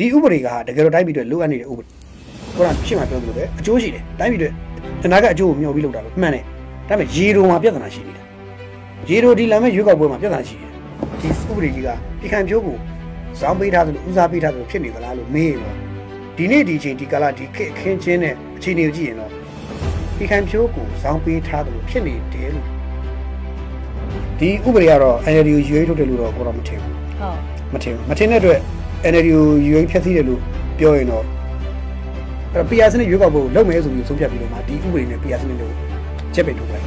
[0.00, 1.86] ဒီဥပဒေကတကယ်တော့တိုင်းပြည်အတွက်လိုအပ်နေတဲ့ဥပဒေ
[2.56, 4.54] ခုနရှင်းမှပြောသလိုပဲအကျိုးရှိတယ်တိုင်းပြည်အတွက်
[5.04, 6.44] အနာကအကျိုးကိုမျှော်ပြီးလုပ်တာလို့မှန်တယ်
[6.88, 8.22] ဒါပေမဲ့ရေတိုမှာပြဿနာရှိနေတာ
[9.08, 10.70] ရေတိုဒီလာမဲ့ရွေးကောက်ပွဲမှာပြဿနာရှိတယ်
[11.20, 11.88] ဒီဥပဒေကြီးက
[12.20, 12.76] ဒီခံဖြိုးကို
[13.40, 15.76] ဇောင်းပေးထားသလိုဦးစားပေးထားသလိုဖြစ်နေသလားလို့မေးရင်တော့
[16.36, 19.30] ဒီနေ့ဒီအချိန်ဒီကာလဒီခေတ်အခင်းချင်းတဲ့အခြေအနေကိုကြည့်ရင်တော့
[20.18, 22.66] ဒီခံဖြိုးကိုဇောင်းပေးထားသလိုဖြစ်နေတယ်လို့
[24.40, 27.36] ဒီဥပဒေကတော့ NLD ကိုရွေးထုတ်တယ်လို့တော့ကိုတော့မထင်ဘူးဟုတ်
[27.74, 28.60] မထင်ဘူးမထင်တဲ့အတွက်
[29.08, 30.40] NLD ကိုရွေးဖျက်ဆီးတယ်လို့
[30.78, 31.24] ပြောရင်တော့
[32.54, 35.70] အဲ့ PR စနစ်ရွေးကောက်ဖို့လုပ်မယ်ဆိုပြီးဆုံးဖြတ်ပြီးတော့မှဒီဥပဒေနဲ့ PR စနစ်ကို
[36.34, 36.84] ချက်ပင်ထုတ်လိုက်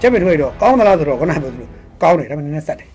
[0.00, 1.68] ချက်ပင်ထုတ်လိုက်တော့ကောင်းသလားဆိုတော့ခုနကပြောသလို
[2.02, 2.90] ကောင်းတယ်ဒါပေမဲ့နည်းနည်းဆက်တယ်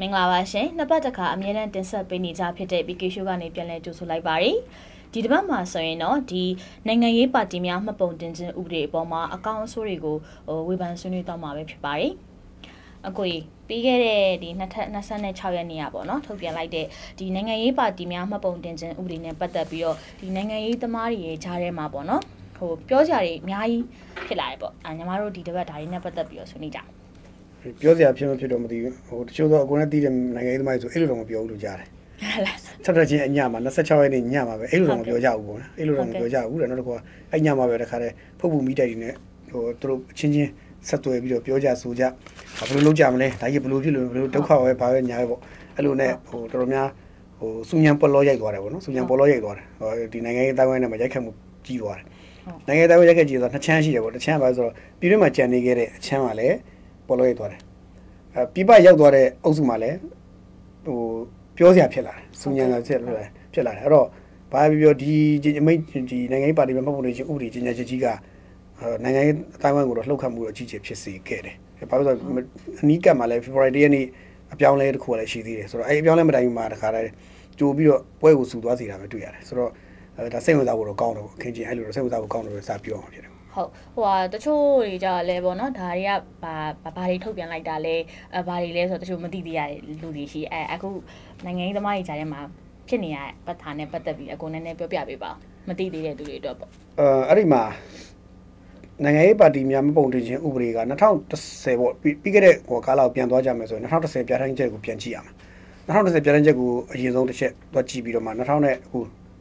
[0.00, 4.52] မင်္ဂလာပါရှင်နှစ်ပတ်တစ်ခါအမြဲတမ်းတင်ဆက်ပေးနေကြဖြစ်တဲ့ BK Show ကနေပြန်လည်ကြိုဆိုလိုက်ပါရစေ
[5.12, 6.42] ဒီတစ်ပတ်မှာဆိုရင်တော့ဒီ
[6.86, 10.16] နိုင်ငံရေးပါတီများမှတ်ပုံတင်ခြင်းဥပဒေအပေါ်မှာအကောင့်အဆိုးတွေကို
[10.48, 12.12] ဟိုဝေဖန်ဆွေးနွေးတော့မှာပဲဖြစ်ပါတယ်
[13.08, 16.86] အကိုကြီးပြီးခဲ့တဲ့ဒီ26ရက်နေ့อ่ะပေါ့နော်ထုတ်ပြန်လိုက်တဲ့
[17.18, 22.22] ဒီနိုင်ငံရေးပါတီများမှတ်ပုံတင်ခြင်းဥပဒေနဲ့ပတ်သက်ပြီးတော့ဒီနိုင်ငံရေးသမားတွေရဲ့ကြားထဲမှာပေါ့နော်
[22.56, 23.84] ဟိုပြောကြတွေအများကြီး
[24.26, 26.88] ဖြစ်လာတယ်ပေါ့အဲညီမတို့ဒီတစ်ပတ်ဒါတွေနဲ့ပတ်သက်ပြီးတော့ဆွေးနွေးကြအောင်
[27.80, 31.99] ပြောစရာဖြစ်မဖြစ်တော့မသိဘူးဟိုတချို့တော့အကုန်လုံးသိတဲ့နိုင်ငံရေးသမားတွေဆိုအဲ့လိုတော့မပြောဘူးလို့ကြားတယ်ဟုတ်လား
[32.84, 36.96] ဆက်တက်ချင်းအညမှာ26ရက်နေ့ညမှာပဲအဲ့လိုတော့မပြောကြဘူးပေါ့နော်အဲ့လိုတော့မပြောကြဘူးတဲ့နောက်တစ်ခါ
[37.32, 39.14] အဲ့ညမှာပဲတခါတည်းဖုတ်ဖုတ်မိတိုက်တွေနဲ့
[39.50, 40.50] ဟိုသူတို့အချင်းချင်း
[40.88, 42.02] ဆက်သွယ်ပြီးတော့ပြောကြဆိုကြ
[42.68, 45.40] ဘယ်လိုလုပ်ကြမလဲဒါကြီးဘယ်လိုဖြစ်လို့ဘယ်လိုဒုက္ခပဲဘာပဲညာပဲပေါ့
[45.76, 46.88] အဲ့လိုနဲ့ဟိုတော်တော်များ
[47.38, 51.30] ဟိုစူညံပေါ်လောရိုက်သွားတယ်ပေါ့နော်စူညံပေါ်လောရိုက်သွားတယ်ဟိုဒီနိုင်ငံရေးတိုင်းဝိုင်းနဲ့မှာရိုက်ခတ်မှု
[51.66, 52.06] ကြီးသွားတယ်
[52.66, 56.56] နိုင်ငံရေးတိုင်းဝိုင်းရိုက်ခတ်ကြီးဆိုတော့နှစ်ချမ်းရှိတယ်ပေါ့တစ်ချမ်းပါဆိုတော့ပြည်တွင်းမှာကြံနေခဲ့တဲ့အချမ်းမှာလည်း
[57.06, 57.60] ပေါ်လောရိုက်သွားတယ်
[58.34, 59.96] အဲပြပရောက်သွားတဲ့အုပ်စုမှာလည်း
[60.86, 61.00] ဟို
[61.60, 64.06] ပြောစရာဖြစ်လာတယ်စူညံလာဖြစ်လာတယ်ဖြစ်လာတယ်အဲ့တော့
[64.52, 65.14] ဘာပြောပြောဒီ
[65.60, 65.78] အမိတ်
[66.10, 68.06] ဒီနိုင်ငံရေးပါတီမှာမှတ်ပုံတင်ခြင်းဥပဒေကြီးညာချက်ကြီးက
[69.02, 71.56] နိုင်ငံရေးအတိုင်းအဝိုင်းကိုတော့လှုပ်ခတ်မှုတော့အကြီးကြီးဖြစ်စေခဲ့တယ်။
[71.90, 72.46] ဘာလို့လဲဆိုတော့
[72.82, 74.06] အနီးကပ်မှာလည်း February ရက်နေ့
[74.52, 77.10] အပြောင်းလဲတစ်ခုလည်းရှိသေးတယ်ဆိုတော့အဲ့အပြောင်းလဲမတိုင်မှာတခါတည်း
[77.58, 79.70] ကြိုပြီးတော့ပွဲကိုစူသွားစီတာပဲတွေ့ရတယ်။ဆိုတော့
[80.34, 86.10] ဒါစိတ်ဝင်စားဖို့တော့ကောင်းတယ်ပေါ့။ခင်ချင်းအဲ့လိုတော့စိတ်ဝင်စားဖို့ကောင်းတယ်ပဲစပြောအောင်ဖြစ်တယ် ဟုတ်ဟိုဟာတချို့တွေကြလဲပေါ့နော်ဒါတွေက
[86.42, 86.54] ဘာ
[86.96, 87.96] ဘာတွေထုတ်ပြန်လိုက်တာလဲ
[88.34, 90.88] အဲဘာတွေလဲဆိုတော့တချို့မသိသေးရတဲ့လူတွေရှိအဲအခု
[91.44, 92.40] နိုင်ငံရေးသမားတွေကြားထဲမှာ
[92.88, 95.30] ဖြစ်နေရတဲ့ပတ်ထာနဲ့ပတ်သက်ပြီးအကုန်နည်းနည်းပြောပြပေးပါ
[95.68, 97.62] မသိသေးတဲ့သူတွေအတွက်ပေါ့။အဲအဲ့ဒီမှာ
[99.04, 100.78] နိုင်ငံရေးပါတီများမပုံတင်ခြင်းဥပဒေက
[101.30, 105.34] 2010ပေါ့ပြီးခဲ့တဲ့ဟိုကာလကိုပြန်သွားကြမယ်ဆိုရင်2010ပြဋ္ဌာန်းချက်ကိုပြန်ကြည့်ရမယ်။
[105.88, 108.98] 2010ပြဋ္ဌာန်းချက်ကိုအရင်ဆုံးတစ်ချက်သွားကြည့်ပြီးတော့မှ2000နဲ့အခု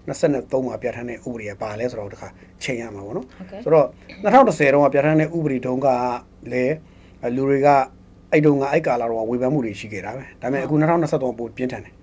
[0.09, 2.28] 23မှာပြဋ္ဌာန်းတဲ့ဥပဒေကပါလဲဆိုတော့တခါ
[2.64, 3.88] ချိန်ရမှာပေါ့နော်ဟုတ်ကဲ့ဆိုတော့
[4.24, 5.88] 2010တုန်းကပြဋ္ဌာန်းတဲ့ဥပဒေတုန်းက
[6.52, 6.75] လည်း
[7.36, 7.68] လူတွေက
[8.31, 11.94] အဲ့တုန်းကအဲ့ကာလာတော့ဝေဖန်မှုတွေရှိခဲ့တာပဲဒါပေမဲ့အခု2023ပိုပြင်းထန်တယ်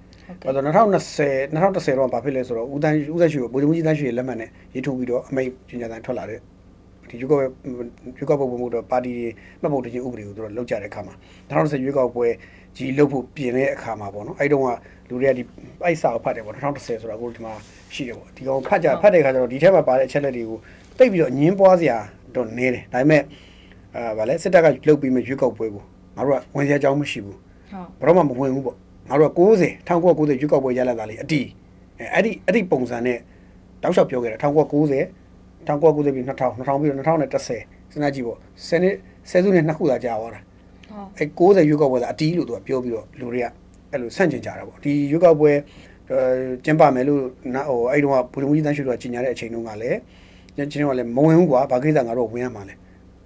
[0.42, 6.40] ဟုတ်ဘာကဲ့လို့2020 2010တော့ဘာဖြစ်လဲဆိုတော့ဦးတန်းဦးသက်ရှိကိုဗိုလ်ချုပ်ကြီးတန်းရှိရဲ့လက်မှတ်နဲ့ရေးထုတ်ပြီးတော့အမိန့်ပညာသံထွက်လာတဲ့
[7.10, 7.46] ဒီရွေးကောက်ပွဲ
[8.18, 9.26] ရွေးကောက်ပွဲပုံမှုတော့ပါတီတွေ
[9.60, 11.14] မှတ်ပုံတင်ခြင်းဥပဒေကိုသူတို့လောက်ကြတဲ့အခါမှာ
[11.50, 12.26] 2010ရွေးကောက်ပွဲ
[12.76, 14.70] ကြီးလုပ်ဖို့ပြင်တဲ့အခါမှာပေါ့နော်အဲ့တုန်းက
[15.08, 15.42] လူတွေကဒီ
[15.84, 17.54] အိုက်စာကိုဖတ်တယ်ပေါ့2010ဆိုတာအခုဒီမှာ
[17.94, 20.58] ရှိတယ်ပေါ့ဒီကောင်ဖတ်ကြဖတ်တဲ့အခါကျတော့ဒီထဲမှာပါတဲ့အချက်လက်တွေကို
[20.98, 21.98] တိတ်ပြီးတော့ညင်းပွားစရာ
[22.34, 23.22] တော့နေတယ်ဒါပေမဲ့
[23.94, 25.82] အာဗာလဲစစ်တပ်ကလုတ်ပြီးမှရွေးကောက်ပွဲကို
[26.16, 27.38] ငါတို့ကဝင်စရာအကြောင်းမရှိဘူး
[28.00, 28.76] ဟုတ်ဘယ်တော့မှမဝင်ဘူးပေါ့
[29.08, 31.46] ငါတို့က90 1990ရွေးကောက်ပွဲရလာတာလေအတီး
[31.98, 33.18] အဲအဲ့ဒီအဲ့ဒီပုံစံနဲ့
[33.82, 35.02] တောက်လျှောက်ပြောခဲ့တာ1990
[35.66, 38.96] 1990ပြီး2000 2000ပြီးတော့2010စဉ်းစားကြည့်ပေါ့ဆယ်နှစ်
[39.30, 40.44] ဆယ်စုနှစ်နှစ်ခုသာကြာသွားတာဟုတ်
[41.18, 43.46] အဲ90ရွေးကောက်ပွဲသာအတီးလို့သူကပြောပြီးတော့လူတွေက
[43.90, 45.58] အဲ့လိုဆန့်ကျင်ကြတာပေါ့ဒီရွေးကောက်ပွဲအဲ
[46.64, 47.22] ကျင်းပမယ်လို့
[47.54, 49.98] နာဟိုအဲ့တုန်းကဘုရင်ကြီးတန်းရွှေတို့ကကြီးညာတဲ့အချိန်တုန်းကလည်း
[50.56, 52.74] ချင်းချင်းကလည်းမဝင်ဘူးကွာဘာကိစ္စငါတို့ဝင်ရမှာလဲ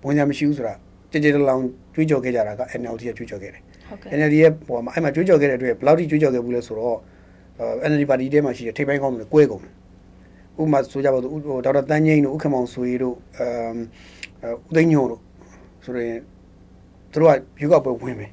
[0.04, 0.74] ဝင်ရမရှိဘူးဆိုတာ
[1.10, 1.62] ကြည်ကြည်တလောင်
[1.94, 6.96] တွေးကြောခဲ့ကြတာက NLD ကတွေးကြောခဲ့တယ်ဟုတ်ကဲ့ NLD ရဲ့ဟိုမှာအဲ့မှာကြွေးကြော်ခဲ့တဲ့အတွက်ဘယ်လောက်ထိကြွေးကြော်ခဲ့ဘူးလဲဆိုတော့
[7.60, 9.74] အဲ NLD ပါတီထဲမှာရှိတဲ့ထိပ်ပိုင်းကောင်းတွေကွဲကုန်တယ်
[10.60, 13.76] ဥပမာဆိုကြပါတော့ဟိုဒေါက်တာတန်းငိမ့်တို့ဥက္ကမောင်ဆွေတို့အမ်
[14.68, 15.20] ဦးသိန်းညိုတို့
[15.84, 16.18] ဆိုရင်
[17.12, 18.30] သူတို့ကရွေးကောက်ပွဲဝင်မယ်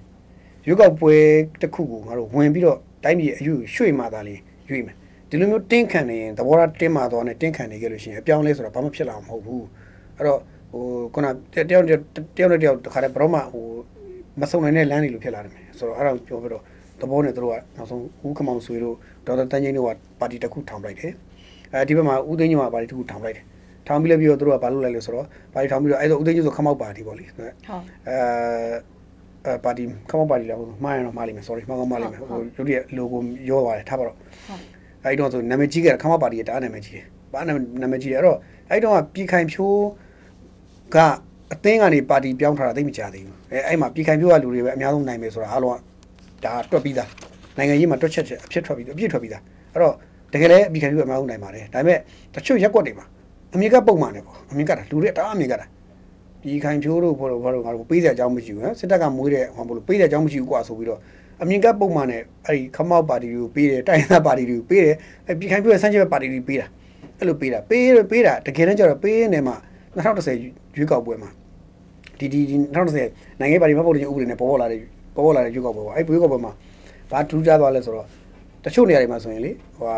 [0.67, 1.13] ရွေးကောက်ပွဲ
[1.61, 4.35] တစ်ခုကိုငါတို့ဝင်ပြီးတော့ တိုင်းပြည်အယူရွှေ့မှသာလေ
[4.69, 4.95] ရွေ့မယ်
[5.29, 9.65] ဒီလိုမျိုးတင်းခံနေရင်သဘောထားတင်းမာသွားနေတင်းခံနေကြလို့ရှိရင်အပြောင်းလဲဆိုတာဘာမှဖြစ်လာမှာမဟုတ်ဘူး
[10.17, 10.39] အဲ့တော့
[10.71, 11.25] ဟိုခုန
[11.69, 12.03] တယောက်တယောက်
[12.37, 13.65] တယောက်နဲ့တယောက်တခါတည်းဘရောမှဟို
[14.41, 16.63] မဆုံနိုင်တဲ့လမ်းတွေလိုဖြစ်လာတယ်မယ်ဆိုတော့အဲ့ဒါကိုပြောပြီးတော့
[17.01, 18.95] သဘောနဲ့တို့ကနောက်ဆုံးဦးခမောင်ဆွေတို့
[19.25, 19.89] ဒေါက်တာတန်းချင်းတို့က
[20.19, 21.11] ပါတီတစ်ခုထောင်လိုက်တယ်
[21.73, 23.45] အဲဒီဘက်မှာဦးသိန်းညိုကပါတီတစ်ခုထောင်လိုက်တယ်
[23.87, 27.51] ထောင်ပြီးလည်းပြီးတော့တို့ကဘာလုပ်လိုက်လဲဆိုတော့ပါတီထောင်ပြီးတော့အဲ့ဒါဦးသိန်းညိုဆိုခမောက်ပါတီပေါ့လေအဲဟုတ်
[28.07, 28.17] အဲ
[29.65, 32.27] ပါတီခမောက်ပါတီလားဟိုမှားရင်တော့မှားလိမ့်မယ် sorry မှားကောင်းမှားလိမ့်မယ်ဟို
[32.57, 33.17] တို့ရဲ့ logo
[33.49, 34.61] ရောသွားတယ်ထားပါတော့ဟုတ်
[35.03, 38.37] အဲ့တော့ဆိုနာမည်ကြီးခဲ့တာခမောက်ပါတီရဲ့တအားနာမည်ကြီးတယ်ဘာနာနာမည်ကြီးတယ်အဲ့တော့
[38.69, 39.79] အဲ့တော့ကပြည်ခိုင်ဖြိုး
[40.95, 40.97] က
[41.53, 45.77] အသင်းကနေပါတီပြောင်းထားတာသိမကြသေးဘူးအဲအဲ့မှာပြည်ခိုင်ဖြိုးကလူတွေပဲအများဆုံးနိုင်မယ်ဆိုတာအားလုံး
[46.43, 47.09] ကဒါတွက်ပြီးသား
[47.57, 49.93] နိုင်ငံရေးမှာတွက်ချက်ချက်အဖြစ်ထွက်ပြီးအပြည့်ထွက်ပြီးသားအဲ့တော့
[50.33, 51.99] တကယ်လည်းပြည်ခိုင်ဖြိုးကအများဆုံးနိုင်ပါတယ်ဒါပေမဲ့
[52.35, 53.05] တချို့ရက်ကွက်တွေမှာ
[53.53, 55.65] အမြင့်ကပုံမှန်တယ်ပေါ့အမြင့်ကတာလူတွေတအားအမြင့်ကတာ
[56.47, 60.99] ဒီခိုင်ဖြိုးတို့ဘောတို့ဘောတို့ငါတို့ပေးစရာအကြောင်းမရှိဘူးနော်စစ်တပ်ကမွေးတဲ့ဟောမလို့ပေးစရာအကြောင်းမရှိဘူးကွာဆိုပြီးတော့
[61.41, 64.95] အမြင့်ကပုံမှန်နဲ့အဲ့ဒီခမောက်ပါတီတွေကိုပေးတယ်တိုင်းသားပါတီတွေကိုပေးတယ်
[65.27, 66.67] အဲ့ပြည်ခိုင်ဖြိုးရဲ့စမ်းချစ်ပါတီတွေပေးတာ
[67.19, 69.55] အဲ့လိုပေးတာပေးရပေးတာတကယ်တမ်းကျတော့ပေးနေမှာ
[69.97, 71.29] 2010ရွေးကောက်ပွဲမှာ
[72.19, 72.39] ဒီဒီ
[72.93, 74.79] 2010နိုင်ငံပါတီမဟုတ်တဲ့ဥပဒေနဲ့ပေါ်ပေါ်လာတဲ့
[75.15, 76.51] ပေါ်ပေါ်လာတဲ့ရွေးကောက်ပွဲပေါ့အဲ့ရွေးကောက်ပွဲမှာ
[77.11, 78.07] ဘာထူးခြားသွားလဲဆိုတော့
[78.63, 79.97] တချို့နေရာတွေမှာဆိုရင်လေဟိုဟာ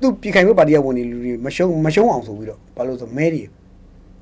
[0.00, 3.42] သူပြည်ခိုင်ဖြိုးပါတီကဝင်နေလူတွေမရှုံးမရှုံးအောင်ဆိုပြီးတော့ဘာလို့ဆိုမဲတွေ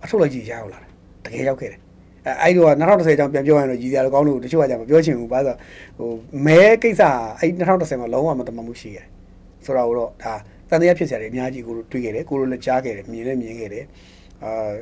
[0.04, 0.90] အထုတ်လိုက်ကြည့်ရအောင်လာတယ်
[1.24, 1.80] တကယ်ရောက်ခဲ့တယ်
[2.26, 5.56] အဲအဲ့တော့2010အကြောင်းပြန်ပြောရရင်တော့ကြီးစရာတော့ကောင်းလို့တချို့ကကြာမပြောချင်ဘူးဘာလို့
[5.98, 6.10] ဟို
[6.46, 7.02] မဲကိစ္စ
[7.40, 9.06] အဲ့2010မှာလုံးဝမတမမှုရှိရတယ်
[9.64, 10.34] ဆိုတော့တော့ဒါ
[10.68, 13.84] တန်တရားဖြစ်စရာတွေအများကြီးကိုတွေ့ခဲ့တယ်ကိုလိုလည်းကြားခဲ့တယ်မြင်လည်းမြင်ခဲ့တယ်
[14.44, 14.72] အာ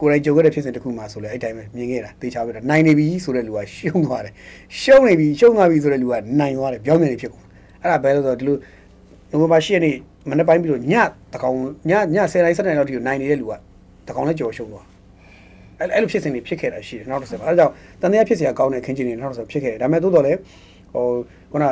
[0.00, 4.32] ကိုယ်တိုင်ကြုံခဲ့တဲ့ဖြစ်စဉ်တစ်ခုမှဆိုလဲအဲ့တိုင်းပဲမြင်ခဲ့တာသေချာပဲနိုင်နေပြီဆိုတဲ့လူကရှုံးသွားတယ်
[4.80, 7.44] ရှုံးနေပြီရှုံးသွားပြီဆိုတဲ့လူကနိုင်သွားတယ်ပြောင်းပြန်နေဖြစ်ကုန်
[7.82, 8.56] အဲ့ဒါဘယ်လိုဆိုတော့ဒီလို
[9.30, 9.96] နိုဝင်ဘာ10ရက်နေ့
[10.30, 10.94] မနေ့ပိုင်းပြီးတော့ည
[11.32, 11.56] တကောင်
[11.90, 13.52] ညည10တိုင်း7တိုင်းလောက်ထိကိုနိုင်နေတဲ့လူက
[14.08, 14.86] တကောင်လည်းကြော်ရှုံးသွား
[15.78, 20.38] အဲ့အဲ့လိုဖြစ်စဉ်တွေဖြစ်ခဲ့တာရှိတယ်နောက်တစ်ဆက်ပါအဲ့ဒါကြောင့်တန်တရားဖြစ်စရာကောင်းတဲ့ခင်းချင်းတွေနောက်တစ်ဆက်ဖြစ်ခဲ့တယ်ဒါပေမဲ့သို့တော်လည်း
[20.94, 21.06] ဟို
[21.52, 21.64] ခုန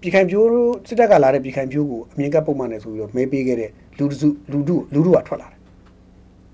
[0.00, 0.48] ပြည်ခိုင်ပြိုး
[0.88, 5.58] စစ်တပ်ကလာတဲ့ပြည်ခိုင်ပြိုးကိုအမြင့်ကပုံမှန်နဲ့ဆိုပြီးတော့မဲပေးခဲ့တဲ့လူစုလူထုလူထုကထွက်လာတယ်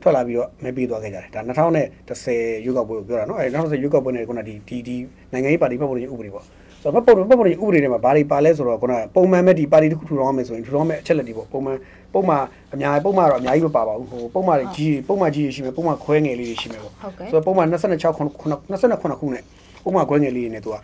[0.02, 4.96] ထွက်လာပြီးတော့မဲပေးသွားခဲ့ကြတယ်ဒါ2010ရွေးကောက်ပွဲကိုပြောတာနော်အဲ2010ရွေးကောက်ပွဲနဲ့ခုနဒီဒီဒီ
[5.32, 6.44] နိုင်ငံရေးပါတီပတ်ပုံရေးဥပဒေပေါ့
[6.82, 11.76] ဆိုတော့ပတ်ပုံပတ်ပုံရေးဥပဒေတွေမှာဘာတွေပါလဲဆိုတော့ခုနပုံမှန်မဲ့ဒီပါတီတစ်ခုထူထောင်ရမယ်ဆိုရင်ထူထောင်မဲ့အချက်လက်တွေပေါ့ပုံမှန်
[12.16, 16.92] ပုံမှန်အများပုံမှန်တော့အများကြီးမပါပါဘူးဟိုပုံမှန်ကြီးပုံမှန်ကြီးရှိမယ်ပုံမှန်ခွဲငယ်လေးတွေရှိမယ်ပေါ့
[17.30, 18.24] ဆိုတော့ပုံမှန်26ခု
[18.72, 19.42] 29ခုနဲ့
[19.84, 20.76] ပုံမှန်ခွဲငယ်လေးတွေနဲ့သူက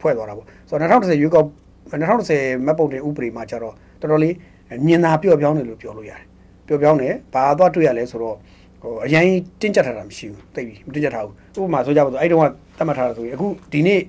[0.00, 1.46] ဖွဲ့သွားတာပေါ့ဆိုတော့2010ရွေးကောက်
[1.90, 4.34] 2010မတ်ပုံတင်ဥပဒေမှာကျတော့တော်တော်လေး
[4.86, 6.22] မြင်သာပျော့ပြောင်းတယ်လို့ပြောလို့ရတယ်
[6.66, 8.36] ပျော့ပြောင်းတယ်ဘာသွားတွေ့ရလဲဆိုတော့
[8.82, 9.26] ဟိုအရင်
[9.60, 12.44] တင်းကျပ်ထားတာမရှိဘူးသိပြီမတင်းကျပ်ထားဘူးဥပမာဆိုကြပါစို့အဲ့တုန်းက
[12.78, 14.00] တတ်မှတ်ထားတာဆိုရင်အခုဒီနေ့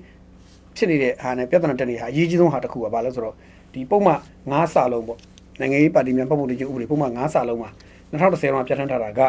[0.76, 3.34] ဖြစ်နေတဲ့ဟာနဲ့ပြဿနာတက်နေတဲ့ဟာအရေးကြီးဆုံးဟာတစ်ခုကဘာလဲဆိုတော့
[3.74, 4.18] ဒီပုံမှန်
[4.50, 5.18] 9စာလုံးပေါ့
[5.60, 7.70] နိုင်ငံရေးပါတီများပတ်ဖို့တည်ဥပဒေပုံမှန်9စာလုံးမှာ
[8.12, 9.20] 2010မှာပြဋ္ဌာန်းထားတာက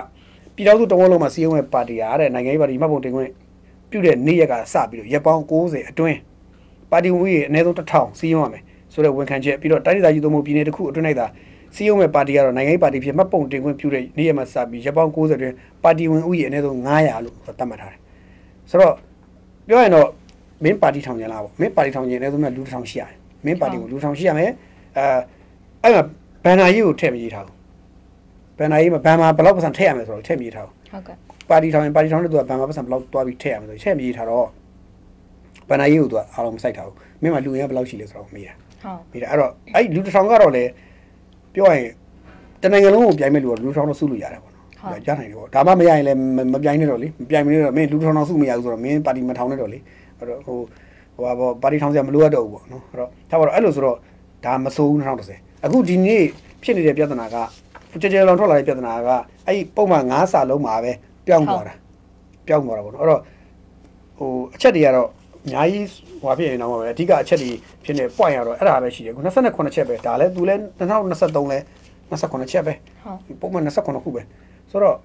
[0.56, 3.30] ပြည်တော်စုတဝန်းလုံးမှာစီးရုံးရဲ့ပါတီဟာတဲ့နိုင်ငံရေးပါတီမှတ်ပုံတင်ခွင့်
[3.92, 6.18] ပြုတဲ့နေ့ရက်ကစပြီးတော့ရက်ပေါင်း90အတွင်း
[6.92, 11.28] ပါတီဝင်ကြီးအနည်းဆုံး1000စီးရုံးရမယ်ဆိုတဲ့ဝန်ခံချက်ပြီးတော့တိုင်းဒေသကြီးသုံးမှုပြည်နယ်တစ်ခုအတွင်းလိုက်တာ
[11.76, 15.54] စီယုံမဲ့ပါတီကတော့နိုင်ငံရေးပါတီဖြစ်မှတ်ပုံတင်ခွင့်ပြုတဲ့နေ့ရက်မှာစပြီးရပောင်း90တွင်
[15.84, 18.00] ပါတီဝင်ဥယျာဉ်အနည်းဆုံး900လို့သတ်မှတ်ထားတယ်
[18.70, 18.94] ဆိုတော့
[19.68, 20.08] ပြောရင်တော့
[20.64, 23.14] မင်းပါတီထောင်ကျင်လားပေါ့မင်းပါတီထောင်ကျင်အနည်းဆုံးလူတစ်ထောင်ရှိရတယ်
[23.46, 24.52] မင်းပါတီကိုလူတစ်ထောင်ရှိရမယ်
[24.98, 25.04] အဲ
[25.84, 26.04] အဲ့မှာ
[26.44, 27.56] ဘန်နာရေးကိုထည့်မရေးထားဘူး
[28.58, 31.16] ဘန်နာရေးမှာဘန်မှာဘယ်လောက်ပတ်စံထည့်ရမယ်ဆိုတော့ထည့်မရေးထားဘူးဟုတ်ကဲ့
[31.50, 34.48] ပါတီထောင်ရင်ပါတီထောင်တဲ့သူကဘန်မှာပတ်စံဘယ်လောက်တွားပြီးထည့်ရမယ်ဆိုထည့်မရေးထားတော့
[35.70, 40.64] ဘန်နာရေးကိုသူကအားလုံးမစိုက်ထားဘူးမင်းမှာလူရင်းဘယ်လောက်ရှိလဲဆိုတော့မေးတာဟုတ်မေးတာအဲ့တော့အဲ့လူတစ်ထောင်ကတော့လေ
[41.54, 41.92] ပြောရရင်
[42.62, 46.18] တနိုင်ငံလုံးကိုပြိုင်မဲ့လူကလူထောင်တော့စုလို့ရတယ်ပေါ့နော်ကြားနိုင်တယ်ပေါ့ဒါမှမရရင်လည်း
[46.54, 49.80] မပြိုင်နဲ့တော့လေမပြိုင်မနေတော့မင်းလူထောင်တော့စုမရဘူးဆိုတော့မင်းပါတီမထောင်နဲ့တော့လေ
[50.18, 50.58] အဲ့တော့ဟို
[51.16, 53.98] ဟိုပါပါတီထောင်စရာမလိုအပ်တော့ဘူးပေါ့နော်အဲ့တော့ထားပါတော့အဲ့လိုဆိုတော့
[54.46, 56.24] ဒါမစိုးဘူး2010 အခုဒီနေ့
[56.64, 57.36] ဖြစ်နေတဲ့ပြဿနာက
[58.02, 59.10] ကြကြလောင်ထွက်လာတဲ့ပြဿနာက
[59.48, 60.92] အဲ့ဒီပုံမှန်9စာလုံးမှာပဲ
[61.28, 61.74] ပြောင်းသွားတာ
[62.48, 63.22] ပြောင်းသွားတာပေါ့နော်အဲ့တော့
[64.18, 65.08] ဟိုအချက်တွေကတော့
[65.46, 65.86] အများကြီး
[66.22, 67.52] ဟွာဖြစ်ရင်တော့ပဲအဓိကအချက်တွေ
[67.86, 71.58] ဖြစ်နေ point ရတော့အဲ့ဒါပဲရှိတယ်ခု28ချက်ပဲဒါလည်းသူလည်း2023လဲ
[72.12, 72.74] 28ချက်ပဲ
[73.28, 74.22] ဟုတ်ပုံမှန်28ခုပဲ
[74.72, 74.96] ဆိုတော့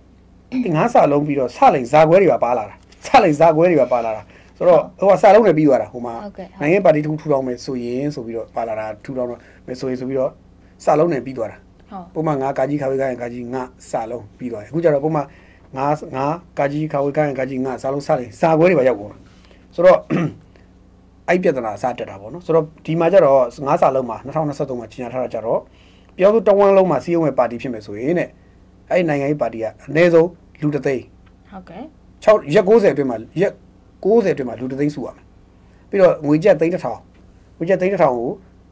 [0.64, 2.74] ဒီငါးစာလုံးပြီးတော့စလိန်ဇာခွဲတွေပါပါလာတာ
[3.06, 4.22] စလိန်ဇာခွဲတွေပါပါလာတာ
[4.56, 6.14] ဆိုတော့ဟိုကစာလုံးနဲ့ပြီးသွားတာဟိုမှာ
[6.60, 10.30] နိုင်ငံပါတီတစ်ခုထူထောင်မယ်ဆိုရင်ဆိုပြီးတော့ပါလာတာထူထောင်တော့မယ်ဆိုရင်ဆိုပြီးတော့
[10.84, 11.58] စာလုံးနဲ့ပြီးသွားတာ
[12.14, 15.26] ပုံမှန်ငါကာကြီးခါဝေးကိုင်းကာကြီးငါစာလုံးပြီးသွားတယ်အခုကျတော့ပုံမှန်
[15.76, 15.86] ငါ
[16.16, 16.26] ငါ
[16.58, 19.18] ကာကြီးခါဝေးကိုင်းကာကြီးငါစာလုံးစလိန်ဇာခွဲတွေပါရောက်ကုန်တာ
[19.74, 19.98] ဆိုတော့
[21.28, 25.60] အဲ့ပြဿနာစတက်တာပေါ့နော်ဆိုတော့ဒီမှာကျတော့ငါးစာလုံးမှာ2023မှာကြီးညာထားတာကျတော့
[26.16, 28.28] ပြောသူတဝန်းလုံးမှာစီးရုံးမဲ့ပါတီဖြစ်မယ်ဆိုရင်တဲ့
[28.90, 30.28] အဲ့ဒီနိုင်ငံရေးပါတီကအနည်းဆုံး
[30.60, 31.04] လူတသိန်း
[31.50, 31.84] ဟုတ်ကဲ့
[32.24, 33.52] 6ရက်90အတွင်းမှာရက်
[34.04, 35.24] 90အတွင်းမှာလူတသိန်းစုရမယ်
[35.90, 37.00] ပြီးတော့ငွေကျပ်သိန်းတစ်ထောင်
[37.58, 38.30] ငွေကျပ်သိန်းတစ်ထောင်ကို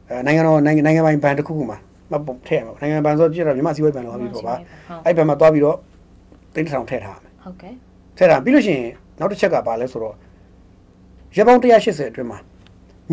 [0.09, 1.77] အဲနိုင်ငံတော်နိုင်ငံနိုင်ငံပိုင်ဘဏ်တစ်ခုခုမှာ
[2.13, 4.55] မပုံထည့်ရမယ်နိုင်ငံဘဏ်ဆိုကြည့်တော့မြန်မာစီးပွားရေးဘဏ်လို့ဟောပြီးတော့ပါ
[5.05, 5.77] အဲ့ဘဏ်မှာသွားပြီးတော့
[6.53, 7.73] သိန်းတစ်ထောင်ထည့်ထားရမယ်ဟုတ်ကဲ့
[8.17, 8.89] ထည့်ထားပြီးလို့ရှိရင်
[9.19, 10.15] နောက်တစ်ချက်ကဘာလဲဆိုတော့
[11.35, 12.39] ရက်ပေါင်း180အတွင်းမှာ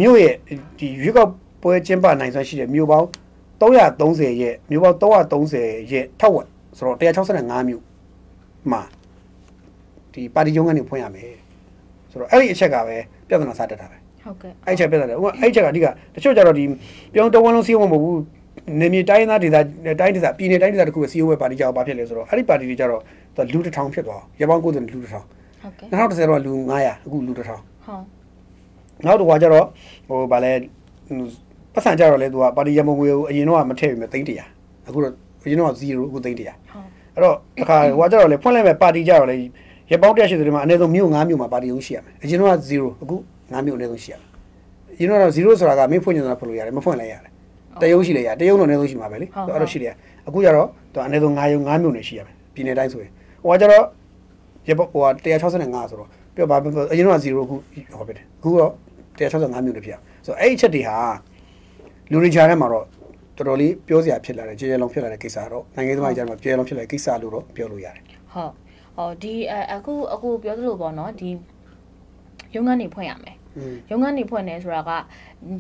[0.01, 0.35] မြို့ရဲ့
[0.79, 1.31] ဒီရွေးကောက်
[1.63, 3.07] ပွဲကျင်းပနိုင်စွမ်းရှိတဲ့မြို့ပေါင်း
[3.61, 7.83] 330ရဲ့မြို့ပေါင်း330ရဲ့ထောက်ဝက်ဆိုတော့165မြို့
[8.73, 8.83] မှာ
[10.13, 11.33] ဒီပါတီရုံးကနေဖွင့်ရမယ်
[12.11, 12.97] ဆိုတော့အဲ့ဒီအချက်ကပဲ
[13.29, 16.65] ပြဿနာစတက်တာပဲဟုတ်ကဲ့အဲ့ချက်ပြဿနာဥပမာအဲ့ချက်ကအဓိကတချို့ကြတော့ဒီ
[17.15, 18.21] ပြောင်းတဝန်းလုံးစီးအောင်မဟုတ်ဘူး
[18.81, 19.57] နေမြေတိုင်းသားဒေသ
[20.01, 23.03] တိုင်းဒေသပြည်နယ်တိုင်းဒေသတခုပဲစီးအောင်ပဲပါတီကြောက်ဘာဖြစ်လဲဆိုတော့အဲ့ဒီပါတီတွေကြတော့
[23.53, 25.27] လူတစ်ထောင်ဖြစ်သွားရပောင်း90လူတစ်ထောင်
[25.63, 28.05] ဟုတ်ကဲ့2010တော့လူ900အခုလူတစ်ထောင်ဟုတ်
[29.07, 29.67] နောက်တစ်ခါကျတော့
[30.09, 30.53] ဟိုဗာလဲ
[31.75, 35.13] ပတ်စံကြတော့လေသူကပါတီရမုံငွေကိုအရင်တော့မထည့်ပြီမဲ့300အခုတော့
[35.45, 39.37] အရင်တော့0အခု300ဟုတ်အဲ့တော့တစ်ခါဟိုကကြတော့လေဖွင့်လိုက်မဲ့ပါတီကြတော့လေ
[39.93, 44.29] ရပောင်း180တွေမှာအနည်းဆုံးမြို့9မြို့မှာပါတီရုံးရှိရမယ်အရင်တော့0အခု9မြို့အနည်းဆုံးရှိရမယ်
[44.95, 47.31] အရင်တော့0ဆိုတာကမင်းဖွင့်နေတာဖွင့်လို့ရတယ်မဖွင့်လိုက်ရတယ်
[47.83, 49.95] တရုံးရှိလေရတရုံးတော့အနည်းဆုံးရှိမှာပဲလေအဲ့တော့ရှိတယ်
[50.27, 53.11] အခုကျတော့သူအနည်းဆုံး9ရုံ9မြို့နေရှိရမယ်ပြည်နယ်တိုင်းဆိုရင်
[53.45, 53.85] ဟိုကကျတော့
[54.69, 56.57] ရပဟို165ဆိုတော့ပြောပါ
[56.93, 57.57] အရင်တော့0ခု
[57.95, 58.73] ဟောပြတယ်အခုတော့
[59.19, 60.97] 165မြို့တဖြစ်ဆိုတော့အဲ့ဒီချက်တွေဟာ
[62.11, 62.85] လူတွေကြားထဲမှာတော့
[63.37, 68.53] တော်တော်လေးပြောစရာဖြစ်လာတယ်ကြေကြေလုံးဖြစ်လာတဲ့ကိစ္စတော့နိုင်ငံသမားကြားမှာကြေကြေလုံးဖြစ်လာတဲ့ကိစ္စလို့တော့ပြောလို့ရတယ်ဟုတ်
[68.97, 69.35] ဟောဒီ
[69.75, 71.31] အခုအခုပြောသလိုပေါ့နော်ဒီ
[72.55, 73.37] ရုံးကနေဖွင့်ရမယ်
[73.91, 74.91] ရုံးကနေဖွင့်နေဆိုတာက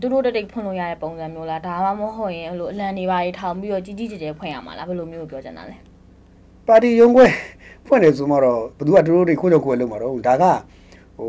[0.00, 5.76] သူတို့တိတ်ဖွင့်လို့ရတဲ့ပုံစံမျိုးလားဒါမှမဟုတ်ရင်အဲ့လိုအလံတွေပါထောင်ပြီးတော့ကြီးကြီးကျယ်ကျယ်ဖွင့်ရမှာလားဘယ်လိုမျိုးပြောချင်တာလဲ
[6.68, 7.26] ပါတီရုံးခွဲ
[7.86, 10.44] ဖွင့်တယ်ဆိုမှတော့ဘသူကတို့တွေခိုးကြောက်ခွဲလုပ်မှာတော့ဒါက
[11.16, 11.28] ဟို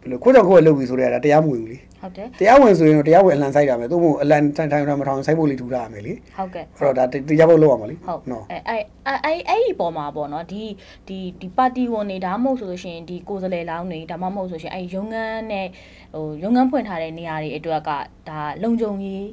[0.00, 10.62] ဘယ်လိုခိုးကြောက်ခွဲလုပ်ပြီဆိုတော့ဒါတရားမဝင်ဘူးလေ ဟုတ်တယ်တရားဝင်ဆိုရင်တော့တရားဝင်အလံဆိုင်တာမယ်သို့မဟုတ်အလံထိုင်ထိုင်မထောင်ဆိုင်ဖို့လေးထူထားရမယ်လေဟုတ်ကဲ့အဲ့တော့ဒါတရားဖို့လုပ်ရမှာလေဟုတ်နော်အဲအဲအဲအဲ့ဒီပေါ်မှာပေါ့နော်ဒီ
[11.08, 15.66] ဒီဒီပါတီဝင်နေဒါမှမဟုတ်ဆိုလို့ရှိရင်ဒီကိုယ်စားလှယ်လောင်းနေဒါမှမဟုတ်ဆိုရှင်အဲရုံငန်းနဲ့
[16.14, 17.90] ဟိုရုံငန်းဖွင့်ထားတဲ့နေရာတွေအတွက်က
[18.28, 19.24] ဒါလုံခြုံရေး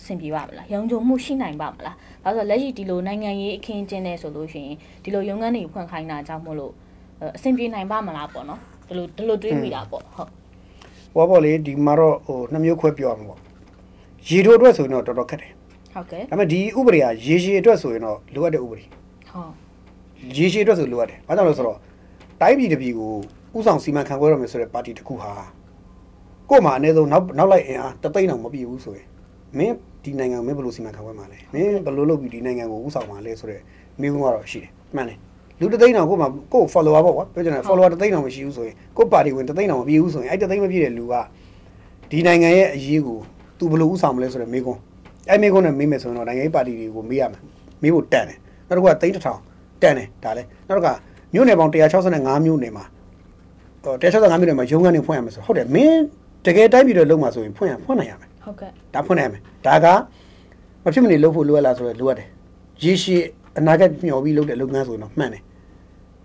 [0.00, 6.72] အဆင်ပြေပါမလားရုံခြုံမှုရှိနိုင်ပါမလားဒါဆိုလက်ရှိဒီလိုနိုင်ငံရေးအခင်းကျင်းနေဆိုလို့ရှိရင်ဒီလိုရုံငန်းတွေဖွင့်ခိုင်းတာကြောင့်မို့လို့
[7.36, 10.30] အဆင်ပြေနိုင်ပါမလားပေါ့နော်ဒီလိုဒီလိုတွေးမိတာပေါ့ဟုတ်
[11.14, 13.40] ဟောပေါ့လေဒီမှာတော့ဟိုနှစ်မျိုးခွဲပြောရမှာပေါ့
[14.28, 15.52] ရေတို့အတွက်ဆိုရင်တော့တော်တော်ခက်တယ်
[15.94, 18.82] ဟုတ်ကဲ့ဒါပေမဲ့ဒီဥပဒေကရေရှည်အတွက်ဆိုရင်တော့လိုအပ်တဲ့ဥပဒေဟုတ်
[20.36, 21.78] ရေရှည်အတွက်ဆိုလိုအပ်တယ်ဘာကြောင့်လဲဆိုတော့
[22.40, 23.12] တိုင်းပြည်တစ်ပြည်ကို
[23.56, 25.32] ဥဆောင်စီမံခန့်ခွဲရမယ်ဆိုတဲ့ပါတီတစ်ခုဟာ
[26.50, 29.06] ကို့မှာအနည်းဆုံးနောက်နောက်လိုက်အင်အားတသိန်းအောင်မပြည့်ဘူးဆိုရင်
[29.58, 33.60] မင်းဒီနိုင်ငံကိုမင်းဘယ်လိုစီမံခန့်ခွဲမှာလဲမင်းဘယ်လိုလုပ်ပြီးဒီနိုင်ငံကိုဥဆောင်မှာလဲဆိုတဲ့
[34.00, 35.18] မိကုန်းကတော့ရှိတယ်မှန်တယ်
[35.62, 41.14] လူတသိန်းအောင်ကို့မှာကို့ follower ပေါ့ကွာပြောချင်တယ် follower တသိန်းအောင်မရှိဘူးဆိုရင်ကို့ပါတီဝင်တသိန်းအောင်မပြည့်ဘူးဆိုရင်အဲ့တသိန်းမပြည့်တဲ့လူက
[42.10, 43.18] ဒီနိုင်ငံရဲ့အရေးကို
[43.58, 44.80] သူဘယ်လိုဥဆောင်မလဲဆိုတဲ့မိကုန်း
[45.30, 47.40] အဲ့မိကုန်းနဲ့မေးမယ်ဆိုရင်တော့နိုင်ငံရေးပါတီတွေကိုမေးရမယ်
[47.82, 48.38] မေးဖို့တန်တယ်
[48.68, 49.40] နောက်တစ်ခုကသိန်းတစ်ထောင်
[49.82, 50.92] တန်တယ်ဒါလည်းနောက်တစ်ခါ
[51.34, 52.84] မြို့နယ်ပေါင်း165မြို့နယ်မှာ
[53.84, 56.02] ဟို165မြို့နယ်မှာရုံးခန်းတွေဖွင့်ရမယ်ဆိုဟုတ်တယ်မင်း
[56.46, 59.86] တကယ်တိုင်းပြည်တော့လုံးမှာဆိုရင်ဖွင့်ရဖွင့်နိုင်ရမယ်ဟုတ်ကဲ့ဒါဖွင့်နိုင်ရမယ်ဒါက
[60.84, 62.28] မဖြစ်မနေလုပ်ဖို့လိုရလားဆိုတော့လိုအပ်တယ်
[62.84, 63.22] ရေရှည်
[63.58, 65.42] အနာဂတ်မျှော်ပြီးလုပ်တဲ့လုပ်ငန်းဆိုရင်တော့မှန်တယ်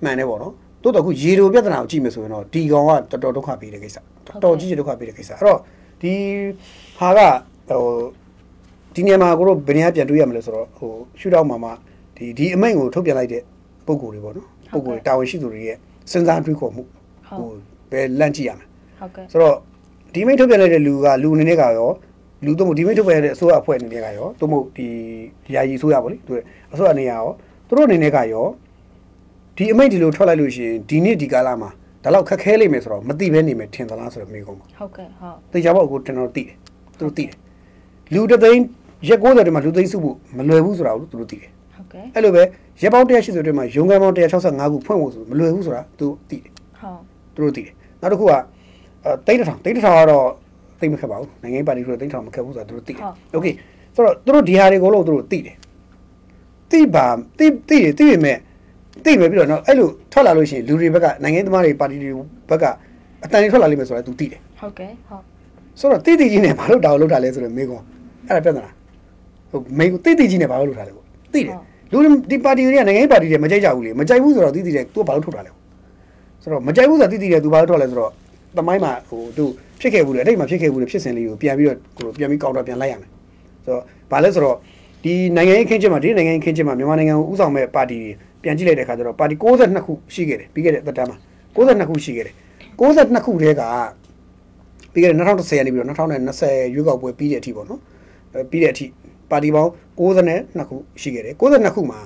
[0.04, 5.60] မှန်တယ်ပေါ့နော်တိုးတော့ခုရေတိုပြဿနာကိုကြည့်မယ်ဆိုရင်တော့ဒီကောင်ကတော်တော်ဒုက္ခပေးတဲ့ကိစ္စတော်တော်ကြီးကြီးဒုက္ခပေးတဲ့ကိစ္စအဲ့တော့
[6.01, 6.13] ဒီ
[7.00, 7.20] ဟာက
[7.70, 7.84] ဟို
[8.96, 11.72] ဒီနေရာမှာကိုတို့ဘယ်နေရာပြန်တွေးရမလဲဆိုတော့ဟိုရှူတော့မှာမှ
[12.18, 13.42] ဒီဒီအမိန့်ကိုထုတ်ပြန်လိုက်တဲ့
[13.86, 15.77] ပုံကိုယ်တွေပေါ့နော်ပုံကိုယ်တွေတာဝန်ရှိသူတွေရဲ့
[16.12, 16.84] စဉ်းစားတွေးခေါ်မှု
[17.38, 17.50] ဟို
[17.92, 18.66] ဘယ်လန့်ကြည့်ရမလဲ
[19.00, 19.56] ဟုတ်ကဲ့ဆိုတော့
[20.13, 21.89] ဒီမိတ်ထုတ်ပြန်လိုက်တဲ့လူကလူအနေနဲ့ကရော
[22.46, 24.88] လူတို့မို့ဒီမိတ်ထုတ်ပြန်တဲ့အစိုးရအဖွဲ့အနေနဲ့ကရောတို့မို့ဒီ
[25.46, 26.34] ဒီယာယီအစိုးရပေါ့လေသူ
[26.74, 27.30] အစိုးရအနေနဲ့ရော
[27.68, 28.46] သူတို့အနေနဲ့ကရော
[29.57, 31.71] ဒီအမိတ်ဒီလိုထွက်လိုက်လို့ရှိရင်ဒီနေ့ဒီကာလမှာ
[32.05, 36.55] ဒါတော့ခက်ခဲလိမ့်မယ်ဆိုတော့မသိဘဲနေမယ်ထင်သလားဆိုတော့မေးကုန်ပါ ဟုတ်ကဲ့ဟုတ် တေချာပေါ့ကိုကျွန်တော်သိတယ်
[36.99, 37.35] သူတို့သိတယ်
[38.15, 38.62] လူတစ်သိန်း
[39.09, 42.43] ရက်60တည်းမှာလူသိန်းစုဖို့မလွယ်ဘူးဆိုတာကိုသူတို့သိတယ် ဟုတ်ကဲ့ အဲ့လိုပဲ
[42.83, 47.01] ရက်ပေါင်း180တည်းမှာရုံးခန်းပေါင်း165ခုဖွင့်ဖို့ဆိုမလွယ်ဘူးဆိုတာသူသိတယ် ဟုတ်
[47.35, 48.37] သူတို့သိတယ်နောက်တစ်ခုကအဲ
[49.27, 50.27] တိတ်တစ်ထောင်တိတ်တစ်ထောင်ကတော့
[50.81, 53.03] တိတ်မခက်ပါဘူးနိုင်ငံရေးပါတီဆိုတော့တိတ်တစ်ထောင်မခက်ဘူးဆိုတော့သူတို့သိတယ်
[53.35, 53.47] โอเค
[53.95, 55.57] ဆိုတော့သူတို့ဒီဟာတွေကိုလို့သူတို့သိတယ်
[56.71, 57.07] သိပါ
[57.39, 58.37] သိသိတယ်သိပေမဲ့
[59.05, 62.11] သိမယ်ပြီးတော့နော်အဲ့လိုထွက်လာလို့ရှိရင်လူတွေဘက်ကနိုင်ငံသမားတွေပါတီတွေ
[62.51, 62.65] ဘက်က
[63.25, 65.23] အတန်တွေထွက်လာလိမ့်မယ်ဆိုတော့ तू သိတယ် ဟုတ်ကဲ့ဟုတ်
[65.81, 67.83] ဆိုတော့တိတိကြီးနဲ့ဘာလို့တောင်းလို့တာလဲဆိုတော့မေကွန်
[68.29, 68.65] အဲ့ဒါပြဿနာ
[69.51, 71.57] ဟိုမေတိတိကြီးနဲ့ဘာလို့လို့တာလဲပေါ့သိတယ်
[71.93, 71.99] လူ
[72.31, 75.53] ဒီပါတီတွေကနိုင်ငံရေးပါတီတွေမကြိုက်ကြဘူးလေမကြိုက်ဘူးဆိုတော့တိတိတဲ့ तू ဘာလို့ထုတ်တာလဲ
[76.43, 78.11] ဆိုတော့မကြိုက်ဘူးဆိုတော့တိတိတဲ့ तू ဘာလို့ထုတ်လဲဆိုတော့
[78.59, 79.45] တမိုင်းမှာဟို तू
[79.81, 83.11] ဖြစ်ခဲ့ဘူးလေအဲ့ဒီမှာဖြစ်ခဲ့ဘူးလေဖြစ်စဉ်လေးကိုပြန်ပြီးတော့ဟိုပြန်ပြီးကောက်တော့ပြန်လိုက်ရမယ်
[83.65, 84.57] ဆိုတော့ဘာလဲဆိုတော့
[85.05, 87.99] ဒီနိုင်ငံရေးခင်းချက်မှာဒီနိုင်ငံရေးခင်းချက်မှာမြန်မာနိုင်ငံကိုဥဆောင်မဲ့ပါတီ
[88.36, 91.18] တွေ တွေ ပြန်ကြည့်လိုက်တဲ့အခါကျတော့ပါတီ62ခုရှိခဲ့တယ်ပြီးခဲ့တဲ့သက်တမ်းမှာ
[91.56, 92.36] 62ခုရှိခဲ့တယ်
[92.80, 93.63] 62ခုတည်းက
[94.94, 97.82] ပြီးခဲ့တဲ့2010ကနေပြီးတော့2020ရွေးကောက်ပွဲပြီးတဲ့အထိပေါ့နော်
[98.34, 98.86] အဲပြီးတဲ့အထိ
[99.32, 102.00] ပါတီပေါင်း62ခုရှိခဲ့တယ်62ခုမှာ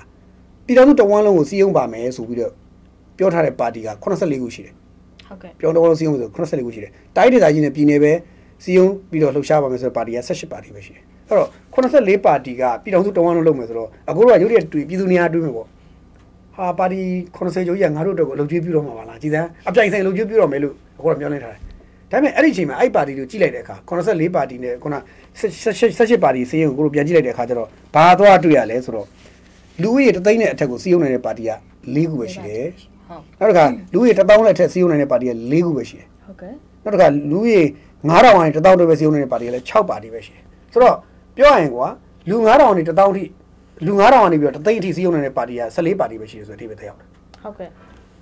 [0.66, 2.54] ပြည်တော်စုတဝန်းလုံးကိုစီးရုံးပါမယ်ဆိုပြီးတော့
[3.18, 4.74] ပြောထားတဲ့ပါတီက84ခုရှိတယ်
[5.28, 8.12] ဟုတ်ကဲ့ပြောင်းတဝန်းလုံးစီးရုံးဆို84ခုရှိတယ်တိုင်းဒေသကြီးနဲ့ပြည်နယ်ပဲ
[8.64, 15.68] စီးရုံးပြီးတော့လှုပ်ရှားပါမယ်ဆိုတဲ့ပါတီက18ပါတီပဲရှိတယ်အဲ့တော့84ပါတီကပြည်တော်စုတဝန်းလုံးလုပ်မယ်ဆိုတော့အခုတော့ရုပ်ရည်တွေ့ပြည်သူနေရာတွေ့မယ်ပေါ့
[16.62, 17.02] ဟာပါတီ
[17.36, 21.60] 80ကျော်ကြီးကငါတို့အတွက်ကိုအလုပ်ကျွေးပြုတော့မှာပါလားကြည်စမ်းအပြိုင်ဆိုင်အလုပ်ကျွေးပြုတော့မယ်လို့အခုတော့ပြောနေထားတယ်
[22.12, 29.08] ဒါပေမဲ့အဲ့ဒီအချိန်မှာအဲ့ပါတီကိုကြည့်လိုက်တဲ့အခါ84ပါတီနဲ့ခုန18ပါတီစီးရင်ကိုကိုပြန်ကြည့်လိုက်တဲ့အခါကျတော့ဘာသွားတွေ့ရလဲဆိုတော့
[29.82, 31.52] လူဦးရေတသိန်းနဲ့အထက်ကိုစီးရုံနေတဲ့ပါတီက
[31.96, 32.66] ၄ခုပဲရှိတယ်
[33.40, 36.54] ဟုတ်နောက်တစ်ခါလူဦးရေ1000နဲ့အထက်စီးရုံနေတဲ့ပါတီက၄ခုပဲရှိတယ်ဟုတ်ကဲ့
[36.84, 37.62] နောက်တစ်ခါလူဦးရေ
[38.10, 40.96] 9000နဲ့1000တွေပဲစီးရုံနေတဲ့ပါတီကလည်း6ပါတီပဲရှိတယ်ဆိုတော့
[41.36, 41.88] ပြောရရင်ကွာ
[42.30, 43.24] လူ9000နဲ့1000ထိ
[43.86, 47.10] လူ9000ကနေပြီးတော့တသိန်းအထိစီးရုံနေတဲ့ပါတီက14ပါတီပဲရှိတယ်ဆိုတဲ့အဓိပ္ပာယ်သက်ရောက်တယ်
[47.44, 47.70] ဟုတ်ကဲ့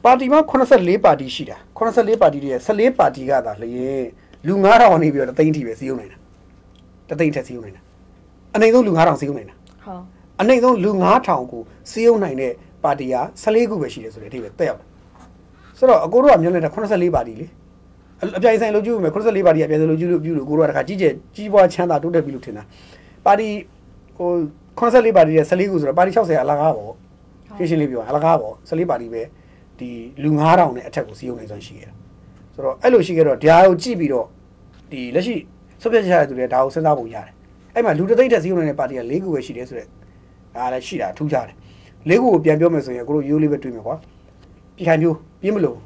[0.06, 0.40] ပါတီမှာ
[0.72, 4.06] 84ပါတီရှိတာ84ပါတီတည်းရဲ့14ပါတီကသာလျင်
[4.48, 6.18] လူ9000နေပြီးတော့တသိန်းထိပဲစီးုံနေတာ
[7.10, 7.82] တသိန်းထက်စီးုံနေတာ
[8.56, 10.04] အနိုင်ဆုံးလူ9000စီးုံနေတာဟုတ်
[10.42, 11.62] အနိုင်ဆုံးလူ9000ကို
[11.92, 14.88] စီးုံနိုင်တဲ့ပါတီက14ခုပဲရှိတယ်ဆိုတဲ့အဓိပ္ပာယ်တက်ရောက်တယ်
[15.78, 17.46] ဆိုတော့အကိုတို့ကမျောနေတာ84ပါတီလေ
[18.22, 22.64] အအပြိုင်ဆိုင်လုပ်ကြည့်ဦးမယ်84ပါတီကအပြိုင်ဆိုင်လုပ်ကြည့်လို့ပြုလို့ကိုတို့ကတခါကြီးကျယ်ကြီးပွားချမ်းသာတိုးတက်ပြီလို့ထင်တာ
[23.26, 23.48] ပါတီ
[24.18, 24.32] ဟို
[24.80, 26.94] 84ပါတီရဲ့14ခုဆိုတော့ပါတီ60အလကားပေါ့
[27.58, 29.22] ရှင်းရှင်းလေးပြောရင်အလကားပေါ့14ပါတီပဲ
[29.80, 29.90] ဒီ
[30.24, 31.94] လူ9000နဲ့အထက်ကိုစီးရုံနေဆိုရှိခဲ့တာ
[32.54, 34.26] ဆိုတော့အဲ့လိုရှိခဲ့တော့ဒါကိုကြည့်ပြီးတော့
[34.92, 35.36] ဒီလက်ရှိ
[35.82, 37.34] ဆွတ်ပြတ်ချရတဲ့သူတွေဒါကိုစဉ်းစားပုံရတယ်
[37.74, 39.90] အဲ့မှာလူတသိန်းတက်စီးရုံနေတဲ့ပါတီက၄ခုပဲရှိတယ်ဆိုတော့
[40.56, 41.56] ဒါလည်းရှိတာထူးခြားတယ်
[42.10, 43.96] ၄ခုကိုပြန်ပြောမယ်ဆိုရင်ကိုတို့ရိုးလေးပဲတွေးမယ်ကွာ
[44.76, 45.78] ပြည်ခိုင်မျိုးပြင်းမလို့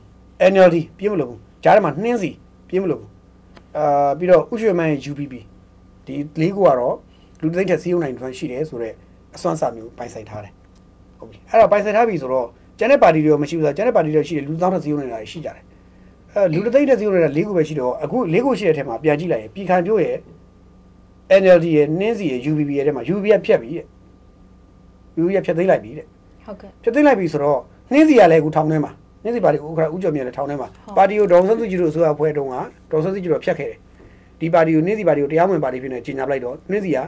[0.51, 1.33] NLD ပြင်းမလို့
[1.63, 2.31] ကြားထဲမှာနှင်းစီ
[2.69, 3.03] ပြင်းမလို့
[3.77, 5.33] အာပြီးတော့ဥရွှေမန်းရဲ့ UPP
[6.05, 6.95] ဒီ၄ခုကတော့
[7.43, 8.93] လူတသိန်းတက်စီးရုံနိုင်တွန်းရှိတယ်ဆိုတော့
[9.35, 10.53] အစွမ်းစာမျိုးပိုင်ဆိုင်ထားတယ်
[11.19, 12.47] ဟုတ်ပြီအဲ့တော့ပိုင်ဆိုင်ထားပြီဆိုတော့
[12.79, 15.63] ကျန်တဲ့ပါတီတွေရောမရှိဘူးဆိုတော့ကျန်တဲ့ပါတီတွေရှိတယ်လူသားတက်စီးရုံနေတာရှိကြတယ်
[16.33, 20.17] အဲလူတသိန်းတက်စီးရုံနေတာ၄ခုပဲရှိတော့အခု၄ခုရှိတဲ့ထဲမှာပြန်ကြည့်လိုက်ရင်ပြည်ခိုင်မျိုးရဲ့
[21.41, 23.85] NLD ရဲ့နှင်းစီရဲ့ UPP ရဲ့ထဲမှာ UPP ကဖြတ်ပြီတဲ့
[25.21, 26.05] UPP ကဖြတ်သိမ်းလိုက်ပြီတဲ့
[26.45, 27.59] ဟုတ်ကဲ့ဖြတ်သိမ်းလိုက်ပြီဆိုတော့
[27.91, 28.91] နှင်းစီကလည်းအခုထောင်ထဲမှာ
[29.23, 33.79] နှင်းစီပါတီဥက္ကဋ္ဌဦးကျော်မြတ်လည်းထောင်ထဲမှာပါတီကိုဒေါအောင်ဆန်းစုကြည်တို့အစိုးရအဖွဲ့တုန်းကဒေါအောင်ဆန်းစုကြည်တို့ဖြတ်ခဲ့တယ်
[34.39, 36.99] ဒီပါတီကိုနှင်းစီပါတီကိုတရားဝင်ပါတီဖြစ်နေကြီးညာပလိုက်တော့နှင်းစီက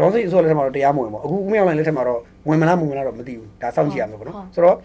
[0.00, 4.76] ဒေါအောင်ဆန်းအစိုးရလက်ထက်မှာတော့တရားမဝင်ပါဘူးအခုဦးမြောက်လိုင်းလက်ထက်မှာတော့ဝင်မလားမဝင်လားတော့မသိဘူးဒါစောင့်ကြည့်ရမှာပေါ့နော်ဆိုတော့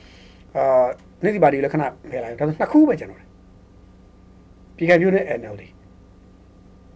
[0.55, 0.85] အာ
[1.23, 3.27] နှင်းစီပါတီကိုလည်းခဏဖယ်လိုက်ဒါဆိုနှစ်ခုပဲကျွန်တော်တယ်
[4.77, 5.63] ပြည်ခိုင်ပြိုးနဲ့ NLD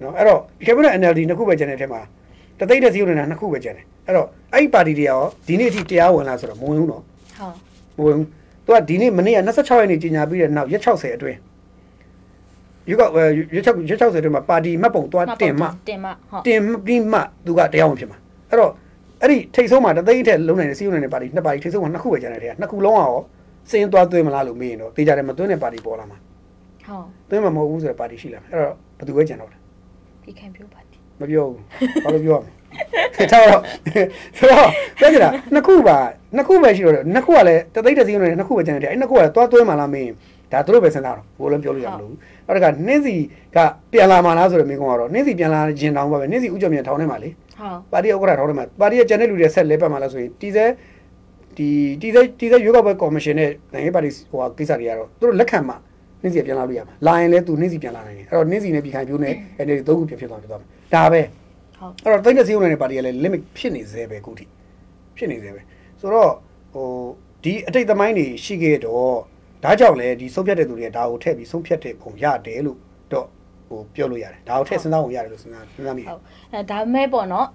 [0.02, 2.02] နော်အဲ့တော့ပြည်ခိုင်ပြိုးနဲ့ NLD နှစ်ခုပဲကျန်တဲ့ထဲမှာ
[2.60, 7.04] တသိန်းတဲ့စီးရုံနေတာနှစ်ခုပဲကျန်တယ်အဲ့တော့အဲ့ဒီပါတီတွေရောဒီနေ့အထိတရားဝင်လားဆိုတော့မဝင်ဘူးနော်
[7.98, 8.28] ဟုတ်မဝင်ဘူး
[8.66, 11.38] သူကဒီနေ့မနေ့က26ရက်နေ့ကြီးညာပြီးတဲ့နောက်ရက်60အတွင်း
[12.90, 18.18] ရွေးကောက်ရက်60ရက်60အတွင်းမှာပါတီမှတ်ပုံသွားတင်မှတင်မှဟုတ်တင်ပြီးမှသူကတရားဝင်ဖြစ်မှာ
[18.50, 18.72] အဲ့တော့
[19.22, 23.14] အဲ့ဒီထိတ်ဆုံးမှာတသိန်းထက်လုံးနိုင်တဲ့စီးရုံနေတဲ့ပါတီနှစ်ပါတီထိတ်ဆုံးမှာနှစ်ခုပဲကျန်တဲ့ထဲကနှစ်ခုလုံးကရော
[23.72, 26.18] စင်းသွားသွင်းမလားလို့မေးရင်တော့တေးကြတယ်မသွင်းတဲ့ပါတီပေါ်လာမှာ
[26.88, 29.58] ဟုတ်သွင်းမှာမဟုတ်ဘူးဆိုတဲ့ပါတီရှိလာမယ်အဲ့တော့ဘယ်သူပဲကျန်တော့လဲ
[30.26, 31.62] ဒီခံပြပါတီမပြောဘူး
[32.04, 33.62] ဘာလို့ပြောရမလဲထားတော့
[34.38, 34.68] ဆိုတော့
[35.00, 35.98] ပြောကြတာနှစ်ခုပါ
[36.36, 40.12] နှစ်ခုပဲရှိတော့တယ်နှစ်ခုကလည်းတသိန်းတစ်စီးနဲ့နှစ်ခုပဲကျန်တယ်အဲ့နှစ်ခုကလည်းသွားသွင်းမှလားမင်း
[40.52, 42.12] ဒါသူတို့ပဲစဉ်းစားတော့ဘိုးလည်းပြောလို့ရမလို့
[42.46, 43.16] နောက်တစ်ခါနှင်းစီ
[43.56, 43.58] က
[43.92, 50.66] ပြန်လာမှလားဆိုတော့မင်းကတော့နှင်းစီပြန်လာခြင်းတောင်းပါပဲနှင်းစီဥကြုံမြန်ထောင်းထဲမှာလေဟုတ်ပါတီဥက္ကဋ္ဌထောင်းထဲမှာပါတီရဲ့ကျန်တဲ့လူတွေဆက်လဲပတ်မှလားဆိုရင်တီစဲ
[51.58, 51.68] ဒီ
[52.02, 55.74] တီစဲတီစဲရွေးကောက်ပွဲကော်မရှင်နဲ့နိုင်ငံပါတီဟိုကိစ္စတွေကတော့သူတို့လက်ခံမှ
[56.22, 61.22] နှင်းစီပြန်လာလို့ရမှာလာရင်လည်းသူနှင်းစီပြန်လာနိုင်တယ်အဲ့တော့နှင်းစီနဲ့ပြည်ခိုင်ပြိုးနဲ့အဲ့ဒီသုံးခုပြန်ဖြစ်သွားဖြစ်သွားမယ်ဒါပဲ
[61.80, 64.46] ဟုတ်အဲ့တော့တိတ်တဲ့စီးုံနေတဲ့ပါတီကလည်း limit ဖြစ်နေသေးပဲအခုထိ
[65.18, 65.62] ဖြစ်နေသေးပဲ
[66.00, 66.32] ဆိုတော့
[66.74, 66.88] ဟို
[67.44, 69.16] ဒီအတိတ်သမိုင်းတွေရှိခဲ့တော့
[69.64, 72.80] ဒါကြောင့်လည်းဒီဆုံးဖြတ်တဲ့သူတွေကဒါကိုထည့်ပြီးဆုံးဖြတ်တဲ့ပုံရတယ်လို့
[73.12, 73.28] တော့
[73.70, 76.22] ဟိုပြောလို့ရတယ်ဒါကိုထည့်စဉ်းစားပုံရတယ်လို့စဉ်းစားစဉ်းစားမိတယ်ဟုတ်
[76.54, 77.48] အဲဒါပေမဲ့ပေါ့နော်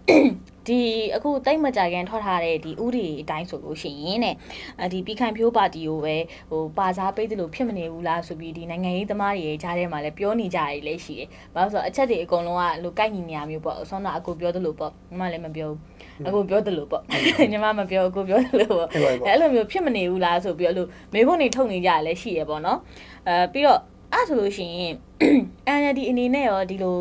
[0.69, 0.81] ဒီ
[1.15, 4.35] အခုတိတ်မကြခင်ထွက်ထားတဲ့ဒီဥဒီအတိုင်းဆိုလို့ရှိရင်တဲ့
[4.81, 6.17] အဲဒီပြည်ခိုင်ဖြိုးပါတီကိုပဲ
[6.51, 15.79] ဟိုပါစားပေးတယ်လို့ဖြစ်မနေဘူးလားဆိုပြီးဒီနိုင်ငံရေးသမားတွေရဲ့ကြားထဲမှာလည်းပြောနေကြတယ်လည်းရှိတယ်။ဘာလို့ဆိုတော့အချက်တွေအကုန်လုံးကလိုကိုက်ညီနေရမျိုးပေါ့။ဆောင်းတော့အကိုပြောသလိုပေါ့။ညီမလည်းမပြောဘူး။
[16.27, 17.03] အကိုပြောသလိုပေါ့။
[17.53, 18.89] ညီမမပြောအကိုပြောသလိုပေါ့။
[19.29, 22.79] အဲ့လိုမျိုးဖြစ်မနေဘူးလားဆိုပြီးတော့လို့မေဖို့နေထုတ်နေကြရလဲရှိရပေါ့နော်
[23.29, 23.81] အဲပြီးတော့
[24.15, 24.95] အဲ့ဆိုလို့ရှိရင်
[25.79, 26.99] NLD အနေနဲ့ရောဒီလို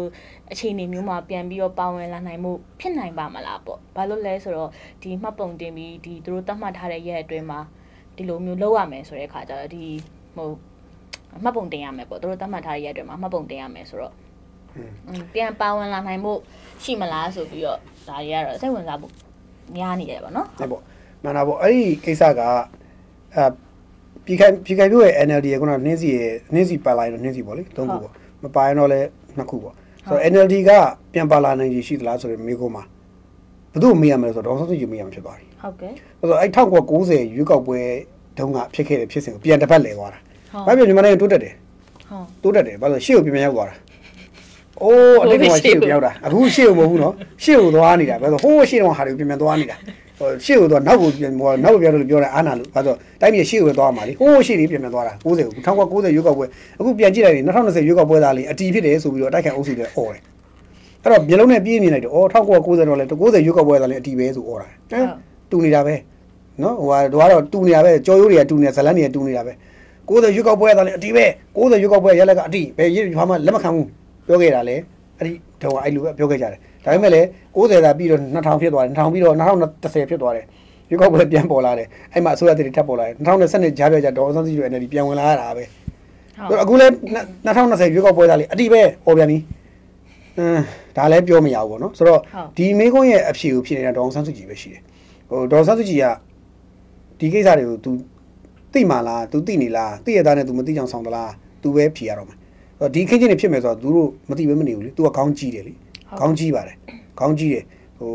[0.52, 4.70] အခြေအနေမျိုးမှာပြန်ပြီးတော့ပါဝင်လာနိုင်မှုဖြစ်နိုင်ပါမလားပေါ့ဘာလို့လဲဆိုတော့
[5.02, 7.60] ဒီမှတ်ပုံတင်ပြီးဒီသူတို့တတ်မှတ်ထားတဲ့ရက်အတွင်းမှာ
[8.16, 9.84] ဒီလိုမျိုးလုပ်ရမယ်ဆိုတဲ့အခါကျတော့ဒီ
[10.36, 10.50] ဟို
[11.44, 14.14] မှတ်ပုံတင်ရမယ်ပေါ့သူတို့တတ်မှတ်ထားတဲ့ရက်အတွင်းမှာမှတ်ပုံတင်ရမယ်ဆိုတော့
[15.34, 16.34] ပြန်ပါဝင်လာနိုင်မှု
[16.84, 19.14] ရှိမလားဆိုပြီးတော့ဒါတွေကတော့စိတ်ဝင်စားဖို့
[19.76, 20.82] များနေတယ်ပေါ့နော်ဟုတ်ပေါ့
[21.24, 22.42] မှန်တာပေါ့အဲ့ဒီကိစ္စက
[23.36, 23.46] အဲ
[24.26, 28.12] ပြည်ခိုင်ပြည်ခိုင်ပြို့ရဲ့ NLD ရဲ့ခုနကနှင်းစီရဲ့နှင်းစီပါလာရင်တော့နှင်းစီပေါ့လေသုံးခုပေါ့
[28.44, 29.08] မပါရင်တော့လည်း
[29.38, 29.74] နှစ်ခုပေါ့
[30.08, 30.72] ဆိုတော့ NLD က
[31.14, 32.84] ပြန်ပါလာနိုင်ရရှိသလားဆိုတော့မိကုန်းမှာ
[33.72, 36.50] ဘယ်သူ့မေးရမလဲဆိုတော့ဒေါက်ဆန်းစုကြည်မေးရမှာဖြစ်သွားပြီဟုတ်ကဲ့ဆိုတော့အဲ့
[37.30, 37.80] 1990ရွေးကောက်ပွဲ
[38.38, 40.20] တုန်းကဖြစ်ခဲ့တဲ့ဖြစ်စဉ်ကိုပြန်တစ်ပတ်လဲသွားတာ
[40.54, 41.54] ဟုတ်။ဘာဖြစ်မြန်မာနိုင်ငံတိုးတက်တယ်
[42.10, 43.76] ဟုတ်တိုးတက်တယ်ဘာလို့ရှေ့ကိုပြန်ပြန်ရောက်သွားတာ။
[44.82, 50.03] အိုးအတိတ်ကရှေ့ကိုပြန်ရောက်တာအခုရှေ့ကိုမဟုတ်ဘူးနော်ရှေ့ကိုသွားနေတာဘာလို့ဟိုးရှေ့တော့ဟာတွေကိုပြန်ပြန်သွားနေတာဟို
[50.46, 56.46] ရှေ့ကိုသွားနောက်ကိုပြန်ဟိုနောက်ကိုပြန်လို့ပြောတယ်အာနာလို့ဘာလို့တိုင်းပြည်ရှေ့ကိုသွားမှာလေဟိုးရှေ့တွေပြန်ပြန်သွားတာ90ကို1990ရွေးကောက်ပွဲ
[56.80, 60.22] အခုပြန်ကြည့်လိုက်ရင်2020ရွေးကောက်ပွဲသားလေးအတီးဖြစ်တယ်ဆိုပြီးတော့အတိုက်ခံအုပ်စုတွေអော်တယ်
[61.04, 65.08] အဲ့တော့မျိုးလုံးနဲ့ပြေးမြင်လိုက်တော့အော်1990တော့လေ90ရွေးကောက်ပွဲသားလေးအတီးပဲဆိုអော်တာဟမ်
[65.52, 65.96] တူနေတာပဲ
[66.62, 69.54] နော်ဟိုကတော့တူနေတာပဲကြော်ရိုးတွေကတူနေဇလန်းတွေကတူနေတာပဲ
[70.10, 73.88] 90ရွက်ကောက်ပွဲသားလည်းအတီးပဲ90ရွက်ကောက်ပွဲရက်လက်ကအတီးပဲရဘာမှလက်မခံဘူး
[74.28, 74.76] ပြောခဲ့တာလေ
[75.18, 80.47] အဲ့ဒီတော့အဲ့လိုပဲပြောခဲ့ကြတယ် ဒါပေမဲ့လည်း90သာပြီးတော့2000ဖြစ်သွားတယ်2000ပြီးတော့2010ဖြစ်သွားတယ်
[80.91, 85.65] ရွက်ကောက်ပွဲပြန်ပေါ်လာတယ်အဲ့မှာအစိုးရတည်ထပ်ပေါ်လာတယ်2020ကြားပြကြဒေါ်အောင်ဆန်းစုကြည် NLD ပြန်ဝင်လာရတာပဲ
[86.49, 86.93] ဟုတ် အခုလည်း
[87.47, 89.39] 2020ရွက်ကောက်ပွဲသားလေးအတီးပဲဟောပြန်ပြီ
[90.39, 90.63] အင်း
[90.97, 94.83] ဒါလည်းပြောမရဘူးပေါ့နော်ဆိုတော့ ဟုတ် ဒီမေကုန်းရဲ့အဖြေကိုဖြစ်နေတာဒေါ်အောင်ဆန်းစုကြည်ပဲရှိတယ်
[95.29, 96.07] ဟိုဒေါ်အောင်ဆန်းစုကြည်က
[97.19, 97.91] ဒီကိစ္စတွေကို तू
[98.73, 101.31] သိမှလား तू သိနေလားသိရတာနဲ့ तू မသိကြအောင်ဆောင်သလား
[101.63, 102.37] तू ပဲဖြေရတော့မှာ
[102.81, 105.73] အဲ့တော့ဒီခင်းချင်းတွေဖြစ်မယ်ဆိုတော့ तू တို့မသိဘဲမနေဘူးလေ तू ကခေါင်းကြီးတယ်လေ
[106.20, 106.78] ခေါင်းကြီးပါတယ်
[107.20, 107.64] ခေါင်းကြီးတယ်
[108.00, 108.12] ဟို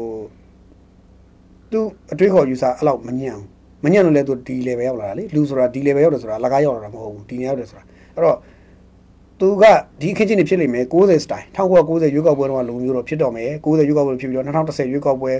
[1.72, 1.80] तू
[2.12, 3.46] အတွေးခေါ်ယူဆအဲ့လောက်မညံ့ဘူး
[3.84, 7.84] မညံ့လို့လဲ तू ဒီ level ရောက်လာတာလေလူဆိုတာဒီ level ရောက်တယ်ဆိုတာအလကားရောက်လာတာမဟုတ်ဘူးဒီနေရောက်တယ်ဆိုတာ
[8.14, 8.36] အဲ့တော့
[9.40, 9.64] သူက
[10.00, 15.32] ဒီခင်းချင်းတွေဖြစ်လိမ့်မယ်60 style 1990ရွေးကောက်ပွဲတော့လုံမျိုးတော့ဖြစ်တော့မယ်90ရွေးကောက်ပွဲဖြစ်ပြီးတော့2010ရွေးကောက်ပွဲ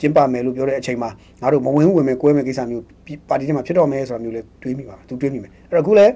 [0.00, 1.10] ကျင်းပမယ်လို့ပြောတဲ့အချိန်မှာ
[1.42, 2.84] ငါတို့မဝင်ဝင်မယ်ကွဲမယ်ကိစ္စမျိုး
[3.28, 6.06] ပါတီထဲမှာဖြစ်တော့မယ်ဆိုတာမျိုးလဲတွေးမိပါသူတွေးမိမယ်အဲ့တော့အခုလဲ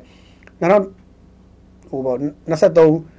[0.61, 0.85] နောက်
[1.91, 2.17] ဟိုပေါ့
[2.51, 3.12] 23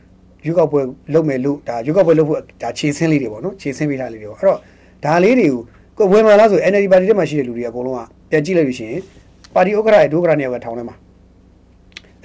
[0.46, 0.82] ရွေးကောက်ပွဲ
[1.14, 4.60] လုပ်မယ်လို့ဒါရွေးကောက်ပွဲလုပ်ဖို့ဒါခြေဆင်းလေးတွေပေါ့နော်ခြေဆင်းပေးထားလေးတွေပေါ့အဲ့တော့
[5.06, 5.60] ဒါလေးတွေကို
[5.98, 9.02] ကိုဝယ်မှာလားဆို NLD ပါတီထဲမှာရှိတဲ့လူတွေအကုန်လုံးကပြန်ကြည့်လိုက်လို့ရှိရင်
[9.56, 10.96] ပါတီဥက္ကဋ္ဌရဲ့ဒုက္ခရနေရာကထောင်ထဲမှာ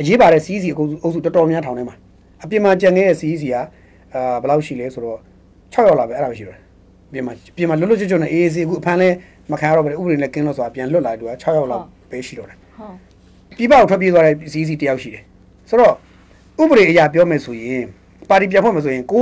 [0.00, 1.94] အရေးပါတဲ့ CEC အုပ်စုတော်တော်များထောင်ထဲမှာ
[2.42, 3.57] အပြင်မှာကြံခဲ့တဲ့ CEC က
[4.14, 5.18] အာဘယ်လောက်ရှိလဲဆိုတော့
[5.72, 6.59] 6ရောက်လာပဲအဲ့ဒါပဲရှိတော့
[7.12, 9.09] ပြင်မှာပြင်မှာလွတ်လွတ်ကျွတ်ကျွတ်နဲ့ AAC အခုအဖမ်းလဲ
[9.52, 12.94] မခံရတော့ဘူးဥပဒေနဲ့ကင်းလို့ဆိုတာပြန်လွတ်လာတယ်သူက6ရောက်လောက်ပဲရှိတော့တယ်ဟုတ်
[13.59, 15.22] ပြပကိုထွက်ပြေးသွားတဲ့ CEC တယောက်ရှိတယ်
[15.68, 15.94] ဆိုတော့
[16.62, 17.85] ဥပဒေအရာပြောမယ်ဆိုရင်
[18.29, 19.12] ပါတီပြန်ဖွဲ့မယ်ဆိုရင်90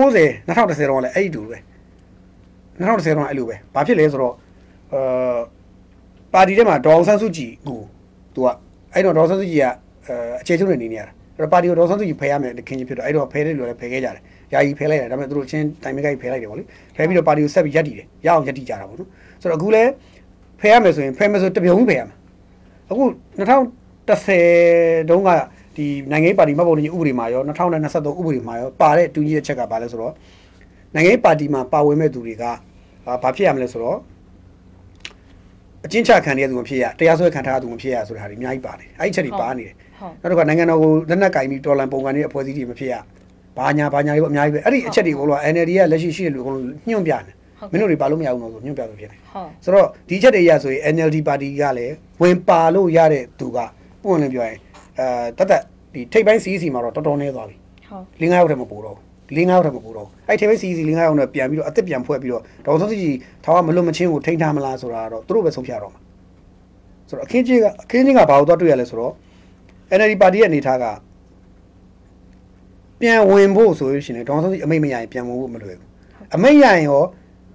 [0.49, 1.59] 2010တော့လည်းအဲ့ဒီတူပဲ
[2.79, 4.35] 2010တော့အဲ့လိုပဲဘာဖြစ်လဲဆိုတော့
[4.93, 5.39] အာ
[6.35, 7.81] ပါတီထဲမှာဒေါအောင်ဆန်းစုကြည်ကို
[8.35, 8.49] သူက
[8.95, 9.67] အဲ့တော့ဒေါအောင်ဆန်းစုကြည်က
[10.07, 16.65] အဲအခြေချုံနေနေရတာအဲ့တော့ပါတီကိုဒေါအောင်ဆန်းစုကြည်ဖယ်ရမယ်ခင်ကြီးဖြစ်တော့အဲ့တော့ဖယ်တဲ့လူလည်းဖယ်ခဲ့ကြတယ်ယာယီဖယ်လိုက်တယ်ဒါပေမဲ့သူတို့ချင်းတိုင်မကိုက်ဖယ်လိုက်တယ်ဗောလေ
[16.97, 19.09] ဖယ်ပြီးတော့ပါတီကိုဆက်ပြီးရက်တည်တယ်ရအောင်ရက်တည်ကြတာဗောနော်
[19.43, 19.83] ဆိုတော့အခုလဲ
[20.61, 22.17] ဖယ်ရမယ်ဆိုရင်ဖယ်မယ်ဆိုတပြုံကြီးဖယ်ရမှာ
[22.91, 23.05] အခု
[23.39, 25.31] 2010တုန်းက
[25.77, 30.13] ဒီနိုင်ငံရေးပါတီမှတ်ပုံတင်ဥပဒေမှာရော2023ဥပဒေမှာရောပါတဲ့တူကြီးတဲ့ချက်ကဘာလဲဆိုတော့
[30.95, 32.45] နိုင်ငံရေးပါတီမှာပါဝင်မဲ့သူတွေက
[33.23, 33.99] ဘာဖြစ်ရမလဲဆိုတော့
[35.85, 39.75] အချင်းချခံရတဲ့သူမဖြစ်ရတရားစွဲခံထားတဲ့သူမဖြစ်ရဆိုတာဟာဒီအများကြီးပါတယ်အဲ့ဒီချက်တွေပါနေတယ်
[40.21, 42.95] ဟုတ်နောက်တစ်ခါနိုင်ငံတော်ကိုလက်နက်ကင်ပြီးတော်လန်ပုံကန်နေတဲ့အဖွဲ့အစည်းတွေမဖြစ်ရ
[43.57, 47.23] ဘာညာဘာညာတွေပေါ့အများကြီးပဲအဲ့ဒီအချက်တွေကိုတော့ NLD ကလက်ရှိရှိတဲ့လူအကုန်လုံးညွှန်ပြတယ်
[47.73, 53.59] မင်းတို့တွေပါလို့မရဘူးလို့ဆိုညွှန်ပြလို့ဖြစ်တယ်ဟုတ်ဆိုတော့ဒီချက်တွေရဆိုရင် NLD ပါတီကလည်းဝင်ပါလို့ရတဲ့သူက
[54.03, 54.57] ပုံဝင်ပြောရင်
[54.99, 57.57] အဲတတ်တတ်ဒီထိပ်ပိုင်း CEC မှာတော့တော်တော်နေသွားပြီ
[57.89, 59.05] ဟုတ်လင်းငါးရောက်တယ်မပူတော့ဘူး
[59.37, 66.01] လင်းငါးရောက်တယ်မပူတော့ဘူးအဲ့ထိပ်ပိုင်း CEC လင်းငါးရောက်တော့ပြန်ပြီးတော့အစ်စ်ပြန်ဖွဲ့ပြီးတော့ဒေါက်တာစီကြီးထောင်ကမလွတ်မချင်းကိုထိန်းထားမလားဆိုတာတော့သူတို့ပဲဆုံးဖြတ်တော့မှာ
[67.09, 69.13] ဆိုတော့အခင်းကြီးကအခင်းကြီးကဘာလို့တော့တွေ့ရလဲဆိုတော့
[69.99, 70.85] NLD ပါတီရဲ့အနေထားက
[73.01, 75.89] ပြန်ဝင်ဖို့ဆိုလို့ရှိရင်ဒေါက်တာစီအမိတ်မရရင်ပြန်ဝင်ဖို့မလွယ်ဘူး
[76.35, 77.03] အမိတ်ရရင်ရော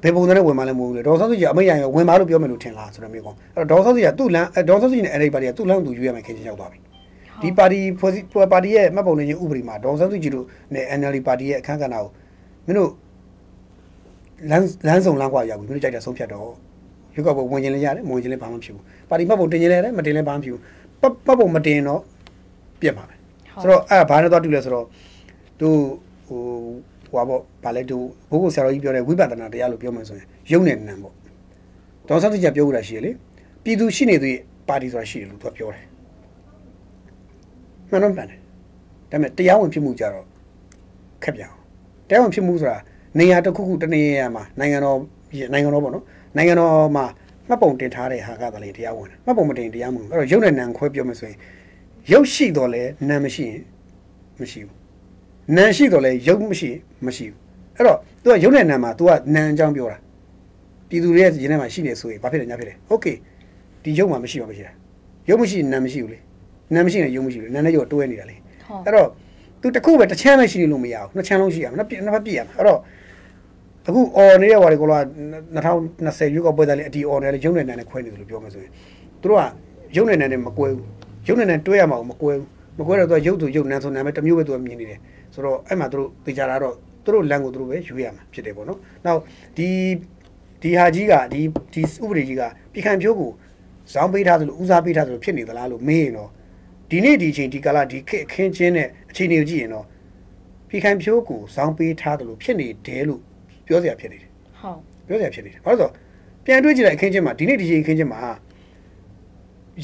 [0.04, 6.80] ဘယ်ပုံစံနဲ့ဝင်မှလည်းမဟုတ်ဘူးလေဒေါက်တာစီကအမိတ်ရရင်ရောဝင်ပါလို့ပြောမယ်လို့ထင်လားဆိုတော့မျိုးကောအဲ့တော့ဒေါက်တာစီကသူ့လမ်းဒေါက်တာစီနဲ့ NLD ပါတီကသူ့လမ်းသူရွေးရမယ်ခင်းချင်းရောက်သွားပြီ
[7.42, 12.06] ဒီပါတီဖွဲ့စည်းပါတီရဲ့မှတ်ပုံတင်ခြင်းဥပဒေမှာဒေါ်စန်းစုကြည်တို့နဲ့ NLD ပါတီရဲ့အခမ်းကဏ္ဍကို
[12.66, 12.92] မင်းတို့
[14.50, 16.50] လမ်းလမ်းဆောင်လမ်းကွာရောက်ပြီမင်းတို့ကြိုက်တဲ့ဆုံးဖြတ်တော့
[17.14, 20.62] ရွေးကောက်ပွဲဝင်ခြင်းလည်းရတယ်မဝင်ခြင်းလည်းဘာမှမဖြစ်ဘူးပါတီမှတ်ပုံတင်ခြင်းလည်းရတယ်မတင်လည်းဘာမှမဖြစ်ဘူး
[21.02, 22.02] ပတ်ပတ်ပုံမတင်တော့
[22.82, 23.18] ပြက်ပါမယ်
[23.62, 24.86] ဆိုတော့အဲ့ဒါဘာနဲ့တော့တူလဲဆိုတော့
[25.60, 25.70] သူ
[26.28, 26.42] ဟို
[27.12, 27.98] ဟွာပေါ့ဗာလဲသူ
[28.30, 31.14] ဘိုးကိုဆရာတော်ကြီးပြောတဲ့ဝိပဿနာတရားလို့ပြောမှဆိုရင်ယုံနဲ့နံပေါ့
[32.08, 33.12] ဒေါ်စန်းစုကြည်ကပြောကြတာရှိရလေ
[33.64, 35.91] ပြည်သူရှိနေသူရဲ့ပါတီဆိုတာရှိတယ်လို့သူကပြောတယ်
[37.91, 38.39] မှန်တော့မှန်တယ်
[39.11, 40.27] ဒါပေမဲ့တရားဝင်ဖြစ်မှုကြတော့
[41.23, 41.63] ခက်ပြန်အောင်
[42.09, 42.79] တရားဝင်ဖြစ်မှုဆိုတာ
[43.19, 44.99] နေရာတစ်ခုခုတစ်နေရာမှာနိုင်ငံတော်
[45.53, 46.05] နိုင်ငံတော်ပေါ့နော်
[46.37, 47.05] နိုင်ငံတော်မှာ
[47.49, 51.39] မှတ်ပုံတင်ထားတဲ့ဟာကတည်းကတရားဝင်တယ်မှတ်ပုံမတင်တရားမဝင်ဘူးအဲ့တော့ရုပ်နဲ့နာမ်ခွဲပြောမယ်ဆိုရင်
[52.13, 53.63] ရုပ်ရှိတော့လဲနာမ်မရှိရင်
[54.41, 54.77] မရှိဘူး
[55.57, 56.71] နာမ်ရှိတော့လဲရုပ်မရှိ
[57.07, 57.39] မရှိဘူး
[57.77, 59.99] အဲ့တော့ तू ကရုပ်နဲ့နာမ်မှာ तू ကနာမ်အကြောင်းပြောတာ
[60.89, 63.07] ပြည်သူတွေရဲ့ရင်းထဲမှာရှိနေဆိုရင်ဘာဖြစ်လဲညာဖြစ်လဲโอเค
[63.83, 64.73] ဒီရုပ်မှာမရှိပါမရှိတာ
[65.29, 66.19] ရုပ်မရှိရင်နာမ်မရှိဘူးလေ
[66.76, 69.08] နာမ်မရှိရင်ရုပ်မရှိဘူးလေနာမ်နဲ့ရုပ်ကတွဲနေတာလေဟုတ်အဲ့တော့
[69.62, 72.80] သူတစ်ခုပဲတစ်ချမ်းပဲရှိနေလို့မရဘူးနှစ်ချမ်းလုံးရှိရမယ်နှစ်ပြနှစ်ဖက်ပြည့်ရမယ်အဲ့တော့
[73.88, 74.86] အခု or နေတဲ့ဟွာတွေက
[75.56, 78.72] 2020ရွေးကောက်ပွဲသားလေးအတီ or နဲ့ရုံနဲ့နန်းနဲ့ခွဲနေတယ်လို့ပြောမှဆိုရင်
[79.22, 79.44] သူတို့က
[79.96, 80.88] ရုံနဲ့နန်းနဲ့မကွဲဘူး
[81.28, 82.46] ရုံနဲ့နန်းတွဲရမှာကိုမကွဲဘူး
[82.80, 85.00] မကွဲတော့သူကရုပ်သူရုပ်နန်းဆိုနာမည်တစ်မျိုးပဲသူကမြင်နေတယ်
[85.34, 89.20] ဆိုတော့အဲ့မှာသူတို့သိကြတာတော့သူတို့လမ်းကိုသူတို့ပဲယူရမှာဖြစ်တယ်ပေါ့နော်နောက်
[89.58, 89.68] ဒီ
[90.62, 91.42] ဒီဟာကြီးကဒီ
[91.74, 93.32] ဒီဥပဒေကြီးကပြည်ခံဖြိုးကို
[93.94, 96.30] ဇောင်းပေးထားသလိုဦးစားပေးထားသလိုဖြစ်နေသလားလို့မေးရင်တော့
[96.92, 99.86] ဒီနေ့ဒီအချိန်ဒီကာလဒီခေတ်အခင်းချင်းတဲ့အခြေအနေကိုကြည့်ရင်တော့
[100.70, 103.22] ဖီခိုင်ဖြိုးကိုဇောင်းပေးထားတယ်လို့ဖြစ်နေတယ်လို့
[103.66, 105.92] ပြောစရာဖြစ်နေတယ်ဟုတ်ပြောစရာဖြစ်နေတယ်ဘာလို့လဲဆိုတော့
[106.46, 108.20] ပြန်တွေးကြည့်လိုက်အခင်းချင်းမှာဒီနေ့ဒီချိန်အခင်းချင်းမှာ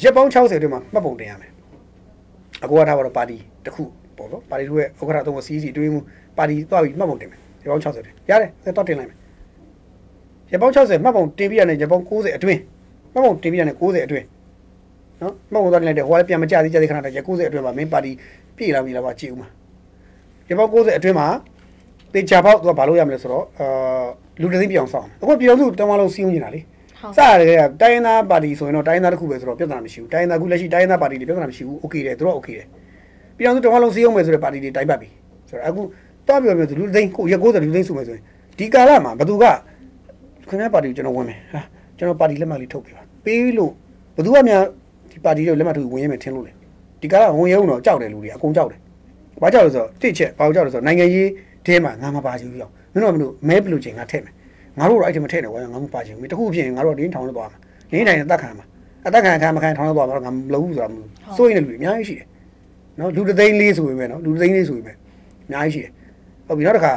[0.02, 1.52] ရက်ပေါင်း60အတွင်းမှာမှတ်ပုံတင်ရမယ်
[2.62, 3.82] အကူကထားပါတော့ပါတီတစ်ခု
[4.16, 6.00] ပေါ့နော်ပါတီတို့ရဲ့ဥက္ကဋ္ဌသုံးကိုစီးစီတွေးမှု
[6.38, 9.18] ပါတီသွားပြီးမှတ်ပုံတင်မယ်ရက်ပေါင်း60အတွင်းရတယ်ဆက်တော့တင်လိုက်မယ်
[10.52, 12.60] ရက်ပေါင်း60မှတ်ပုံတင်ပြီးရတဲ့ရက်ပေါင်း90အတွင်း
[13.12, 14.26] မှတ်ပုံတင်ပြီးရတဲ့90အတွင်း
[15.21, 18.11] နော်မဟုတ်တော့လည်းတဲ့ဟိုကလည်းပြန်မကြသေးကြသေးခဏတည်းရ90အတွင်းမှာမင်းပါတီ
[18.57, 19.47] ပြည်လာပြီလားပါကြည့်ဦးမှာ
[20.49, 21.27] ရပေါ90အတွင်းမှာ
[22.13, 24.05] တေချာပေါက်သူကဘာလို့ရမလဲဆိုတော့အာ
[24.41, 26.59] လူတစ်သိန်းပြောင်းဆောင်အခုပြောင်းစုတမလုံးစီးုံနေတာလေ
[27.01, 32.67] ဟုတ် စရတယ်ကတိုင်းရင်းသားပါတီဆိုရင်တော့တိုင်းရင်းသားတစ်ခုပဲဆိုတော့ပြဿနာမရှိဘူးတိုင်းရင်းသားခုလက်ရှိတိုင်းရင်းသားပါတီတွေပြဿနာမရှိဘူးโอเคတယ်သူတို့โอเคတယ်
[33.37, 35.09] ပြောင်းစုတမလုံးစီးုံမယ်ဆိုတဲ့ပါတီတွေတိုင်းပတ်ပြီ
[35.49, 35.81] ဆိုတော့အခု
[36.27, 38.23] တော့ပြောပြောလူတစ်သိန်းကိုရ90လူတစ်သိန်းစုမယ်ဆိုရင်
[38.57, 39.45] ဒီကာလမှာဘသူက
[40.49, 41.61] ခင်ဗျားပါတီကိုကျွန်တော်ဝင်မယ်ဟာ
[41.97, 43.71] ကျွန်တော်ပါတီလက်မှတ်လေးထုတ်ပေးပါပေးလို့
[44.15, 44.63] ဘသူကများ
[45.10, 46.52] ဒီပါတီတွေလက်မှတ်ထိုးဝင်ရမယ်ထင်လို့လေ
[47.00, 48.80] ဒီကရဝင်ရုံတော့ကြောက်တယ်လူတွေအကုန်ကြောက်တယ်။
[49.42, 51.28] ဘာကြောက်လဲဆိုတော့တစ်ချက်ဘာကြောက်လဲဆိုတော့နိုင်ငံရေး
[51.66, 54.34] တဲမှာငါမပါချင်ဘူးကြောက်။မင်းတို့ကမင်းတို့မဲဘလူချင်းငါထည့်မယ်။
[54.78, 57.58] ငါတို့တော့အဲ့ဒီမထည့်နဲ့ကွာငါမပါချင်ဘူး။တခုဖြစ်ရင်ငါတို့ဒင်းထောင်လို့သွားမှာ။
[57.92, 58.64] ဒင်းတိုင်းနဲ့တက်ခံမှာ။
[59.06, 62.26] အတက်ခံခံမခံထောင်လို့သွားမှာတော့ငါမလုပ်ဘူးဆိုတာမလို့။စိုးရင်လည်းလူတွေအများကြီးရှိတယ်။
[62.98, 64.98] နော်လူတစ်သိန်းလေးဆိုပေမဲ့နော်လူတစ်သိန်းလေးဆိုပေမဲ့အ
[65.50, 65.92] များကြီးရှိတယ်။
[66.46, 66.92] ဟုတ်ပြီနောက်တစ်ခါ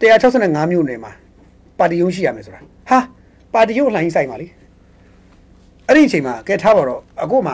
[0.00, 1.12] 165မြို့နယ်မှာ
[1.78, 2.98] ပါတီရုံးရှိရမယ်ဆိုတာ။ဟာ
[3.54, 4.46] ပါတီရုပ်လှိုင်းဆိုင်ပါလေ
[5.90, 7.52] အဲ့ဒီအချိန်မှာကဲထားပါတော့အခုမှ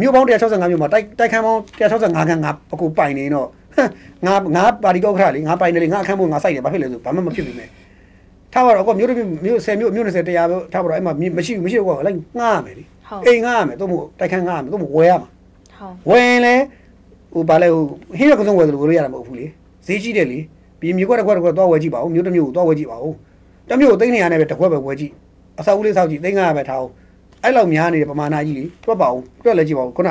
[0.00, 3.48] မြို့ပေါင်း165မြို့မှာတိုက်တိုက်ခန်းပေါင်း165ခန်းငါအခုပိုင်နေတော့
[4.26, 7.68] ငါငါပါတီကောက်ခရလေငါပိုင်နေလေငါအခန်းမို့ငါစိုက်တယ်ဘာဖြစ်လဲဆိုဘာမှမဖြစ်ပြီမဲ့
[8.52, 12.84] ထားပါတော့အခုမြို့တစ်မြို့10မြို့မြို့20တရားပဲထားပါတော့အဲ့မှာမရှိဘူးမရှိဘူးကွာလိုက်ငှားရမယ်လေ
[13.26, 15.28] အိမ်ငှားရမယ်တော့မို့တိုက်ခန်းငှားရမယ်တော့မို့ဝယ်ရမှာ
[15.78, 16.54] ဟုတ်ဝယ်လဲ
[17.32, 17.82] ဟိုဗာလဲဟို
[18.18, 19.46] ဟင်းရကစုံဝယ်တယ်လို့ဝယ်ရတာမဟုတ်ဘူးလေ
[19.86, 20.38] ဈေးကြီးတယ်လေ
[20.80, 23.14] ပြီးမြေကွက်တစ်ခွက်တစ်ခွက်သွားဝယ်ကြည့်ပါဦးမြို့တစ်မြို့ကိုသွားဝယ်ကြည့်ပါဦး
[23.68, 25.12] တစ်မြို့ကိုသိန်း200နဲ့ပဲတစ်ခွက်ပဲဝယ်ကြည့်
[25.58, 26.92] အဆောက်အဦလေးဆောက်ကြည့်သိန်း900ပဲထားအောင်
[27.46, 30.10] အဲ့လောက်များနေတဲ့ပမာဏကြီးလေတွက်ပါဦးတွက်လဲကြည့်ပါဦးခုန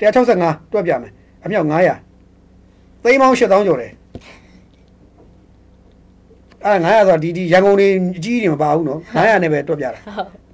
[0.00, 1.12] 165တွက်ပြမယ်
[1.44, 3.92] အမြောက်900သိန်းပေါင်း8000ကျော်တယ်
[6.64, 7.86] အဲ့900ဆိုတာဒီဒီရန်ကုန်နေ
[8.18, 10.00] အကြီးကြီးမပါဘူးနော်900နဲ့ပဲတွက်ပြတာ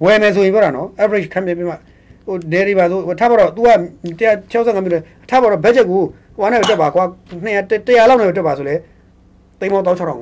[0.03, 1.77] ဝယ်မယ်ဆိုရင်ပြောတာနော် average ခံပြပြမှာ
[2.25, 6.01] ဟို dairy ပါဆိုထားပါတော့ तू က165မိနစ်ထားပါတော့ budget ကို
[6.39, 7.03] ဟိုနဲ့တက်ပါကွာ
[7.43, 7.45] 200
[7.87, 8.75] 100လောက်နဲ့တက်ပါဆိုလေ
[9.59, 10.19] သိန်းပေါင်း16500ဟုတ်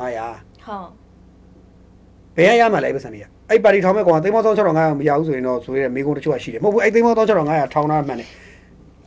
[2.36, 8.30] ဘယ်ရရမှာလဲပတ်စံကြီး အဲ့ပါတီထောင်မဲ့ကောင်သိန်းပေါင်း16500မရဘူးဆိုရင်တော့ဆိုရဲမိကုန်းတချို့ရှိတယ်မဟုတ်ဘူးအဲ့သိန်းပေါင်း16500ထောင်တာမှန်တယ်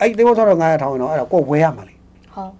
[0.00, 1.94] အဲ့သိန်းပေါင်း16500ထောင်ရင်တော့အဲ့ဒါကိုဝယ်ရမှာလေ
[2.34, 2.52] ဟုတ်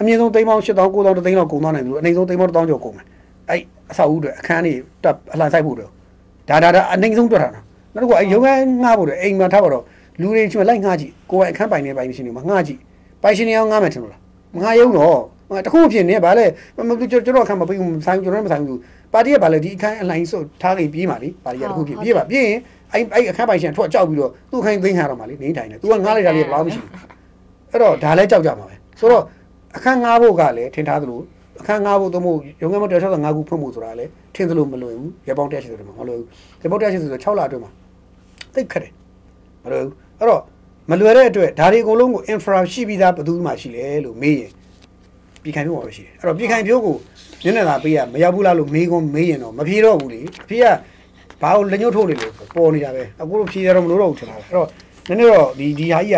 [0.00, 3.06] အမြင့်ဆုံးသိန်းပေါင်း8000 9000သိန်းလောက်ကုန်သွားနိုင်ဘူးအနိမ့်ဆုံးသိန်းပေါင်း1000ကျော်ကုန်မယ်
[3.50, 5.90] အဲ့အဆောက်အဦတွေအခန်းတွေတက်အလှန်ဆိုင်ဖို့တော့
[6.48, 9.84] ဒါဒါဒါအနိမ့်ဆုံးတွက်တာနော်နောက်တစ်ခုအဲ့ရုံးခန်းငှားဖို့တော့အိမ်မှာထားပါတော့
[10.20, 12.80] လူတွေချွေလိုက်ငှားကြည့်ကိုယ်ပိုင်အခန်းပိုင်နေပိုင်ရှင်တွေမှာငှားကြည့်
[13.22, 14.20] ပိုင်ရှင်တွေအောင်ငှားမယ်ထင်လို့လား
[14.54, 15.18] မငှားရုံတော့
[15.66, 16.86] တခုဖြစ်နေဗာလဲကျွန်
[17.36, 18.78] တော်အခန်းမပြီးဘူးဆိုင်ကျွန်တော်မဆိုင်ဘူး
[19.12, 22.58] ပါတီကဗာလဲဒီအခန်းအလိုင်းဆိုထားကြပြေးပါလေပါတီကတခုဖြစ်ပြေးပါပြေးရင်
[22.92, 26.92] အဲ့အဲ့အခန်းပိုင်ရှင်ထွက်ကြောက်ပြီးတော့သူ့အခန်းသိမ်းခါတော့မှလေနေထိုင်တယ် तू ကငှားလိုက်တာလေဘယ်လောက်မရှိဘူး
[27.70, 29.22] အဲ့တော့ဒါလဲကြောက်ကြမှာပဲဆိုတော့
[29.76, 31.20] အခန်းငားဖို့ကလည်းထင်ထားသလို
[31.60, 36.28] အခန်းငားဖို့သို့မဟုတ်ရုံးခန်းမ165ခုဖွင့်ဖို့ဆိုတာလည်းထင်သလိုမလွယ်ဘူးရပောင်း180ဆိုတော့မလွယ်ဘူး
[36.62, 37.70] ရပောင်း180ဆိုတော့6လအတွင်းမှာ
[38.54, 38.92] သိခက်တယ်
[39.64, 40.42] မလွယ်ဘူးအဲ့တော့
[40.90, 44.52] မလွယ်တဲ့အတွက်ဒါတွေအကုန်လုံးကို infra ရှိပြီးသားဘယ်သူမှရှိလဲလို့မေးရင်
[45.42, 46.96] ပြည်ခိုင်ပြောမှာပဲရှိတယ်အဲ့တော့ပြည်ခိုင်ပြောကို
[47.44, 50.64] ညနေသာပေးရမရောက်ဘူးလားလို့မေးခွန်းမေးရင်တော့မဖြေတော့ဘူးလေအဖေက
[51.42, 54.68] ဘာလို့လက်ညှိုးထိုးနေလို့ပေါ်နေတာပဲအခုလိုဖြေရတော့မလို့တော့ဘူးထင်တာပဲအဲ့တော့
[55.08, 56.16] နည်းနည်းတော့ဒီဒီဟာကြီးက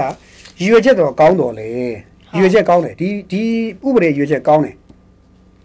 [0.61, 1.69] ရည်ရွယ်ချက်တော့ကောင်းတော်လေ
[2.39, 3.43] ရွေချက်ကောင်းတယ်ဒီဒီ
[3.87, 4.75] ဥပဒေရွေချက်ကောင်းတယ်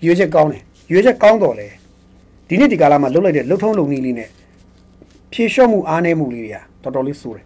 [0.06, 1.68] ရွေချက်ကောင်းတယ်ရွေချက်ကောင်းတော့လေ
[2.48, 4.30] ဒီနေ့ဒီကာလမှာလှုပ်လိုက်တဲ့လှုပ်ထုံးလုံနည်းလေးနဲ့
[5.34, 7.46] ဖြည့်လျှော့မှုအားနည်းမှုလေးတွေကတော်တော်လေးဆိုးတယ်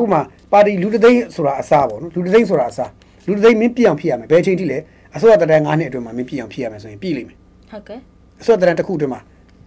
[0.00, 0.20] ဥပမာ
[0.52, 2.90] ပါတီလူတသိန်းဆိုတာအစားပေါ့နော်လူတသိန်းဆိုတာအစား
[3.26, 4.78] လူတသိန်းမင်းပြည့်အောင်ဖြစ်ရမယ်ဘယ်ချိန်ထိလဲ
[5.16, 7.36] အစိုးရတရ9နှစ်အတွင်းမှာမင်းပြည့်အောင်ဖြစ်ရမယ်ဆိုရင်ပြည့်လိမ့်မယ်
[7.70, 7.98] ဟုတ်ကဲ့
[8.42, 9.20] အစိုးရတရတစ်ခုအတွင်းမှာ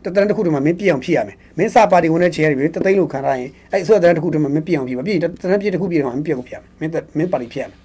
[0.04, 7.78] တတရတစ်ခုအတွင်းမှာမင်းပြည့်အောင်ဖြစ်ရမယ်မင်းစာပါတီဝင်တဲ့ခြေရည်တသိန်းလို့ခံထားရင်အဲ့အစိုးရတရတစ်ခုအတွင်းမှာမင်းပြည့်အောင်ဖြစ်ပါပြည့်တရပြည့်တစ်ခုပြည့်တော့မင်းပြည့်ကိုဖြစ်ရမယ်မင်းမင်းပါတီဖြစ်ရမယ်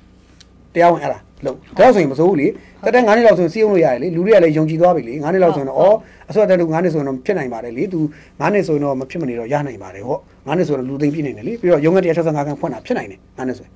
[0.75, 2.47] တရားဝင်အဲ့ဒါလို့ဒါဆိုရင်မစိုးဘူးလေ
[2.85, 5.95] တက်တဲ့9နှစ်လောက်ဆိုရင်စီးအောင်လို့ရတယ်လေလူတွေကလည်းယုံကြည်သွားပြီလေ9နှစ်လောက်ဆိုရင်တော့ဩ
[6.31, 8.01] အစိုးရတက်လို့9နှစ်ဆိုရင်တော့ဖြစ်နိုင်ပါတယ်လေသူ
[8.41, 13.73] 9နှစ်ဆိုရင်တော့မဖြစ်မနေတော့ရနိုင်ပါတယ်ဟော9နှစ်ဆိုရင်လူသိမ့်ပြည့်နေတယ်လေပြီးတော့ရုံးက165ခန်းဖွင့်တာဖြစ်နိုင်တယ်9နှစ်ဆိုရင်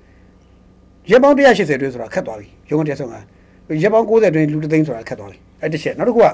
[1.11, 3.44] ရက်ပေါင်း180တွင်းဆိုတာခက်သွားပြီရုံးက165
[3.83, 6.27] ရက်ပေါင်း90တွင်းလူသိမ့်ဆိုတာခက်သွားပြီအဲ့တစ်ချက်နောက်တစ်ခုက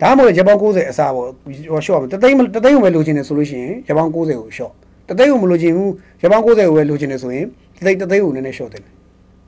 [0.00, 1.26] ဒါမှမဟုတ်ရက်ပေါင်း90အစားပေါ့
[1.72, 4.72] ဟောရှော့တသိန်းတသိန်းကိုပဲလိုချင်တယ်ဆိုလို့ရှိရင်ရက်ပေါင်း90ကိုရှော့
[5.08, 7.46] တသိန်းကိုမလိုချင်ဘူးရက်ပေါင်း90ကိုပဲလိုချင်တယ်ဆိုရင်
[7.78, 8.82] တသိန်းတသိန်းကိုနည်းနည်းရှော့တယ်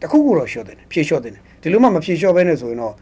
[0.02, 2.94] တခုခုတော့ရှော့တယ်ဖြည့်ရှော့တယ်ဒီလိုမှမဖြည့်ရှော့ဘဲနဲ့ဆိုရင်တော့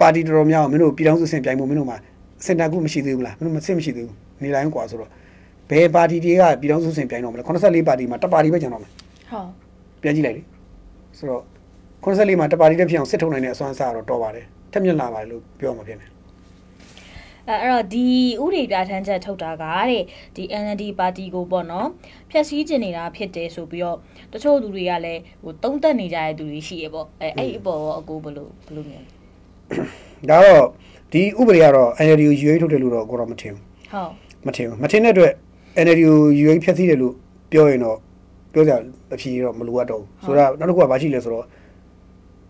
[0.00, 1.96] ပါတီတော်များမင်းတို့ပြည်ထောင်စုစင်ပြိုင်မှုမင်းတို့မှာ
[2.46, 5.10] စင်တာခုမရှိသေးဘူးလားမင်းတို့မစင်မရှိသေးဘူးနေလိုက်ကွာဆိုတော့
[5.70, 8.90] ဘယ်ပါတီတွေကပြည်ထောင်စုစင်ပြိုင်တော့မလဲ84ပါတီမှာတစ်ပါတီပဲကျန်တော့မယ်
[9.30, 9.48] ဟုတ်
[10.02, 10.42] ပြန်ကြည့်လိုက်လေ
[11.18, 11.42] ဆိုတော့
[12.04, 16.06] 84မှာတစ်ပါတီတစ်ဖြစ်အောင်စစ်ထုံနိုင်တဲ့အစွမ်းအစားတော့တော်ပါတယ်ထက်မြက်လာပါတယ်လို့ပြောမှာဖြစ်နေ
[17.48, 18.06] အဲအဲ့တော့ဒီ
[18.42, 20.02] ဥတွေပြဋ္ဌာန်းချက်ထုတ်တာကတဲ့
[20.36, 21.88] ဒီ NLD ပါတီကိုပေါ့နော်
[22.30, 23.98] ဖျက်ဆီးကျင်နေတာဖြစ်တယ်ဆိုပြီးတော့
[24.32, 29.10] တချို့လူတွေကလည်းဟိုတုံးတက်နေကြတဲ့သူတွေရှိရပေါ့အဲအဲ့ဒီအပေါ်ရောအကိုဘယ်လိုဘယ်လိုမြင်လဲ
[30.30, 30.66] ဒါတော့
[31.12, 34.10] ဒီဥပဒေကတော့ NLD ကိုရွေးထုတ်တယ်လို့တော့ကိုတော့မထင်ဘူးဟုတ်
[34.46, 35.32] မထင်ဘူးမထင်တဲ့အတွက်
[35.84, 37.14] NLD ကိုရွေးဖျက်ဆီးတယ်လို့
[37.52, 37.98] ပြောရင်တော့
[38.54, 38.72] ပြောကြ
[39.14, 41.44] အဖြေတော့မလိုအပ်တော့ဘူးဆိုတော့နောက်တစ်ခုကဘာရှိလဲဆိုတော့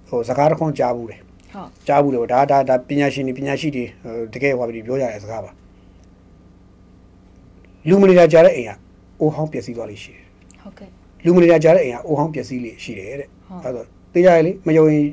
[0.08, 1.20] ဟိုစကားတစ်ခွန်းကြားဘူးတယ်
[1.54, 5.50] ဟုတ်ကြားဘူးတယ်ပေါ့ဒါဒါဒါပညာရှင်တွေပညာရှိတွေဟိုတကယ်ဟောပြီးပြောကြတဲ့စကားပါ
[7.88, 8.70] လူမနေတာကြားတဲ့အိမ်က
[9.20, 10.24] အိုးဟောင်းပျက်စီးသွားလိမ့်ရှိတယ်
[10.62, 10.88] ဟုတ်ကဲ့
[11.24, 15.04] လူမနေတာကြားတဲ့အိမ်ကအိုးဟောင်းပျက်စီးလိမ့်ရှိတယ်တဲ့ဟုတ်အဲဒါတေးကြရလေမယုံရင်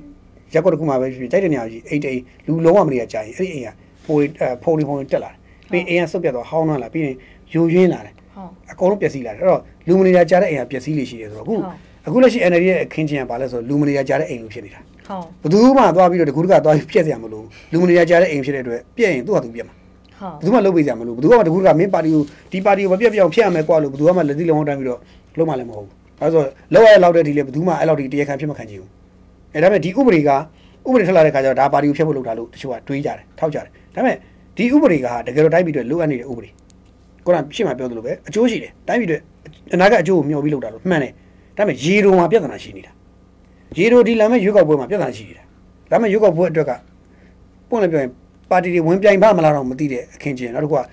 [0.54, 3.70] ရက်ကွက်တစ်ခုမှပဲဖြစ်ဖြစ်ကြိုက်တဲ့နေရာကြီးအိတ်တိတ်လူလုံးဝမနေရကြားရင်အဲ့ဒီအိမ်က
[4.06, 4.24] ဖိုး
[4.64, 5.38] ဖုန်ဖုန်တက်လာတယ်
[5.72, 7.16] ပြီးအိမ်ကဆုတ်ပြတ်သွားဟောင်းနှွမ်းလာပြီးရင်
[7.54, 8.21] ယိုရင်းလာတယ်ဟုတ်
[8.72, 11.64] အကုန်လုံးပျက်စီးလာတယ်အဲ့တော့လူမနေတာကြားတဲ့အိမ်ကပျက်စီးလိမ့်ရှိတယ်ဆိုတော့အခုဟုတ်
[12.08, 19.76] အခုလက်ရှိ NLD ရဲ့အခင်းချင်းကဘာလဲဆိုတော့လူမနေတာကြားတဲ့အိမ်လို့ဖြစ်နေတာဟုတ်ဘယ်သူမှသွားပြီးတော့တကူတကသွားပြီးပြက်စရာမလိုဘူးလူမနေရကြတဲ့အိမ်ဖြစ်တဲ့အတွက်ပြက်ရင်သူ့ဟာသူပြက်မှာ
[20.42, 25.00] ဟုတ်ဘယ်သူမှလုပ်ပေးစရာမလိုဘူးဘယ်သူမှတကူတကမင်းပါတီကိုဒီပါတီကိုမပြက်ပြက်အောင်ဖျက်ရမယ်ကွာလို့ဘယ်သူမှလက်သီးလုံးဝတိုင်းပြီးတော့
[25.38, 28.90] လုံးမလည်းမဟုတ်ဘူးအဲဆိုလောက်ရလောက်တဲ့ဒီလေဘယ်သူမှအဲ့လောက်ဒီတရားခံဖြစ်မခံချင်ဘူး
[29.54, 30.30] အဲဒါပေမဲ့ဒီဥပဒေက
[30.88, 33.66] ဥပဒေထွက်လာတဲ့ခါကျတော့ဒါပါတီကိုဖျက်ဖို့လုပ်တာလို့တချို့ကတွေးကြတယ်ထောက်ကြတယ်
[33.96, 34.16] ဒါပေမဲ့
[34.58, 36.50] ဒီဥပဒေကတကယ်တော့တိုင်းပြည်အတွက်လိုအပ်နေတဲ့ဥပဒေ
[37.26, 39.22] ကိုယ်ကရှေ့မှာပြောသလိုပဲအကျိုးရှိတယ်တိုင်းပြည်အတွက်
[39.74, 41.12] အနာဂတ်အကျိုးကိုမျှော်ပြီးလုပ်တာလို့မှန်တယ်
[41.58, 42.92] ဒါပေမဲ့ရေတုံမှာပြဿနာရှိနေတာ
[43.78, 45.44] ရေရိုဒီလာမဲ့ရွေးကောက်ပွဲမှာပြဿနာရှိနေတာ
[45.92, 46.72] ဒါပေမဲ့ရွေးကောက်ပွဲအတွက်က
[47.70, 48.12] ပွင့်လည်းပြောရင်
[48.50, 50.84] ပါတီတွေဝင်ပြိုင်ပါမလားတော့မသိတဲ့အခင်းချင်းနောက်တစ်ခုက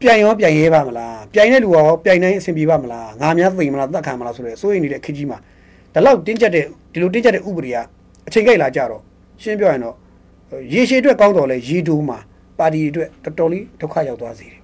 [0.00, 5.38] ပြိုင်ရောပြိုင်ရဲပါမလားပြိုင်တဲ့လူရောပြိုင်နိုင်အဆင်ပြေပါမလားငါများသိမလားတတ်ခံမလားဆိုတော့စိုးရိမ်နေတဲ့အခင်းကြီးမှာ
[5.94, 7.76] ဒါလောက်တင်းကျပ်တဲ့ဒီလိုတင်းကျပ်တဲ့ဥပဒေက
[8.28, 9.02] အချိန်ကြိုက်လာကြတော့
[9.42, 9.94] ရှင်းပြောရင်တော့
[10.72, 12.18] ရေရှည်အတွက်ကောင်းတော်လဲရေတိုးမှာ
[12.58, 14.63] ပါတီတွေအတွက်တော်တော်လေးဒုက္ခရောက်သွားစေတယ်ဟုတ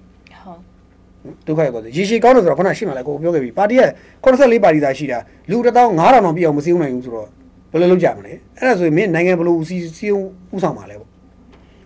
[1.47, 3.89] ဒုက္ခရောက်သွားတယ်ရေရှည်ကောင်းတယ်ဆိုတော့ခုနရှင်းမှလည်းကိုပြောခဲ့ပြီပါတီရဲ့
[4.23, 5.17] 84ပါတီသာရှိတာ
[5.49, 7.27] လူ1000 5000တောင်ပြည့်အောင်မစည်းနိုင်ဘူးဆိုတော့
[7.71, 10.07] ဘယ်လိုလုပ်ကြမလဲအဲ့ဒါဆိုရင်မင်းနိုင်ငံဘယ်လိုစီစီ
[10.55, 11.09] ဥဆောင်မှာလဲပေါ့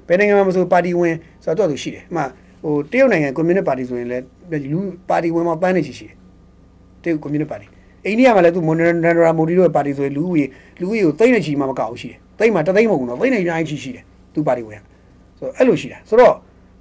[0.08, 2.22] ဘယ်နိုင်ငံမှာမဆိုပါတီဝင်ဆိုတော့သူရှိတယ်အမှ
[2.64, 4.24] ဟိုတရုတ်နိုင်ငံကွန်မြူနစ်ပါတီဆိုရင်လည်း
[4.72, 6.16] လူပါတီဝင်မှာပန်းနေချီရှိတယ်
[7.04, 7.66] တရုတ်ကွန်မြူနစ်ပါတီ
[8.06, 10.46] အိန္ဒိယမှာလည်းသူမွန်နန္ဒရာမိုဒီတို့ရဲ့ပါတီဆိုရင်လူဦးရေ
[10.82, 14.82] လူဦးရေကိုသိမ့်နေချီမှမကောက်ဘူးရှိတယ်သိမ့်မှာတသိမ့်မဟုတ်ဘူးနော်သိမ့်နေအများကြီးရှိတယ်သူပါတီဝင်
[15.40, 16.34] ဆိုတော့အဲ့လိုရှိတာဆိုတော့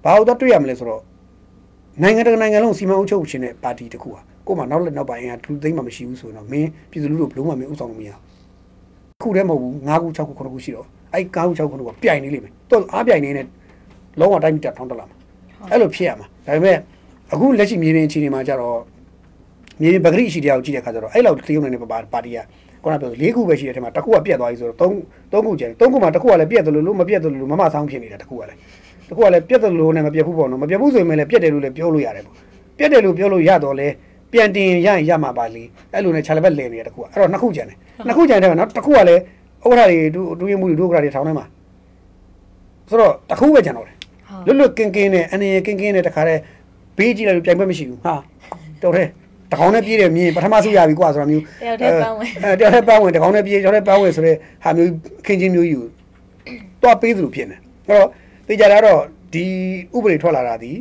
[0.05, 1.01] ဘာလို့တော့တွေ့ရမလဲဆိုတော့
[2.03, 13.47] နိုင်ငံတကာနိုင်ငံလုံးစီမံအုပ်ချုပ်ခြင်းတဲ့ပါတီတစ်ခုဟာကို့မှာနောက်လက်နောက်ပိုင်းကလူသိမ်းမှမရှိဘူးဆိုရင်တော့မင်းပြည်သူလူထုဘလုံးမမင်းဥဆောင်လို့မရဘူးခုတည်းမဟုတ်ဘူး၅ခု၆ခု9ခုရှိတော့အဲ့၅ခု6ခု9ခုကပြိုင်နေလိမ့်မယ်တော့အားပြိုင်နေနဲ့
[14.21, 15.17] လုံးဝတိုင်းတက်ထောင်းတက်လာမှာ
[15.71, 16.77] အဲ့လိုဖြစ်ရမှာဒါပေမဲ့
[17.33, 18.79] အခုလက်ရှိမြေပြင်အခြေအနေမှာကျတော့
[19.81, 22.39] မြေပြင်ပဂရိရှိတရားကိုကြည့်တဲ့အခါကျတော့အဲ့လောက်တရုတ်နိုင်ငံပါပါတီက
[22.83, 24.93] ခုနပြော၄ခုပဲရှိတဲ့အထက်မှာတစ်ခုကပြတ်သွားပြီဆိုတော့၃
[25.33, 28.59] ၃ခုကျန်၃ခုမှာတစ်ခုကလည်းပြတ်တယ်လို့လို့မပြတ်တယ်လို့မမဆောင်ဖြစ်နေတာတစ်ခုကလည်း
[29.09, 32.35] တခုကလည်းပြတ်တယ်လို့နဲ့မပြတ်ဘူးပေါ့နော်မပြတ်ဘူးဆိုရင်လည်းပြတ်တယ်လို့လည်းပြောလို့ရတယ်ပေါ့
[32.79, 33.89] ပြတ်တယ်လို့ပြောလို့ရတော့လေ
[34.33, 35.63] ပြန်တင်ရရင်ရမှာပါလေ
[35.93, 39.21] အဲ့လိုနဲ့ခြာလက်ဘက်လည်နေတဲ့တခုကအဲ့တော့နှစ်ခုကျန်တယ်နှစ်ခုကျန်တယ်နော်တစ်ခုကလည်း
[39.65, 41.47] ဥက္ကဋ္ဌတွေဒုဒုရမှုတွေဒုဥက္ကဋ္ဌတွေထောင်းထဲမှာ
[42.89, 43.97] ဆိုတော့တစ်ခုပဲကျန်တော့တယ်
[44.47, 46.41] လွတ်လွတ်ကင်းကင်းနဲ့အနေရကင်းကင်းနဲ့တခါတည်း
[46.99, 48.15] ဘေးကြည့်လိုက်လို့ပြိုင်ပွဲမရှိဘူးဟာ
[48.83, 49.09] တော်တယ်
[49.53, 54.91] တကောင်းနဲ့ပြေးတယ်မြင်ပထမဆုရပြီကွာဆိုတာမျိုးတယောက်တည်းပန်းဝင်အဲတယောက်တည်းပန်းဝင်တကောင်းနဲ့ပြေးတယောက်တည်းပန်းဝင်ဆိုတဲ့ဟာမျိုး
[55.27, 55.81] ခင်းချင်းမျိုးယူ
[56.83, 57.57] တော့ပေးသလိုဖြစ်နေ
[57.89, 58.09] အဲ့တော့
[58.47, 59.01] သိကြတာတော့
[59.35, 59.45] ဒီ
[59.97, 60.73] ဥပဒေထွက်လာတာဒီ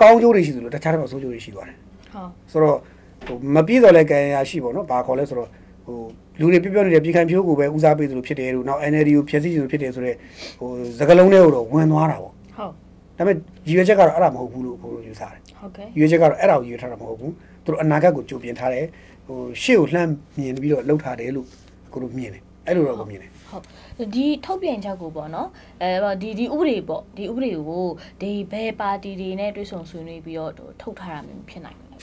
[0.00, 1.76] ကောင်းကျိုးတွေရှိသလိုတခြားတော့အဆိုးကျိုးတွေရှိသွားတယ်
[2.12, 2.78] ဟုတ်ဆိုတော့
[3.26, 5.48] ဟိုမပြီးတော့လဲကံရရှိပေါ့နော်ဘာခေါ်လဲဆိုတော့
[5.86, 5.96] ဟို
[6.40, 10.16] လူတွေပြောပြောနေတဲ့ပြည်ခိုင်ဖြိုးကိုပဲဦးစားပေးသလိုဖြစ်တယ်လို့နောက် NLD ကိုဖျက်ဆီးသလိုဖြစ်တယ်ဆိုတော့
[10.60, 12.72] ဟိုစကလုံးတွေကိုတော့ဝင်သွားတာပေါ့ဟုတ်
[13.18, 13.36] ဒါပေမဲ့
[13.66, 17.32] ရည်ရွယ်ချက်ကတော့အဲ့ဒါမဟုတ်ဘူးလို့ဘိုးတို့ယူဆတယ်ဟုတ်ကဲ့ရွေးချက်ကတော့အဲ့ဒါကိုရွေးထားတာမဟုတ်ဘူး
[17.64, 18.86] သူတို့အနာဂတ်ကိုကြိုပြင်ထားတယ်
[19.26, 21.46] ဟိုရှေ့ကိုလှမ်းမြင်ပြီးတော့လှုပ်ထားတယ်လို့
[21.92, 23.64] ကိုတို့မြင်တယ်အဲ့လိုတော့ကိုမြင်တယ် ဟုတ်
[24.14, 25.48] ဒီထုတ်ပြန်ချက်ကိုပေါ့နော်
[25.82, 27.86] အဲဒီဒီဥပဒေပေါ့ဒီဥပဒေကို
[28.20, 32.02] ဒီဘယ်ပါတီတွေနဲ့တွဲဆုံဆွေးနွေးပြီးတော့ထုတ်ထားတာမျိုးဖြစ်နိုင်တယ်ပေါ့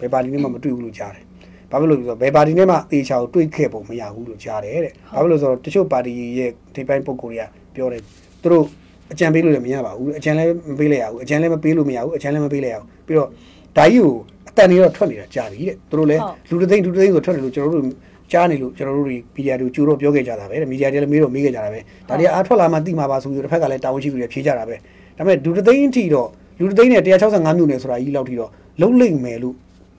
[0.00, 1.24] ဘယ်ပါတီနဲ့မှမတွေ့ဘူးလို့ကြားတယ်
[1.70, 8.02] ဘာဖြစ်လို့လဲဆိုတော့ဘယ်ပါတီနဲ့မှတေချာကိုတွေ့ခဲ့ပုံမရဘူးလို့ကြားတယ်တဲ့ဘာဖြစ်လို့လဲဆိုတော့တချို့ပါတီရဲ့ဒီပိုင်းပုံကိုယ်တွေကပြောတယ်
[8.42, 8.64] သူတို့
[9.12, 13.28] အကြံပေးလို့လည်းမရပါဘူးအကြံလည်းမပေးလိုက်ရဘူးအကြံလည်းမပေးလို့မရဘူးအကြံလည်းမပေးလိုက်ရဘူးပြီးတော့
[13.76, 14.14] ဒါကြီးကို
[14.48, 17.86] အတန်နေတော့ထွက်နေတာကြာပြီတဲ့သူတို့လည်းလူတသိန်းလူတသိန်းဆိုထွက်တယ်လို့ကျွန်တော်တို့
[18.32, 24.76] ကြားနေလို့ကျွန်တော်တို့တွေမီဒီယာတွေကြိုတော့ပြောခဲ့ကြတာပဲမီဒီယာတွေလည်းမေးတော့မေးခဲ့ကြတာပဲဒါတွေအားထွက်လာမှသိမှာပါဆိုပြီးတော့တစ်ဖက်ကလည်းတာဝန်ရှိသူတွေဖြေကြတာပဲ
[25.16, 29.54] ဒါပေမဲ့လူတသိန်းအထိတော့လူတသိန်းနဲ့165မြို့နယ်ဆိုတာကြီးလောက်ထိတော့လုံးလိမ့်မယ်လို့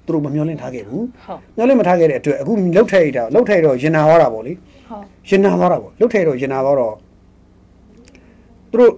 [0.06, 6.96] သူတို့မမျှော်လင့်ထားခဲ့ဘူးဟုတ်မျှော်လင့်မထားခဲ့တဲ့အတွက်အခုလှုပ်ထည့်ရတာလှုပ်ထည့်တော့ရင်နာသွားတာပေါ့လေဟုတ်ရင်နာသွားတာပေါ့လှုပ်ထည့်တော့ရင်နာသွားတော့
[8.72, 8.92] သူတို့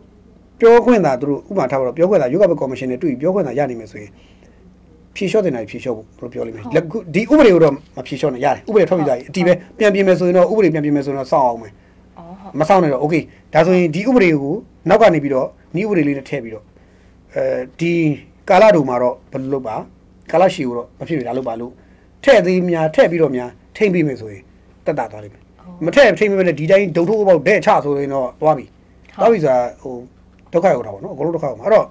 [0.59, 4.11] ပြောခွင့်သာသူတို့ဥပမာထားပါတော့ပြောခွင့်သာရုပ်ကပကော်မရှင်နဲ့တွေ့ပြီးပြောခွင့်သာရနိုင်မယ်ဆိုရင်
[5.15, 11.73] ဖြေလျှော့တင်တာဖြေလျှော့ဖို့ပြောလိမ့်မယ်လက်ခုဒီဥပဒေကိုတော့မဖြေလျှော့နဲ့ရတယ်ဥပဒေထွက်ပြီးသားပြီအတီးပဲပြန်ပြင်မယ်ဆိုရင်တော့ဥပဒေပြန်ပြင်မယ်ဆိုရင်တော့စောင့်အောင်မယ်
[12.59, 13.23] မစောင့်နဲ့တော့ okay
[13.53, 14.55] ဒါဆိုရင်ဒီဥပဒေကို
[14.89, 16.65] နောက်ကနေပြီးတော့နီးဥပဒေလေးနဲ့ထည့်ပြီးတော့
[17.35, 17.43] အဲ
[17.79, 17.93] ဒီ
[18.49, 19.75] ကာလတို့မှာတော့ဘယ်လိုလုပ်ပါ
[20.31, 21.71] ကာလရှိကိုတော့မဖြစ်ဘူးဒါလုပ်ပါလို့
[22.23, 24.41] ထည့်သေးများထည့်ပြီးတော့များထိမ့်ပြီးမယ်ဆိုရင်
[24.85, 25.43] တက်တာသွားလိမ့်မယ်
[25.85, 28.65] မထည့်ထိမ့်ပြီးလည်းဒီတိုင်းဒုံထိုးပေါက်ဒဲ့ချဆိုရင်တော့သွားပြီ
[29.19, 29.95] သွားပြီဆိုတာဟို
[30.53, 31.85] ဒုက္ခရောက်တာပေါ့နော်အကုန်လုံးဒုက္ခရောက်မှာအဲ့တော့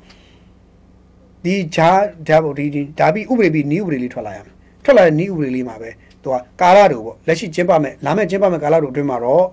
[1.45, 1.91] ဒီဂျာ
[2.29, 5.91] ဒါပေါ့ဒီဒီဒါပြီးဥပဒေပြီးဤဥပဒေလေးထွက်လာရမယ်ထွက်လာတဲ့ဤဥပဒေလေးမှာပဲ
[6.23, 9.45] သူကကာလတူပေါ့လက်ရှိကျင်းပမယ်လာမယ့်ကျင်းပမယ်ကာလတူအတွင်းမှာတော့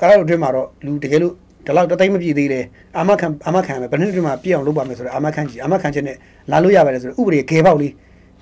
[0.00, 1.34] ကားလို့အတွင်းမှာတော့လူတကယ်လို့
[1.66, 2.64] ဒီလောက်တသိမ့်မပြည့်သေးတယ်
[2.96, 6.16] အာမခံအာမခံမယ်ဘယ်နှစ်အတွင်းမှာပြည့်အောင်လုပ်ပါမယ်ဆိုတော့အာမခံကြီးအာမခံချက်နဲ့
[6.50, 7.92] လာလို့ရပါတယ်ဆိုတော့ဥပဒေခေပေါက်လေး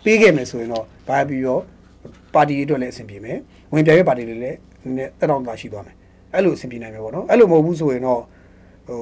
[0.04, 1.61] ပေးခဲ့မယ်ဆိုရင်တော့ဘာပြီးတော့
[2.35, 3.38] ပါတီတွေအတွက်လည်းအဆင်ပြေမယ်
[3.72, 5.94] ဝင်ပြရဲပါတီတွေလည်းနည်းနည်းတက်တော့တာရှိသွားမယ်
[6.35, 8.20] အဲ့လိုအဆင်ပြေနိုင်မယ်ပေါ့နော်အဲ့လိုမဟုတ်ဘူးဆိုရင်တော့
[8.88, 9.00] ဟို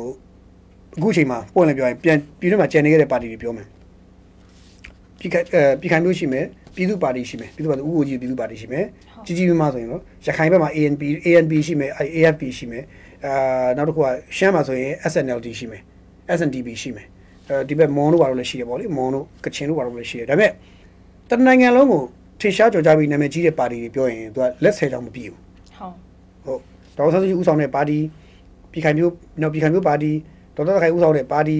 [0.98, 3.66] အခုချိန်မှာပွင့်လည်းပြောရင်ပြန်ပြည်တွင်းမှာကျန်နေခဲ့တဲ့ပါတီတွေပြောမယ်
[5.24, 8.84] ပြည်ခိုင်အဲပြည်ခိုင်မျိုးရှိမယ်ပြည်သူပါတီရှိမယ်ပြည်သူပါတီဥပဒေကြီးပြည်သူပါတီရှိမယ်
[9.24, 12.84] ကြီးကြီးမားမားဆိုရင်တော့ရခိုင်ဘက်မှာ ANP ANP ရှိမယ် AFP ရှိမယ်
[13.24, 14.06] အာနောက်တစ်ခုက
[14.36, 15.82] ရှမ်းမှာဆိုရင် SNLD ရှိမယ်
[16.38, 17.06] SNDP ရှိမယ်
[17.48, 20.50] အဲဒီဘက်မွန်တို့ဘာလို့လဲရှိတယ်ပေါ့လေမွန်တို့ကချင်တို့ဘာလို့လဲရှိတယ်ဒါပေမဲ့
[21.30, 22.02] တနိုင်ငံလုံးကို
[22.40, 25.38] ထင်ရှားကြော်ကြပြီးနာမည်ကြီးတဲ့ပါတီတွေပြောရင်သူကလက်ဆယ်ချောင်းမပြည့်ဘူး
[25.78, 25.94] ဟုတ်
[26.44, 26.60] ဟုတ်
[26.96, 27.98] ဒေါက်တာဆန်းစုကြည်ဦးဆောင်တဲ့ပါတီ
[28.72, 30.12] ပြည်ခိုင်မျိုးနော်ပြည်ခိုင်မျိုးပါတီ
[30.56, 31.58] ဒေါက်တာခိုင်ဦးဆောင်တဲ့ပါတီ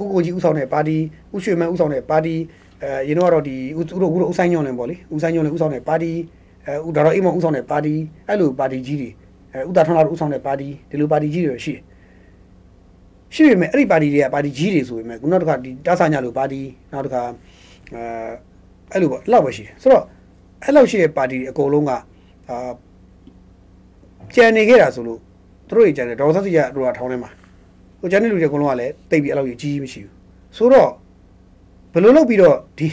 [0.00, 0.96] ဥကိုကြီးဦးဆောင်တဲ့ပါတီ
[1.34, 2.34] ဥရွှေမန်းဦးဆောင်တဲ့ပါတီ
[2.82, 6.12] အဲရင်တော့ကတော့ဒီဥတို့ဥတို့ဦးဆိုင်ညွန့်လင်ပေါ့လေဦးဆိုင်ညွန့်လင်ဦးဆောင်တဲ့ပါတီ
[6.66, 7.94] အဲဥဒါတော့အိမ်မဦးဆောင်တဲ့ပါတီ
[8.28, 9.10] အဲ့လိုပါတီကြီးတွေ
[9.52, 11.82] အဲဥဒါထွန်းလာဦးဆောင်တဲ့ပါတီဒီလိုပါတီကြီးတွေရှိတယ်
[13.34, 16.60] ရှိပေမဲ့အဲ့ဒီပါတီတွေကပါတီကြီးတွေဆိုပေမဲ့ခုနောက်တစ်ခါဒီတာဆာညာလိုပါတီ
[16.92, 17.22] နောက်တစ်ခါ
[17.94, 18.02] အဲ
[18.92, 20.04] အဲ့လိုပေါ့အဲ့လောက်ပဲရှိတယ်ဆိုတော့
[20.64, 21.90] အဲ့လောက်ရှိတဲ့ပါတီတွေအကုန်လုံးက
[22.50, 22.70] အာ
[24.34, 25.18] ကြံနေခဲ့တာဆိုလို့
[25.68, 27.32] သူတို့တွေကြံတယ်ဒေါ်ဆက်စီကတို့ကထောင်းထဲမှာဟ
[28.00, 30.14] ဟိုကျန်တဲ့လူတွေအကုန်လုံးကလည်းတိတ်ပြီးအဲ့လိုကြီးကြီးမရှိဘူး
[30.56, 30.90] ဆိုတော့
[31.92, 32.86] ဘယ်လိုလုပ်ပြီးတော့ဒီ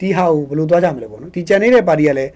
[0.00, 2.30] ဒီဟာကိုဘယ်လိုသွားကြမလဲပေါ့နော်ဒီကျန်နေတဲ့ပါတီကလည်း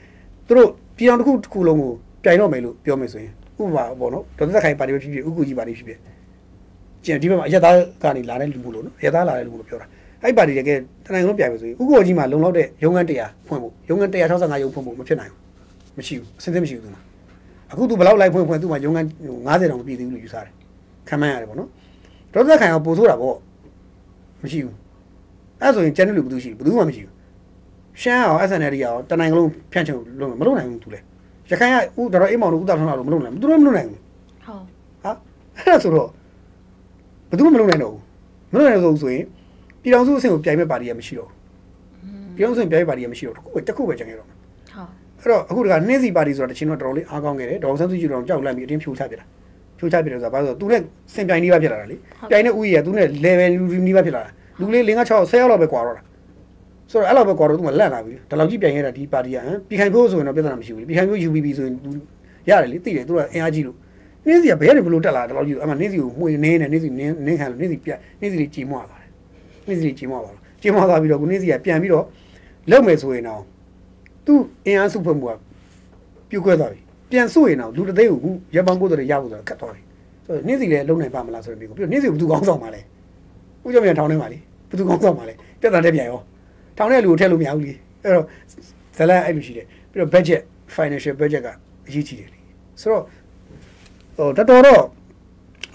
[0.46, 1.92] သူတို့ပြည်အောင်တစ်ခုတစ်ခုလုံးကို
[2.24, 5.98] ပြိုင်တော့မယ်လို့ပြောမယ်ဆိုရင်ဥပမာပေါ့နော်ဒေါက်တာသက်ခိုင်ပါတီပဲဖြစ်ဖြစ်ဥက္ကူကြီးပါတီဖြစ်ဖြစ်
[7.04, 9.86] ကျန်ဒီဘက်မှာအရက်သားကနေလာတဲ့လူမျိုးလို့နော်အရက်သားလာတဲ့လူမျိုးလို့ပြောတာ
[10.22, 15.40] အဲ့ပါတီတကယ်တနိုင်လုံးပြိုင်မယ်ဆိုရင်ဥက္ကူကြီးမှာလုံလောက်တဲ့ရုံးခန်း100ဖွင့်ဖို့ရုံးခန်း165ရုံးဖွင့်ဖို့မဖြစ်နိုင်ဘူး
[15.98, 17.02] မရှိဘူးအစင်းစင်းမရှိဘူးသူမှာ
[17.72, 19.06] အခုသူဘယ်လောက်လိုက်ဖွင့်ဖွင့်သူ့မှာရုံးခန်း
[19.46, 20.52] 90တောင်မပြည့်သေးဘူးလို့ယူဆတယ်
[21.08, 21.68] ခံမှန်းရတယ်ပေါ့နော်
[22.32, 23.36] ဒေါက်တာသက်ခိုင်ကပို့ဆိုတာပေါ့
[24.42, 24.74] မရှိဘူး
[25.62, 27.14] အဲ့ဆိုရင်ကျန်တဲ့လူဘယ်သူရှိဘယ်သူမှမရှိဘူး
[28.00, 31.04] ရှမ်းအောင် SNL ရောတနိုင်လုံးဖြန့်ချုံလုံးမလုပ်နိုင်ဘူးသူလည်း
[31.50, 33.98] ရခိုင်ကဥတော်တော်အိမ်မောင်တို့ဥတာထွန်းလာလို့မလုပ်နိုင်ဘူးသူတို့မလုပ်နိုင်ဘူး
[34.44, 34.62] ဟုတ်
[35.02, 35.10] ဟာ
[35.56, 36.08] အဲ့ဒါဆိုတော့
[37.30, 38.00] ဘယ်သူမှမလုပ်နိုင်တော့ဘူး
[38.52, 39.24] မလုပ်နိုင်တော့ဆိုရင်
[39.82, 44.88] ပြည်တော်စုအဆင့်ကိုပြိုင်မဲ့ပါတီကမရှိတော့ဘူးပြည်တော်စုအဆင့်ပြိုင်မဲ့ပါတီကမရှိတော့ဘူးတစ်ခုပဲတစ်ခုပဲကျန်ခဲ့တော့မယ်ဟုတ်
[45.20, 49.24] အဲ့တော့အခုတကနှင်းစီပါတီဆိုတာတချင်းတော့တော်တော်လေးအားကောင်းခဲ့တယ်ဒေါအောင်ဆန်းစုကြည်တော်ကြောက်လန့်ပြီးအတင်းဖြိုချပြတာ
[49.78, 50.80] ဖြိုချပြတယ်ဆိုတာဘာလို့လဲဆိုတော့သူနဲ့
[51.14, 51.96] စင်ပြိုင်နေပါဖြစ်လာတာလေ
[52.30, 54.30] ပြိုင်တဲ့ဥယျာဉ်ကသူနဲ့ level လူနီးပါဖြစ်လာတာ
[54.60, 56.02] လူလေး5 6 10ရောက်လောက်ပဲကွာတော့တာ
[56.90, 61.90] ဆိုတော့အဲ့လောက်ပဲကွာတော့သူကလန့်လာပြီဒီလောက်ကြီးပြိုင်ခဲ့တာဒီပါတီကဟမ်ပြည်ခိုင်ဖို့ဆိုရင်တော့ပြဿနာမရှိဘူးလေပြည်ခိုင်ဖို့ UBB ဆိုရင်သူ
[62.48, 63.76] ရတယ်လေသိတယ်သူကအင်အားကြီးလို့
[64.26, 67.90] နှင်းစီကဘယ်ကနေဘလို့တက်လာတယ်လောက်ကြီးအမှနှင်းစီကိုမှွေနေနေနှင်းစီနင်းနင်းခံလို့နှင်းစီပြ
[68.20, 69.10] နှင်းစီလေးကြီးမွားသွားတယ်
[69.66, 72.04] နှင်းစီလေးကြီးမွားသွားတော့ကြီးမွားသွားပြီးတော့ကိုနှင်းစီကပြန်ပြီးတော့
[72.70, 73.42] လောက်မယ်ဆိုရင်တော့
[74.26, 74.34] သူ
[74.66, 75.32] အင်အားစုဖွဲ့မှုက
[76.30, 76.80] ပြုတ်ခွဲသွားပြီ
[77.10, 79.82] ပြန်စုရင်တော့လူတစ်သိန်းကိုခုရပန်ကိုယ်တွေရဖို့ဆိုတော့ခတ်သွားပြီ
[80.26, 82.80] ဆိုတော့နေ့စီလည်းလုံနိုင်ပါမလားဆိုတော့ဒီကိုပြီးတော့နေ့စီဘယ်သူကောင်းဆောင်ပါလဲ
[83.66, 84.38] ဥကြပြန်ထောင်းနေပါလေ
[84.70, 86.20] ဘယ်သူကောင်းဆောင်ပါလဲပြတ်တာတက်ပြန်ရော
[86.76, 87.72] ထောင်းတဲ့လူကိုထည့်လို့မရဘူးလေ
[88.04, 88.24] အဲ့တော့
[88.96, 90.40] ဇလန်အဲ့လိုရှိတယ်ပြီးတော့ budget
[90.76, 91.48] financial budget က
[91.88, 92.38] အရေးကြီးတယ်လေ
[92.80, 93.02] ဆိုတော့
[94.16, 94.82] ဟိုတော်တော်တော့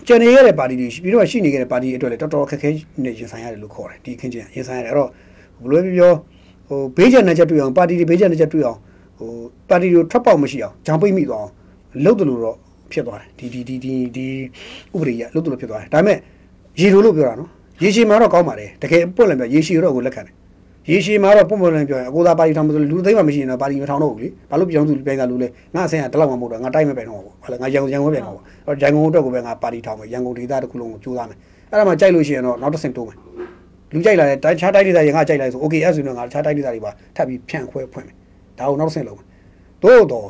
[0.07, 2.69] ကျန်နေရတဲ့ပါတီတွေပြီးတော့ရှိနေခဲ့တဲ့ပါတီတွေအတွက်လည်းတော်တော်ခက်ခဲ
[3.03, 5.09] နေရင်ဆိုင်ရတယ်လို့ခေါ်တယ်ဒီခင်းချင်းရင်ဆိုင်ရတယ်အဲ့တော့
[5.61, 6.13] ဘယ်လိုပြော
[6.67, 8.79] ဟိုဘေးချက်နဲ့ချက်တွေ့အောင်ပါတီတွေဘေးချက်နဲ့ချက်တွေ့အောင်
[9.19, 9.29] ဟို
[9.69, 11.51] ပါတီကိုထွက်ပေါက်မရှိအောင်ဂျောင်ပိတ်မိသွားအောင်
[12.03, 12.57] လှုပ်တယ်လို့တော့
[12.91, 14.27] ဖြစ်သွားတယ်ဒီဒီဒီဒီဒီ
[14.95, 16.17] ဥပဒေကြီးလှုပ်တယ်လို့ဖြစ်သွားတယ်ဒါပေမဲ့
[16.79, 17.49] ရေလိုလို့ပြောတာနော်
[17.83, 20.33] ရေရှည်မှာတော့ကောင်းပါတယ်တကယ်ပွင့်လည်းပြောရေရှည်တော့ကိုလက်ခံတယ်
[20.89, 31.37] ရေရှည်မှာတော့ပွင့်ပွင့်လည်းပြောရင်အကိုသားပါတီထောင်မလို့လူသိမ်းမှမရှိရင်တော့ပါတီမထောင်တော့ဘူးလေဘာလို့ပြောင်းသူပြန်တာလူလဲငါအဆင်ကတလောက်မှမဟုတ်တော့ငါတိုက်မပဲတော့ဘူးဟာလေငါရန်ကုန်ရန်ကုန်ပဲပြန်တော့ပေါ့အဲ့ရန်ကုန်အတွက်ကိုပဲငါပါတီထောင်မယ်ရန်ကုန်ဒေသတစ်ခုလုံးကိုကြိုးစားမယ်
[31.71, 33.17] အဲ့ဒါမှကြိုက်လို့ရှိရင်တော့နောက်တစ်ဆင့်တိုးမယ်
[33.93, 38.15] လူကြိုက်လာတဲ့တခြားတိုက်ဒေသတွေငါကြိုက်လာဆို okay အဲ့ဆိုရင်ငါတခြားတိုက်ဒေသတွေပါထပ်ပြီးဖြန့်ခွဲဖွင့်မယ်
[38.59, 39.25] ဒါကိုနောက်တစ်ဆင့်လုပ်မယ်
[39.83, 40.27] တို့တော့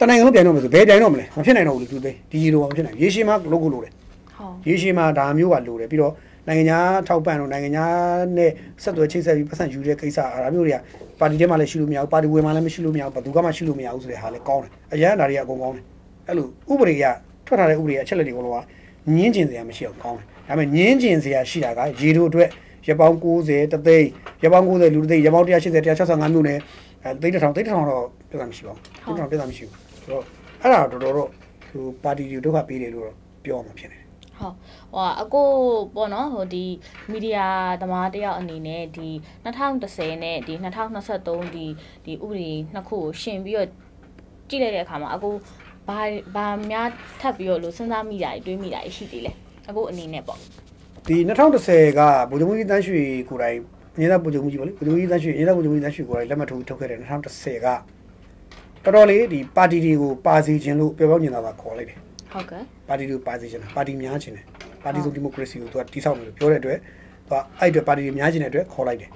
[0.00, 3.92] တနိုင်ငံလုံးပြန်တော့မယ်ဆိုဘယ်ပြန်တော့မလဲမဖြစ်နိုင်တော့ဘူးလူသေးဒီလိုမဖြစ်နိုင်ရေရှည်မှာလုပ်ကိုလုပ်တယ်
[4.36, 6.12] ဟုတ်ရေရှည်မှာဒါမျိုးကလိုတယ်ပြီးတော့
[6.48, 8.50] နိုင်ငံခြားထောက်ပံ့တော့နိုင်ငံခြားနဲ့
[8.82, 10.78] ဆက်သွယ်ချိတ်ဆက်ပြီးပတ်စံယူတဲ့ကိစ္စအားဒါမျိုးတွေက
[11.20, 15.84] ပါတီထဲမှာလည်းရှိလို့မရဘူးပါတီဝင်မှာလည်းမရှိလို့မရဘူးဘယ်သူကမှရှိလို့မရဘူးဆိုတဲ့ဟာလည်းကောင်းတယ်အရန်ဒါတွေကအကုန်ကောင်းတယ်
[16.28, 17.04] အဲ့လိုဥပဒေက
[17.46, 18.64] ထွက်ထားတဲ့ဥပဒေအချက်လက်တွေကတော့
[19.16, 22.48] ညင်းကျင်စရာမရှိအောင်ကောင်းတယ်ဒါပေမဲ့ညင်းကျင်စရာရှိတာကရေတို့အတွက်
[22.88, 24.08] ရပောင်း90တသိန်း
[24.44, 26.58] ရပောင်း90လူတသိန်းရပောင်း180 165မျိုးနဲ့
[27.04, 30.24] အဲသိန်းတစ်ထောင်သိန်းတစ်ထောင်တော့ပြဿနာမရှိပါဘူးသိန်းတစ်ထောင်ပြဿနာမရှိဘူးဆိုတော့
[30.62, 31.28] အဲ့ဒါတော့တော်တော်တော့
[31.70, 34.01] ဟိုပါတီတွေဒုက္ခပေးတယ်လို့တော့ပြောမှဖြစ်တယ်
[34.38, 34.54] ဟုတ်
[34.92, 35.48] ဟိုအကို
[35.94, 36.64] ပေါ့နော်ဟိုဒီ
[37.10, 37.48] မီဒီယာ
[37.80, 39.08] သမားတယောက်အနေနဲ့ဒီ
[39.44, 41.66] 2010နဲ့ဒီ2023ဒီ
[42.04, 43.68] ဒီဥပဒေနှစ်ခုကိုရှင်ပြီးတော့
[44.48, 45.34] ကြည့်လိုက်တဲ့အခါမှာအကို
[45.88, 46.00] ဘာ
[46.34, 46.88] ဘာများ
[47.20, 49.32] ထပ်ပြီးတော့လို့စဉ်းစားမိတာတွေးမိတာရှိသေးလဲ
[49.68, 50.38] အကိုအနေနဲ့ပေါ့
[51.08, 53.58] ဒီ2010ကဗိုလ်ချုပ်မှုကြီးတန်းရွှေကိုယ်တိုင်
[53.98, 57.68] ညီသားဗိုလ်ချုပ်မှုကြီးပေါ့လေဗိုလ်ချုပ်မှုကြီးတန်းရွှေညီသားဗိုလ်ချုပ်မှုကြီးတန်းရွှေကိုယ်တိုင်လက်မှတ်ထိုးထုတ်ခဲ့တဲ့2010က
[58.84, 64.44] တော်တော်လေးဒီပါတီတွေကိုပါစီခြင်းလို့ပြောပြောညင်တာပါခေါ်လိုက်တယ် ဟုတ်ကဲ့ပါတီတွေကိုပါစီခြင်းတာပါတီများခြင်းတယ်
[64.84, 66.78] ပါတီဆိုဒီမိုကရေစီကိုသူကတိဆောက်မယ်လို့ပြောတဲ့အတွက်
[67.28, 69.10] သူကအဲ့အတွက်ပါတီတွေများခြင်းတဲ့အတွက်ခေါ်လိုက်တယ်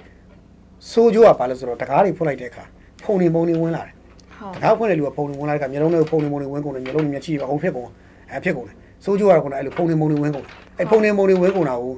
[0.91, 2.63] ဆိုးကျိုးကဘာလဲဆိုတော့တကားတွေဖွင့်လိုက်တဲ့အခါ
[3.03, 3.93] ဖုန်နေပုံနေဝင်လာတယ်
[4.37, 7.89] ဟုတ်တကားဖွင့်တဲ့လူကဖုန်နေဝင်လာတဲ့အခါမျိုးလုံးတွေဖုန်နေပုံနေဝင်ကုန်တယ်မျိုးလုံးတွေမျက်ချိပါအောင်ဖြစ်ကုန်
[8.31, 11.93] အဲဖြစ်ကုန်တယ်ဆိုးကျိုးကတော့ခုနအဲ့လိုဖုန်နေပုံနေဝင်ကုန်တယ်အဲ့ဖုန်နေပုံနေဝင်ကုန်တာကို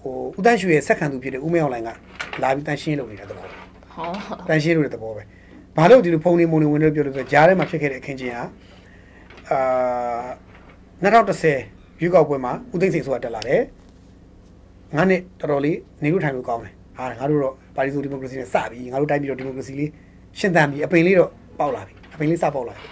[0.00, 1.90] ဟိုဦးတန်းရွှေရဲ့ဆက်ခံသူဖြစ်တဲ့ဦးမင်းအောင်လိုင်က
[2.42, 3.50] လာပြီးတန်းရှင်းလုပ်နေတာတော့ဟုတ်
[4.48, 5.22] တန်ရှင်းလို့တဲ့သဘောပဲ
[5.76, 8.42] ဘာလို့ဒီလိုဖုန်းနေမုံနေဝင်လို့ပြောလို့ဆိုကြားထဲမှာဖြစ်ခဲ့တဲ့အခင်းချင်းဟာ
[9.50, 9.60] အာ
[11.04, 13.62] 2010ရွေးကောက်ပွဲမှာဦးသိန်းစိန်ဆိုတာတက်လာတယ်
[14.96, 19.90] ငါနဲ့တော်တော်လေးနေလို့ထိုင်လို့ကောင်းတယ်ဟာငါတို့တော့ပါတီဆိုဒီမိုကရေစီနဲ့စပြီငါတို့တိုင်းပြီးတော့ဒီမိုကရေစီလေး
[20.38, 22.86] ရှင်းသန်ပြီအပင်လေးတော့ပေါက်လာပြီအပင်လေးစပေါက်လာပြီ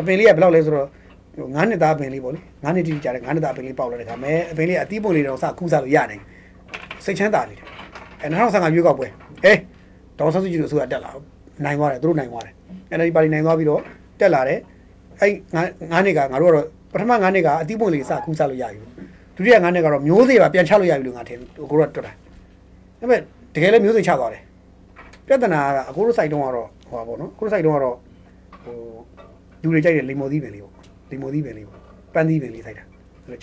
[0.00, 0.88] အပင်လေးကဘယ်လောက်လဲဆိုတော့
[1.38, 6.22] ဟိုငါးနှစ်သားအပင်လေးပေါ့လေငါးနှစ်တိတိကြာတယ်ငါးနှစ်သားအပင်လေးပေါက်လာတဲ့ခါမဲအပင်လေးကအတီးပုံလေးတော့စကူးစားလို့ရနိုင်
[7.04, 7.66] စိတ်ချမ်းသာနေတယ်
[8.22, 9.08] အဲ2015ရွေးကောက်ပွဲ
[9.44, 9.58] အေး
[10.18, 11.10] ဒေါက်တာဆူဂျီတို့အစိုးရတက်လာ
[11.64, 12.54] နိုင်သွားတယ်သူတို့နိုင်သွားတယ်
[12.96, 13.80] NLD ပါတီနိုင်သွားပြီးတော့
[14.20, 14.58] တက်လာတယ်
[15.20, 15.62] အဲ့ငါ
[15.92, 18.80] ငါးနှစ်ကငါတို့ကတော့ပထမငါးနှစ်ကအတိပွင့်လေးစကူးစားလို့ရပြီ
[19.36, 21.38] ဒုတိယငါးနှစ်ကတော့မျိုးစေ့ပါပြန်ချလို့ရပြီလို့ငါထင်
[21.70, 22.12] ကိုတို့ကတွတ်တာဒါ
[23.00, 23.20] ပေမဲ့
[23.54, 24.42] တကယ်လည်းမျိုးစေ့ချသွားတယ်
[25.26, 27.96] ပြဿနာကအကိုတို့ site တုန်းကတော့ဟိုပါပေါ့နော်ကိုတို့ site တုန်းကတော့
[28.64, 28.76] ဟို
[29.62, 30.72] လူတွေကြိုက်တဲ့လီမိုသီးပင်လေးပေါ့
[31.10, 31.80] လီမိုသီးပင်လေးပေါ့
[32.14, 32.84] ပန်းသီးပင်လေးစိုက်တာ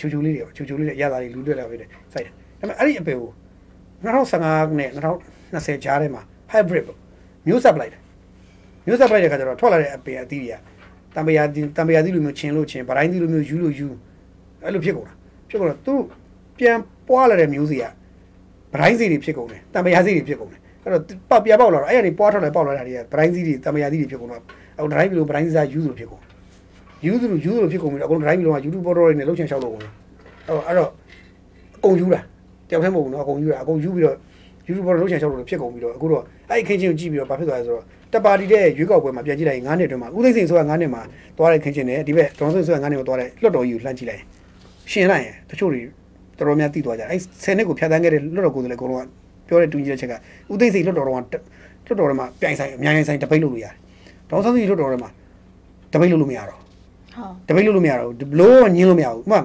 [0.00, 3.30] ျူချူလေးတွေပေါ့ချူချူလေးတွေအရသာတွေလူတွေလာပြီးတယ်စိုက်တာဒါပေမဲ့အဲ့ဒီအပယ်ကို
[4.04, 4.90] 2015နဲ့
[5.36, 6.22] 2020ကြားထဲမှာ
[6.52, 6.98] hybrid ပေါ့
[7.46, 8.00] မျိုးဆက်ပလိုက်တယ်
[8.86, 10.56] မျိုးဆက်ပလိုက်တဲ့ခါကျတော့ထွက်လာတဲ့အပင်အသီးတွေက
[11.14, 13.88] တံပရာသီးတံပရာသီးလိုမျိုးချင်းလို့ချင်းဗတိုင်းသီးလိုမျိုးယူလို့ယူ
[14.62, 15.14] အဲ့လိုဖြစ်ကုန်တာ
[15.48, 15.94] ဖြစ်ကုန်တော့သူ
[16.58, 17.84] ပြန်ပွားလာတဲ့မျိုးစီက
[18.72, 24.42] ဗတိုင်းစီတွေဖြစ်ကုန်တယ်တံပရာစီတွေဖြစ်ကုန်တယ်အဲ့တော့ပေါက်ပြပေါက်လာတော့အဲ့ကနေပွားထွက်လာပေါက်လာတာတွေကဗတိုင်းစီတွေတံပရာစီတွေဖြစ်ကုန်တော့
[24.76, 26.22] အခုဒတိုင်းပြီးလို့ဗတိုင်းစီစားယူလို့ဖြစ်ကုန်
[27.04, 29.92] ယူသလိုယူသလိုဖြစ်ကုန်ပြီအကုန်ဒတိုင်းပြီးလို့က YouTube ပေါ်တော့နေလှုပ်ချင်ရှောက်လို့ကုန်တယ်
[30.48, 30.90] အဲ့တော့အဲ့တော့
[31.76, 32.20] အကုန်ယူတာ
[32.68, 34.16] တယောက်တည်းမဟုတ်ဘူးနော်အကုန်ယူတာအကုန်ယူပြီးတော့
[34.66, 37.84] YouTube ပေါ်လှုပ်ချင်ရှောက်လို့ဖြစ်ကုန်ပြီးတော့အခုတော့အဲ့ခင်းချင်းကိုကြည့်ပြီးတော့ဘာဖြစ်သွားလဲဆိုတော့
[38.14, 41.02] တပါတီတဲ့ရွေးကောက်ပွဲမှာပြန်ကြည့်လိုက်ရင်9နှစ်အတွင်းမှာဦးသိန်းစိန်ဆိုတာ9နှစ်မှာ
[41.38, 44.22] သွားတဲ့ခင်းချင်းနဲ့ဒီဘက်ဒေါ်စိန်ဆိုတာ9နှစ်မှာသွားတဲ့လွတ်တော်ကြီးကိုလှမ်းကြည့်လိုက်
[44.92, 45.80] ရှင်လိုက်ရင်တချို့တွေ
[46.38, 49.08] တော်တော်များသိသွားကြအဲ့10နှစ်ကိုဖြတ်သန်းခဲ့တဲ့လွတ်တော်ကိုယ်စားလှယ်အကုန်လုံးက
[49.48, 50.14] ပြောတဲ့တူညီတဲ့ချက်က
[50.52, 53.74] ဦးသိန်းစိန်လွတ်တော်တော်ကလွတ်တော်ထဲမှာပြိုင်ဆိုင်အများကြီးဆိုင်တပိတ်လို့လို့ရတယ်
[54.30, 55.10] ဒေါ်စိန်လွတ်တော်ထဲမှာ
[55.92, 59.40] တပိတ်လို့လို့မရတော့ဟုတ်တပိတ်လို့လို့မရတော့ဘူးဘလို့ညင်းလို့မရဘူးဥပမာ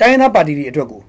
[0.00, 1.00] တိုင်းရင်းသားပါတီတွေအတွက်ကို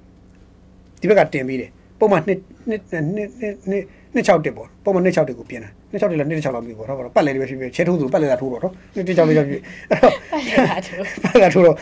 [1.01, 2.39] ဒီဘက်ကတင်ပြီးတယ်ပုံမှန်နှစ်
[2.69, 3.29] နှစ်နှစ်
[3.69, 3.83] နှစ်
[4.14, 10.94] နှစ်နှစ်6တက်ပေါ့ပုံမှန်နှစ်6တက်ကိုပြင်တာနှစ်6တက်လားနှစ်6လောက်ပြီးပေါ့တော့ပတ်လေတွေပဲဖြစ်ဖြစ်ချဲထိုးသူပတ်လေတာထိုးတော့နော်နှစ်6လောက်ဖြစ်ဖြစ်အဲ့တော့ ပတ်လက်တာသူ
[11.24, 11.76] ပတ်လေတာထိုးတော့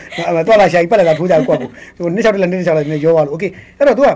[0.47, 3.45] တော့လာရှာကြီးပတ်လေတာထိုးကြကွက်ကိုဟိုနှစ်6တက်လားနှစ်6လောက်နည်းရောပါလို့โอเค
[3.77, 4.09] အဲ့တော့ तू က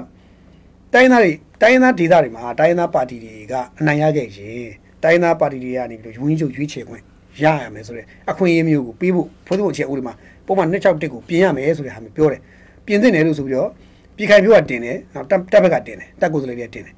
[0.93, 1.32] တိုင်းရင်းသားတွေ
[1.62, 4.66] တိုင်းရင်းသားဒေသတွေမှာတိုင်းရင်းသားပါတီတွေကအနိုင်ရခဲ့ရင်
[5.03, 7.03] တိုင်းရင်းသားပါတီတွေကနေပြီးတော့ဝင်းချုပ်ရွေးချယ်ခွင့်
[7.43, 10.14] ရရမယ်ဆိုတဲ့အခွင့်အရေးမျိုးကိုပေးဖို့ဖွဲ့ဖို့အခြေအုပ်တွေမှာ
[10.45, 12.41] ပုံမှန်နှစ်6တက်ကိုပြင်ရမယ်ဆိုတဲ့ဟာမျိုးပြောတယ်
[12.86, 13.70] ပြင်သင့်တယ်လို့ဆိုပြီးတော့
[14.18, 16.93] ပြည်ခိုင်ပြောကတင်တယ်နောက်တက်တက်ဘက်ကတင်တယ်တက်ကိုယ်စားလှယ်တွေကတင်တယ်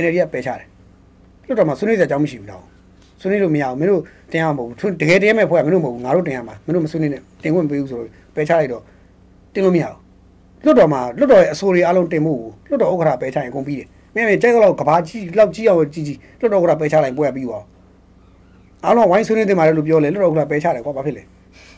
[0.00, 0.66] NLD ကပယ်ချတယ်
[1.46, 2.64] လွတ်တော်မှာဆွေးနွေးစရာအကြောင်းမရှိဘူးတော့
[3.20, 8.82] ဆွေးနွေးလို့မရဘူးမင်းတို့တင်ရမှာမဟုတ်ဘူးတကယ်တင်ရမယ့်ဖွဲ့ကမင်းတို့မဟုတ်ဘူးငါတို့တင်ရမှာမင်းတို့မဆွေးနွေးနဲ့တင်ခွင့်မပေးဘူးဆိုတော့ပယ်ချလိုက်တော့
[9.54, 9.96] တင်လို့မရဘူး
[10.64, 17.64] လွတ်တော်မှာလွတ်တော်ရဲ့အဆိုတွေအားလုံးတင်ဖို့လွတ်တော်ဥက္ကဋ္ဌပယ်ချရင်အကုန်ပြီးတယ်မင်းမင်းကြိုက်တော့ကဘာကြီးလောက်ကြီးအောင်ကြီးကြီးလွတ်တော်ဥက္ကဋ္ဌပယ်ချလိုက်ပွဲပြီးသွား
[18.84, 21.22] အားလုံးဝိုင်းဆွေးနွေးတင်ပါတယ်လို့ပြောလေလွတ်တော်ဥက္ကဋ္ဌပယ်ချတယ်ကွာဘာဖြစ်လဲ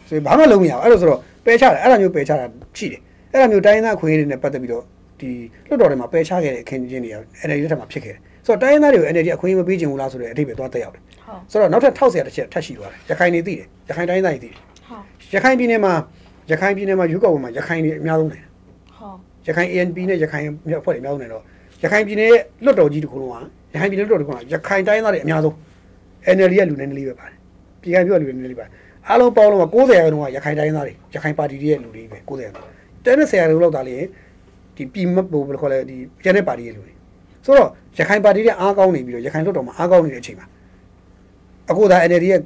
[0.09, 2.47] ဆိုရင်ဘာမှလုံးမရဘူးအဲ့လိုဆိုတော့ပယ်ချတယ်အဲ့လိုမျိုးပယ်ချတာ
[2.77, 3.01] ရှိတယ်
[3.33, 4.85] အဲ့လိုမျိုးတိုင်းသားခွင့်ရည်တွေနဲ့ပတ်သက်ပြီးတော့
[5.23, 5.33] ဒီ
[5.69, 7.17] လွှတ်တော်ထဲမှာပယ်ချခဲ့တဲ့အခင်းချင်းတွေက
[7.47, 11.03] NLD ထက်မှာဖြစ်ခဲ့တယ်ဆိုတော့တိုင်းရင်းသားတွေကို NLD အခွင့်အရေးမပေးချင်ဘူးလားဆိုတဲ့အထိပ္ပယ်သွားတက်ရောက်တယ်
[11.51, 14.55] ဆိုတော့နောက်ထပ်ထောက်ဆရာတစ်ချက်ထပ်ရှိသွားတယ်ရခိုင်နေသိတယ်ရခိုင်တိုင်းသားတွေသိတယ်
[15.35, 15.93] ရခိုင်ပြည်နယ်မှာ
[16.51, 18.47] ရခိုင်ပြည်နယ်မှာရွေးကောက်ပွဲမှာရခိုင်တွေအများဆုံးနေတယ်
[18.97, 19.17] ဟုတ်
[19.47, 20.45] ရခိုင် ANP နဲ့ရခိုင်
[20.81, 21.43] အဖွဲ့တွေအများဆုံးနေတော့
[21.83, 23.35] ရခိုင်ပြည်နယ်ရဲ့လွှတ်တော်ကြီးတစ်ခုလုံးက
[23.75, 25.55] ရခိုင်ပြည်နယ်လွှတ်တော်တစ်ခုကရခိုင်တိုင်းသားတွေအများဆုံး
[26.37, 27.37] NLD ကလူနေနေလေးပဲပါတယ်
[27.83, 28.67] ပြည်ခိုင်ပြည်ကလူနေနေလေးပါ
[29.09, 32.69] အားလုံးပေါင်းလုံးက90ရာခိုင်နှုန်းကရခိုင်တိုင်းသားတွေရခိုင်ပါတီတွေရဲ့လူတွေပဲ90ရာခိုင်နှုန်း
[33.05, 34.03] တဲနဲ့ဆရာတွေလောက်တာလေး
[34.81, 36.93] ဒီပြည်မဘို့ဘယ်လိုခေါ်လဲဒီကျန်တဲ့ပါတီရဲ့လူတွေ
[37.45, 37.69] ဆိုတော့
[37.99, 40.47] ရခိုင်ပါတီတွေအားကောင်းနေပြီးတော့ရခိုင်လွတ်တော်မှာအားကောင်းနေတဲ့အချိန်မှာ
[41.71, 42.41] အခုဒါ NLD ရဲ့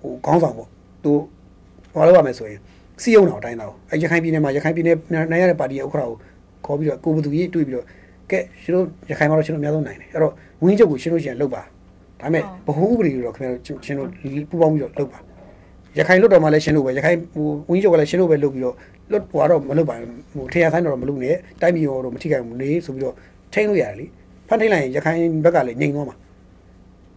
[0.00, 0.68] ဟိုခေါင်းဆောင်ပေါ့
[1.04, 1.12] သူ
[1.94, 2.58] ဘာလို့ရမလဲဆိုရင်
[3.02, 4.96] စီယုံတော်တိုင်းသားကိုအဲရခိုင်ပြည်နယ်မှာရခိုင်ပြည်နယ်
[5.30, 6.14] နိုင်ရတဲ့ပါတီရဲ့ဥက္ကဋ္ဌကို
[6.66, 7.86] ခေါ်ပြီးတော့ကိုဘသူကြီးတွေ့ပြီးတော့
[8.30, 11.62] ကဲရှင်တို့ရခိုင်မှာတော့ရှင်တို့အများဆုံးနိုင်တယ်အဲ့တော့ဝင်းချုပ်ကိုရှင်တို့ရှင်လောက်ပါ
[12.20, 14.08] ဒါပေမဲ့ဘ ਹੁ ဥပဒေတွေတော့ခင်ဗျားတို့ရှင်တို့
[14.50, 15.18] ပူပေါင်းပြီးတော့လောက်ပါ
[15.96, 18.74] ရခိုင်လွတ်တော်မှာလည်းရှင်တို့ပဲရခိုင်ဟိုဝင်းချုပ်ကလည်းရှင်တို့ပဲလုပ်ပြီးတော့
[19.10, 23.14] လွတ်ဟိုတော့မလုပ်ပါဘူးဟိုထရဆိုင်တော့မလုပ်နဲ့တိုင်းပြည်ရောတော့မထိခိုက်ဘူးနေဆိုပြီးတော့
[23.52, 24.06] ထိန်းလို့ရတယ်လေ
[24.48, 26.16] ဖန်ထိန်လိုက်ရင်ရခိုင်ဘက်ကလည်းငြိမ်သွားမှာ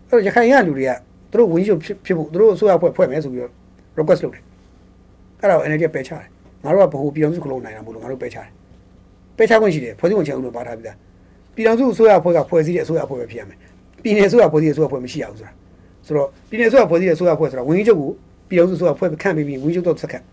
[0.07, 0.91] အဲ့တော့ရခိုင်ရလူတွေက
[1.32, 3.51] သူတို့ဝင်းချုပ်ဖြစ်ဖြစ်ဖို့သူတို့အစိုးရဖွဲ့ဖွဲ့မယ်ဆိုပြီးတော့
[3.97, 4.43] request လုပ်တယ်
[5.39, 6.26] အဲ့ဒါကို energy ပယ်ချတယ်
[6.63, 8.47] ငါတို့ကဘ ਹੁ ပြည်အောင်စုခလုံးနိုင်တာမဟုတ်လို့ငါတို့ပယ်ချတယ်
[9.38, 10.97] ပယ်ချခွင့်ရှိတယ်ဖွဲ့စည်းဝင်ချေအောင်လို့ပါထားပြီးသား
[11.55, 13.57] ပြည်အောင်စုအစိုးရဖွဲ့ကဖွဲ့စည်းတဲ့အစိုးရဖွဲ့ပဲဖြစ်ရမယ်
[14.03, 15.51] ပြည်နယ်အစိုးရဖွဲ့စည်းတဲ့အစိုးရဖွဲ့မရှိရဘူးဆိုတာ
[16.05, 18.11] ဆိုတော့ပြည်နယ်အစိုးရဖွဲ့စည်းတဲ့အစိုးရဖွဲ့ဆိုတာဝင်းကြီးချုပ်ကို
[18.52, 20.24] ပြည်အောင်စုအစိုးရဖွဲ့ခန့်ပြီးပြီးဝင်းကြီးချုပ်တော့စက္ကန့်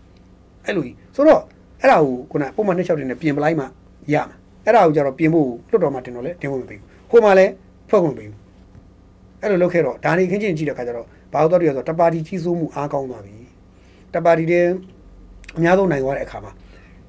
[0.65, 1.41] အဲ့လိုကြီးဆိုတော့
[1.81, 3.65] အဲ့ဒါကိုခုနပုံမှန်နှစ်ချောက်တင်နဲ့ပြင်ပလိုက်မှ
[4.13, 7.45] ရမှာအဲ့ဒါကိုကြတော့ပြင်ဖို့လွတ်တော်မှာတင်တော့လဲတင်ဖို့မပေးဘူးဟိုမှာလဲ
[7.89, 8.37] ဖွဲ့ခွင့်မပေးဘူး
[9.41, 13.35] အဲ့လိုလုပ်ခဲ့တော့ဒါနေခင်းချင်းကြည့်တဲ့ခါကျတော့ဘာလို့တော့ရဆိုတပါတီကြီးစိုးမှုအားကောင်းသွားပြီ
[14.13, 14.65] တပါတီတဲ့
[15.57, 16.51] အများဆုံးနိုင်သွားတဲ့အခါမှာ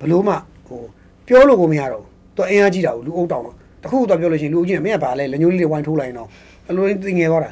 [0.01, 0.35] ဘလို့မှ
[0.69, 0.81] ဟို
[1.27, 6.29] ပြောလို့ကိုမရတော့ဘူးသူအင်အားကြီးတာကိုလူအုပ်တောင်တော့တခုတော့ပြောလို့ရှိရင်လူအုပ်ကြီးကမင်းကဘာလဲလက်ညှိုးလေးတွေဝိုင်းထိုးလိုက်ရင်တော့
[6.69, 7.51] အလိုရင်းသိငယ်သွားတာ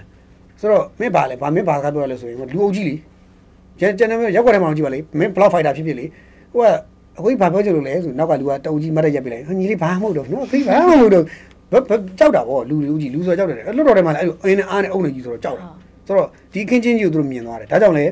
[0.61, 2.95] ဆိုတော့မင်းဘာလဲဘာမင်းဘာကပြောရလဲဆိုရင်လူအုပ်ကြီးလေ
[3.81, 6.05] ကျန်ကျန်တဲ့ရက်ွက်ထဲမှာကြည့်ပါလေမင်းဘလောက်ဖိုက်တာဖြစ်ဖြစ်လေ
[6.53, 6.67] ဟိုက
[7.19, 11.25] အခုဘာပြောချင်လို့လဲဆိုနောက်ကလူကတအုပ်ကြီးမတ်ရက်ရက်ပြလိုက်ဟိုညီလေးဘာမှမဟုတ်တော့နော်သိဘာမှမဟုတ်တော့
[12.19, 15.67] ကြောက်တာဗောလူလူကြီးလူဆိုကြောက်တယ်လွတ်တော်ထဲမှာလည်းအဲ့လိုအင်းနဲ့အားနဲ့အုံနေကြီးဆိုတော့ကြောက်တာ
[16.07, 18.05] ဆိုတော့ဒီခင်းချင်းကြီးကိုသူတို့မြင်သွားတယ်ဒါကြောင့်လေ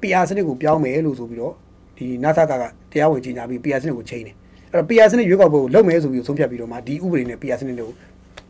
[0.00, 1.52] PR စနစ်ကိုပြောင်းမယ်လို့ဆိုပြီးတော့
[1.98, 2.52] ဒီ NASA က
[2.92, 4.34] တရားဝင်ကြီးညာပြီး PR စနစ်ကိုချိန်တယ်
[4.72, 7.88] အဲ့တော့ PR စနစ်ရွေးကောက်ပွဲကိုလုပ်မယ်ဆိုပြီးဆုံးဖြတ်ပြီးတော့မှဒီဥပဒေနဲ့ PR စနစ်ကို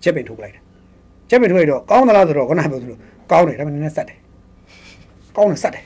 [0.03, 0.63] ချက်ပင်ထုတ်ပလိုက်တယ်
[1.31, 2.97] ချက်ပင်ထုတ်လိုက်တော့ကောင်းသလားဆိုတော့ခုနကပြောသလို
[3.31, 4.19] ကောင်းတယ်ဒါပေမဲ့နည်းနည်းဆက်တယ်
[5.37, 5.85] ကောင်းတယ်ဆက်တယ်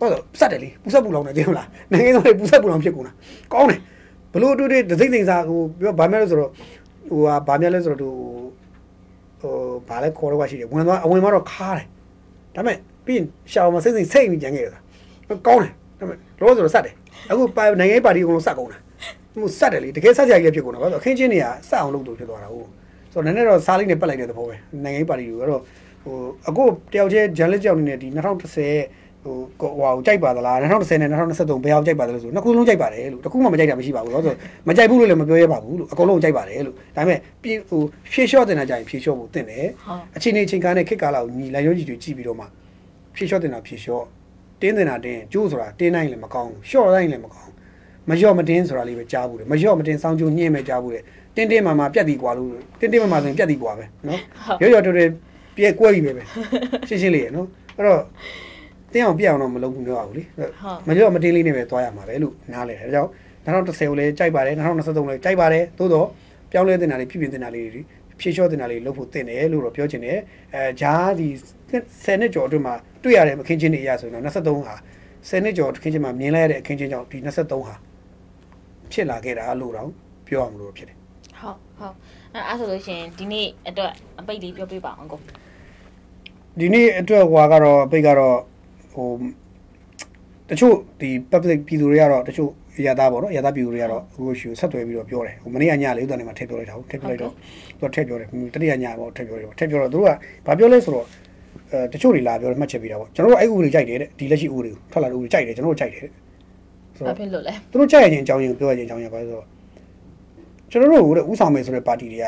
[0.00, 3.12] ဘာလို့ဆက်တယ်လေပူဆက်ပူလောင်တယ်သိမလားနိုင်ငံသားတွေပူဆက်ပူလောင်ဖြစ်ကုန်တာ
[3.52, 3.80] ကောင်းတယ်
[4.32, 6.50] ဘလို့တူတူဒစိမ့်စိမ့်စားဟိုပြောဗာမဲလို့ဆိုတော့
[7.08, 8.36] ဟိုဟာဗာမဲလဲဆိုတော့ဟို
[9.40, 9.54] ဟို
[9.88, 11.86] ဗာလဲခေါ်တော့ရှိတယ်ဝင်သွားအဝင်သွားတော့ခါတယ်
[12.54, 12.76] ဒါပေမဲ့
[13.06, 14.78] ပြီးရင်ရှောင်းမစိမ့်စိမ့်စိတ်ပြီးကြံခဲ့တာ
[15.46, 16.94] ကောင်းတယ်ဒါပေမဲ့လောဆိုတော့စက်တယ်
[17.30, 18.78] အခုပါနိုင်ငံရေးပါတီအကုန်လုံးစက်ကုန်တာ
[19.34, 22.68] ဟိုစက်တယ်လေတကယ်စက်ကြကြီးလည်းဖြစ်ကုန်တာဘာလို့အခင်းချင်းတွေကစက်အောင်လုပ်လို့ဖြစ်သွားတာဟုတ်
[23.12, 25.62] ဆိုတော့နည်းနည်းတော့စားလေးနဲ့ပတ်လိုက်တဲ့သဘောပဲနိုင်ငံရေးပါတီကိုအဲ့တော့
[26.04, 26.16] ဟို
[26.48, 34.34] အခုတယောက်ချင်းဂျန်လစ်ကြောက်နေနေဒီ2010 ဟိုဟိုဟာကိုကြိုက်ပါသလား2010နဲ့2023ဘယ်အောင်ကြိုက်ပါသလဲဆိုနှစ်ခုလုံးကြိုက်ပါတယ်လို့တခုမှမကြိုက်တာမရှိပါဘူးလို့ဆို
[34.68, 37.80] မကြိုက်ဘူးလို့လည်းမပြောရပါဘူးလို့အကုန်လုံးကြိုက်ပါတယ်လို့ဒါပေမဲ့ပြေဟို
[38.12, 42.44] ဖြေလျှော့တင်တာကြရင်ဖြေလျှော့ဖို့တင်တယ်ဟုတ်အချိန်နဲ့ချိန်ကားနဲ့ခက်ကားလောက်ညီလိုက်ရုံးကြီးတွေကြည့်ပြီးတော့မှ
[43.16, 44.04] ဖြေလျှော့တင်တာဖြေလျှော့
[44.60, 47.54] တင်းတင်တာတင်းကျိုးဆိုတာတင်းတိုင်းလည်းမကောင်းဘူးလျှော့တိုင်းလည်းမကောင်းဘူး
[48.08, 51.02] မလျော့မတင်းဆိုတာလေးပဲကြားဘူးတယ်မလျော့မတင်းစောင်းကျိုးညှင်းပဲကြားဘူးတယ်
[51.36, 52.50] တင်းတင်းမာမာပြက်တီကွာလို့
[52.80, 54.20] တင်းတင်းမာမာဆိုရင်ပြက်တီကွာပဲနော်
[54.60, 55.10] ရော့ရော့တော်တော်
[55.56, 56.22] ပြဲကွဲပြီပဲပဲ
[56.88, 57.46] ရှင်းရှင်းလေးရနော်
[57.76, 58.02] အဲ့တော့
[58.92, 60.22] တင်းအောင်ပြက်အောင်တော့မလုပ်ဘူးပြောအောင်လေ
[60.88, 63.10] မလျော့မတင်းလေးနဲ့ပဲသွားရမှာပဲလို့နားလဲတယ်ဒါကြောင့်
[63.46, 66.06] 2010ကိုလည်းကြိုက်ပါတယ်2023လည်းကြိုက်ပါတယ်သို့တော့
[66.52, 67.80] ပြောင်းလဲတင်တာလေးဖြစ်ဖြစ်တင်တာလေးတွေ
[68.20, 70.18] ဖြည့်လျှော့တင်တာလေးလုပ်ဖို့တင်တယ်လို့တော့ပြောချင်တယ်
[70.54, 71.28] အဲဂျားဒီ
[71.72, 74.74] 10နှစ်ကျော်အတွင်းမှာတွေ့ရတဲ့အခင်းချင်းတွေအရဆိုရင်တော့23ဟာ
[75.28, 77.74] 10နှစ်ကျော်အခင်းချင်းမှာမြင်လိုက်ရတဲ့အခင်းချင်းကြောင့်ဒီ23ဟာ
[78.92, 79.90] ဖြစ်လာခဲ့တာလို့တော့
[80.26, 80.96] ပြောရမလို့ဖြစ်တယ်
[81.40, 81.94] ဟုတ်ဟုတ်
[82.34, 85.20] အဲအဲ့ဆိုလို့ရှိရင်ဒီနေ့အတွက်အပိတ်လေးပြောပြပါအောင်ကို
[86.60, 88.36] ဒီနေ့အတွက်ဟွာကတော့အပိတ်ကတော့
[88.96, 89.08] ဟို
[90.50, 92.50] တချို့ဒီ public ပြည်သူတွေကတော့တချို့
[92.86, 97.32] ရသားပေါ့နော်ရသားပြည်သူတွေကတော့အခုရှိဆက်သွယ်ပြီးတော့ပြောတယ်ဟိုမနေ့ကညလေးဥဒ္ဒနေမှာထည့်ပြောလိုက်တာဟုတ်ထည့်ပြောလိုက်တော့
[97.78, 100.10] သူကထည့်ပြောတယ်တတိယညပေါ့ထည့်ပြောတယ်ထည့်ပြောတော့သူတို့က
[100.46, 101.06] ဘာပြောလဲဆိုတော့
[101.72, 106.10] အဲတချို့တွေလာပြောတယ်မှတ်ချက်ပြီးတာပေါ့ကျွန်တော်တို့အဲ့ဥပဒေကြိုက်တယ်တဲ့ဒီလက်ရှိဥပဒေကိုထွက်လာတဲ့ဥပဒေကြိုက်တယ်ကျွန်တော်တို့ကြိုက်တယ်တဲ့
[106.96, 109.44] ဆိုတော့ဘာဖြစ်လို့လဲသူတို့ကြိုက်ရခြင်းအကြောင်းရင်းပြောရခြင်းအကြောင်းရင်းပါဆိုတော့
[110.70, 112.26] ကျွန်တော်တို့ကဥဆောင်မယ်ဆိုတဲ့ပါတီတွေက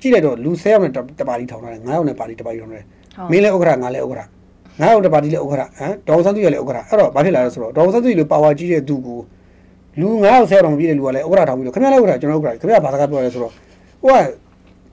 [0.00, 2.86] ကြည့်လိုက်တော့လူ10ယောက်နဲ့တပါတီထောင်ထားတယ်9ယောက်နဲ့ပါတီတပါတီထောင်ထားတယ်
[3.30, 4.22] မင်းလည်းဥက္ကဋ္ဌငါလည်းဥက္ကဋ္ဌ
[4.81, 9.19] ငါ့အောင်တပါတီလည်းဥက္ကဋ္ဌဟမ်ဒေါ်ဆန်းသူရလည်းဥက္ကဋ္ဌအဲ့တော့ဘာဖြစ်လာလဲဆိုတော့ဒေါ်ဆန်းသူရလိုပါဝါကြီးတဲ့သူကို
[10.01, 13.51] လူ90ဆယ်တော်ပြည့်တဲ့လူကလည်းဥက္ကဋ္ဌထောင်ပြီးတော့ခင်ဗျားလည်းဥက္ကဋ္ဌကျွန်တော်ဥက္ကဋ္ဌခင်ဗျားဘာစကားပြောရလဲဆိုတော့
[14.03, 14.17] ဟိုက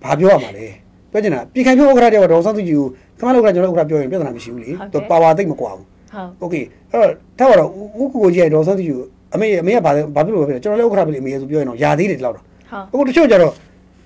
[0.04, 0.66] ဘာပြောရမှာလဲ
[1.10, 2.86] ပြောချင်တာပြည်ခိုင်ပြောဥက္ကဋ္ဌတယောက်ဒေါ်ဆန်းသူကြီးကို
[3.18, 6.54] ခင်ဗျားလည်းဥက္ကဋ္ဌကျွန်တော်ဥက္ကဋ္ဌပြောရင်ပြဿနာမရှိဘူးလေသူပါဝါသိမ့်မကွာဘူးဟုတ်โอเค
[6.90, 7.68] အဲ့တော့ထားပါတော့
[8.00, 12.44] ဥက္ကိုကြီးရဲ့ဒေါ်ဆန်းသူကြီးကိုအမေအမေကဘာဘာဖြစ်လို့ပဲဖြစ်ကျွန်တော်လည်းဥက္ကဋ္ဌပဲလေအမေဆိုပြောရင်တော့ယာသေးတယ်ဒီလောက်တော့
[12.92, 13.52] ဟုတ်အခုတချို့ကျတော့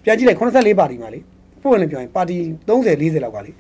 [0.05, 1.19] ပြန်ကြည့်လိုက်84ပါတီမှာလေ
[1.63, 2.37] ပို့ဝင်ပြောရင်ပါတီ
[2.69, 3.51] 30 40လောက်ကလေ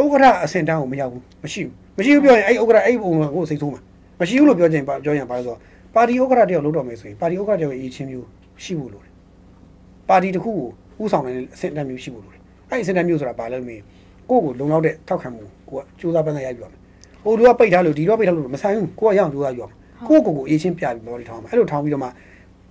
[0.00, 3.80] ဥက္ကဋ္ဌအဆင့်တန်းကိုမရောက်ဘူးမရှိဘူးမရှိဘူးပြောရင်အဲ့ဥက္ကဋ္ဌအဲ့ပုံကကိုယ်စိတ်ဆိုးမှာ
[4.20, 5.58] မရှိဘူးလို့ပြောချင်ပြောရင်ပါလို့ဆိုတော့
[5.94, 8.26] ပါတီဥက္ကဋ္ဌတယောက်လုပ်တော့မယ်ဆိုရင်ပါတီဥက္ကဋ္ဌတယောက်ရဲ့အရေးချင်းမျိုး
[8.64, 9.12] ရှိဖို့လိုတယ်
[10.08, 10.52] ပါတီတစ်ခု
[10.98, 12.40] ကိုဥဆောင်နိုင်တဲ့အဆင့်တန်းမျိုးရှိဖို့လိုတယ်
[12.70, 13.82] အဲ့ဒီအဆင့်တန်းမျိုးဆိုတာဘာလဲမင်း
[14.30, 16.78] ကိုယ့်ကိုလုံလောက်တဲ့ထောက်ခံမှုကိုကစူးစမ်းပန်းစားရိုက်ပြရမယ်
[17.24, 19.72] ဟိုလူကပိတ်ထားလို့ဒီတော့ပိတ်ထားလို့မဆိုင်ဘူးကိုကရအောင်စူးစမ်းရအောင်
[20.08, 22.08] ကိုယ့်ကိုယ်ကိုအရေးချင်းပြပြီးပေါ်လေးထောင်းမှာအဲ့လိုထောင်းပြီးတော့မှ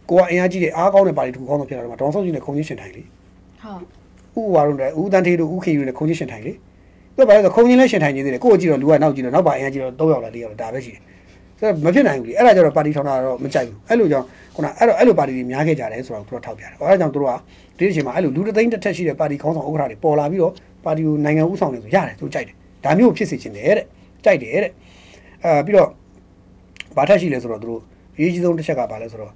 [0.10, 3.04] ကိုကအင်အားကြီးတဲ့အားကောင်းတဲ့ပါတီတစ်ခုကောင်းတော့ဖြစ်လာတော့မှဒေါန်ဆော့ကြီးနဲ့ခုံချင်းရှင်ထိုင်လေ
[4.36, 6.54] ဟုတ်ဥဝါရုံနဲ့ဦးတန်းထေးတို့ဦးခေယူနဲ့ခုံချင်းရှင်ထိုင်လေ
[7.18, 11.02] သူကဘာလဲဆိုခုံချင်းလည်းရှင်ထိုင်နေသေးတယ်ကိုယ့်ကိုကြည့်တော့လူကနောက်ကြည့်တော့နောက်ပါအင်အားကြီးတော့၃ယောက်လား၄ယောက်လားဒါပဲရှိတယ်
[11.60, 17.34] ဆိုတော့မဖြစ်နိုင်ဘူးလေအဲ့ဒါကြတော့ပါတီထောင်တာတော့မကြိုက်ဘူးအဲ့လိုကြောင့်ခုနအဲ့တော့အဲ့လိုပါတီတွေများခဲ့ကြတယ်ဆိုတော့သူတို့ထောက်ပြတယ်အဲ့ဒါကြောင့်သူတို့က
[17.78, 20.54] ဒီအချိန်မှာအဲ့လိုလူတသိန်းတစ်ထက်ရှိတဲ့ပါတီခေါင်းဆောင်ဥက္ကဋ္ဌတွေပေါ်လာပြီးတော့
[20.86, 23.86] ပါတီကိုနိုင်ငံဥဆောင်နေဆိုရတယ်သူကြိုက်တယ်ဒါမျိုးဖြစ်စေချင်တယ်တဲ့
[24.24, 24.72] ကြိုက်တယ်တဲ့
[25.44, 25.90] အဲပြီးတော့
[26.98, 27.82] ဘာထက်ရှိလဲဆိုတော့သူတို့
[28.18, 29.32] အရေးကြီးဆုံးတစ်ချက်ကဘာလဲဆိုတော့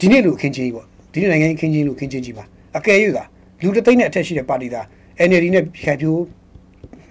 [0.00, 2.44] ဒီနေ့လူအခင်းချင်းကြီးပေါ့ဒီနေ့နိုင်ငံအခင်းချင်းလူအခင်းချင်းကြီးပါ
[2.76, 3.24] အကယ်၍သာ
[3.62, 4.84] လူတသိန်းနဲ့အထက်ရှိတဲ့ပါတီသား
[5.28, 6.20] NLD နဲ့ဖြတ်ပြိုး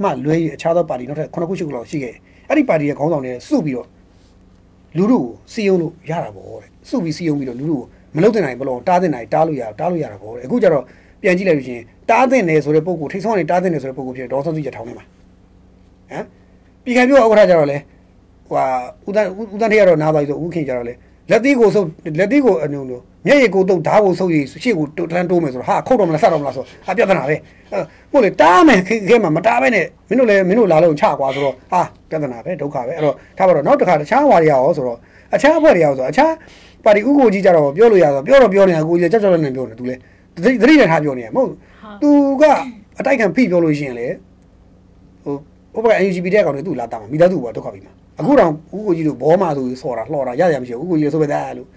[0.04, 2.16] မှလွဲရအခြားသောပါတီနောက်ထပ်9ခုရှိခုလောက်ရှိခဲ့
[2.50, 3.88] အဲ့ဒီပါတီရဲ့ခေါင်းဆောင်တွေစုပြီးတော့
[4.98, 10.84] လူတို့ကိုစီယုံလို့ရတာပေါ့တဲ့စုပြီးစီယုံပြီးတော့လူတို့ကိုမလုတ်တင်နိုင်ဘလို့တားတင်နိုင်တားလို့ရတားလို့ရတာပေါ့တဲ့အခုကျတော့
[11.22, 15.06] ပြန်ကြည့်လိုက်လို့ချင်းတားတင်တယ်ဆိုတဲ့ပုံကိုထိတ်ဆုံးနေတားတင်တယ်ဆိုတဲ့ပုံကိုဖြစ်ဒေါ်ဆုံးစုရထောင်းနေမှာ
[16.12, 16.26] ဟမ်
[16.84, 17.78] ပြည်ခိုင်ပြောဥက္ကဋ္ဌကျတော့လေ
[18.48, 18.66] ဟိုဟာ
[19.08, 20.94] ဦးတန်းဦးတန်းထေးကတော့နားပါပြီဆိုဦးခင်ကျတော့လေ
[21.32, 21.88] လက်သီးကိုဆုပ်
[22.20, 27.36] လက်သီးကိုအနုံလို့မျက်ရည်ကိုတုတ်ဓာတ်ကိုဆုပ်ရည်ရှေ့ကိုတန်းတိုးမယ်ဆိုတော့ဟာခုတ်တော့မလားဆက်တော့မလားဆိုအပြဿနာပဲ
[28.12, 34.98] ဟုတ်လေတားမယ်ခဲမှာမတားပဲနဲ့မင်းတို့လည်းမင်းတို့လာလို့ချကွာဆိုတော့ဟာပြဿနာပဲဒုက္ခပဲအဲ့တော့ထားပါတော့နောက်တစ်ခါတခြားဝါရီရောဆိုတော့
[35.36, 36.32] အခြားဘက်တွေရောဆိုအခြား
[36.86, 39.96] ပါတီဥကိုကြီးကြတော့ပြောလို့ရတော့ပြောတော့ပြောနေတာကိုကြီးကြောက်ကြောက်နဲ့ပြောနေသူလေ
[40.62, 41.50] သတိနဲ့ထားပြောနေရမဟုတ်
[42.02, 42.10] သူ
[42.42, 42.44] က
[43.00, 44.08] အတိုက်ခံဖိပြောလို့ရှိရင်လေ
[45.74, 51.68] ဟိုဘက်က UGB တဲ့ကောင်တွေသူ့လာတာမှာမိသားစုကဒုက္ခပြီမှာ အခုတော့ဦးကိုကြီးတို့ဘောမာဆိုဆော်တာလှော်တာရရမရှိဘူးဦးကိုကြီးဆိုပဲသားလို့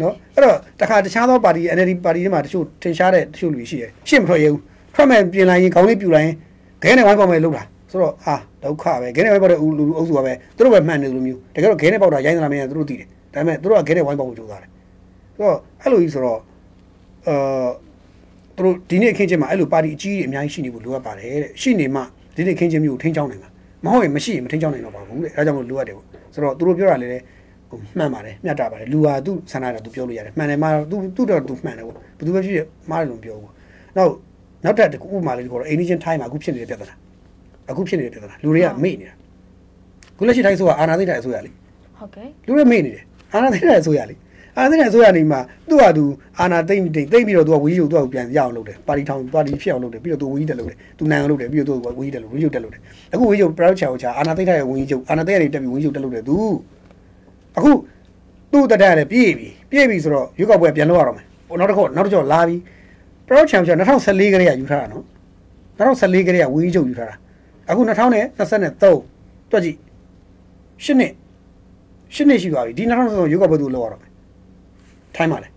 [0.00, 4.60] နော်အဲ့တော့တခါတခြားသောပါတီ NLD ပါတီတွေမှာတချို့ထင်ရှားတဲ့တချို့လူရှိတယ်ရှင်းမထွက်ရဘူး
[4.94, 6.34] ထွက်မဲ့ပြင်လိုက်ရင်ခေါင်းလေးပြူလိုက်ရင်
[6.82, 14.70] ခဲနဲ့ဝိုင်းပေါက်မဲ့လုပ်တာဆိုတော့ဟာဒုက္ခပဲခဲနဲ့ဝိုင်းပေါက်တဲ့လူလူအုပ်စုကပဲသူတို့ပဲမှန်တယ်လိုမျိုးတကယ်တော့ခဲနဲ့ပေါက်တာရိုင်းသလားမင်းသူတို့သိတယ်ဒါပေမဲ့သူတို့ကခဲနဲ့ဝိုင်းပေါက်ဖို့ကြိုးစားတယ်
[15.36, 16.38] ဆိုတော့အဲ့လိုကြီးဆိုတော့
[17.28, 17.68] အာ
[18.56, 22.02] သူတို့ဒီနေ့အခင်းချင်းမှာအဲ့လိုပါတီအကြီးကြီးအများကြီးရှိနေဖို့လိုအပ်ပါတယ်တဲ့ရှိနေမှ
[22.36, 23.50] ဒီနေ့အခင်းချင်းမျိုးကိုထိန်းချောင်းနိုင်မှာ
[23.84, 27.10] မဟုတ်ရင်မရှိရင်မထိန်းချောင်းနိုင်တော့ပါဘူးတဲ့အဲဒါကြောင့်မလို့လိုအပ်တယ်ပေါ့ဆိုတော့သူတို့ပြောတာလည်း
[27.70, 33.50] ဟိုမှန်ပါတယ်မျှတာပါတယ်လူဟာသူ့ဆန္ဒတာသူပြောလို့ရတယ်မှန်တယ်မှာသူသူ့တော့သူမှန်တယ်ပေါ့ဘယ်သူပဲဖြစ်ဖြစ်မှားတယ်လို့ပြောဘူး
[33.96, 34.12] နောက်
[34.64, 36.94] နောက်ထပ်တစ်ခုဥပမာလေးကိုတော့အိန္ဒိယထိုင်းမှာအခုဖြစ်နေတဲ့ပြဿနာ
[37.70, 39.14] အခုဖြစ်နေတဲ့ပြဿနာလူတွေကမေ့နေတာ
[40.18, 41.50] ခုလက်ရှိထိုင်းဆိုတာအာနာသိတဲ့အစိုးရလေ
[41.98, 44.14] ဟုတ်ကဲ့လူတွေမေ့နေတယ်အာနာသိတဲ့အစိုးရလေ
[44.58, 46.04] အာနာသိတဲ့အစိုးရနေမှာသူ့ဟာသူ
[46.40, 52.80] အာနာသိမ့်တိမ့်သိမ့်ပြီးတော့သူကဝီးယူသူကပြန်ရအောင်လုပ်တယ်ပါတီထောင်ပါတီဖြစ်အောင်လုပ်တယ်ပြီးတော့သူဝီးတက်လုပ်တယ်သူနိုင်အောင်လုပ်တယ်ပြီးတော့သူဝီးတက်လုပ်ဝီးယူတက်လုပ်တယ်
[53.12, 56.36] အခုဝီးယူ proud ချာချာအာနာသိတဲ့ဝီးယူအာနာသိရတက်ပြီးဝီးယူတက်လုပ်တယ်သူ
[57.56, 57.72] အခု
[58.52, 61.24] သူ့တတက်ရတယ်ပြည့်ပြီပြည့်ပြီဆိုတော့ရွေးကောက်ပွဲပြန်လုပ်ရတော့မယ်
[61.60, 62.56] နောက်တစ်ခေါက်နောက်တစ်ကြောလာပြီ
[63.28, 65.04] proud championship 2014ကလေးကယူထားတာနော်
[65.78, 67.14] 2014ကလေးကဝီးချုပ်ယူထားတာ
[67.70, 69.76] အခု2023တွက်ကြည့်
[70.84, 71.12] ရှစ်နှစ်
[72.14, 74.11] ရှစ်နှစ်ရှိသွားပြီဒီ2023ရွေးကောက်ပွဲသူလောက်ရတော့မယ်
[75.16, 75.48] ထိုင်းပါလေ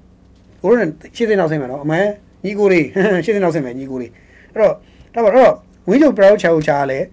[0.63, 2.05] ကိုရိုနဲ့ရှစ်သိန်းနောက်ဆင်းမယ်နော်အမှန်
[2.45, 2.85] ညီကိုလေး
[3.25, 4.11] ရှစ်သိန်းနောက်ဆင်းမယ်ညီကိုလေး
[4.53, 4.73] အဲ့တော့
[5.15, 5.51] ဒါပါတော့
[5.89, 7.05] ဝင်းချုပ်ပရောချာချာလည်း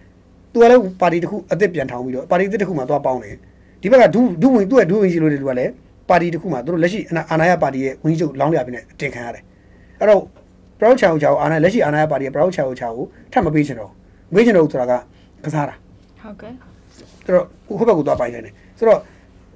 [0.52, 3.36] သူကလည်းပါတီတစ်ခုအစ်စ်ပြန်ထောင်ပြီးတော့ပါတီအစ်စ်တစ်ခုမှသွားပေါင်းတယ်
[3.82, 5.72] ဒီဘက်ကဒူးဒူးဝင်သူ့ရဲ့ဒူးဝင်ရှိလို့လေသူကလည်း
[6.08, 9.42] ပါတီတစ်ခုမှာသူတို့လက်ရှိအာဏာရပါတီရဲ့ဝင်းကြီးချုပ်လောင်းလျာပြနဲ့တင်ခံရတယ်
[10.00, 10.22] အဲ့တော့
[10.78, 13.90] ပရောချာကိုချာကိုအာဏာလက်ရှိအာဏာရပါတီရဲ့ပရောချာကိုချာကိုထပ်မပေးချင်တော့
[14.32, 14.92] မပေးချင်တော့ဆိုတာက
[15.44, 15.74] ကစားတာ
[16.20, 16.52] ဟုတ်ကဲ့
[16.96, 17.46] ဆိုတော့
[17.78, 19.00] ဟိုဘက်ကိုသွားပိုင်နေတယ်ဆိုတော့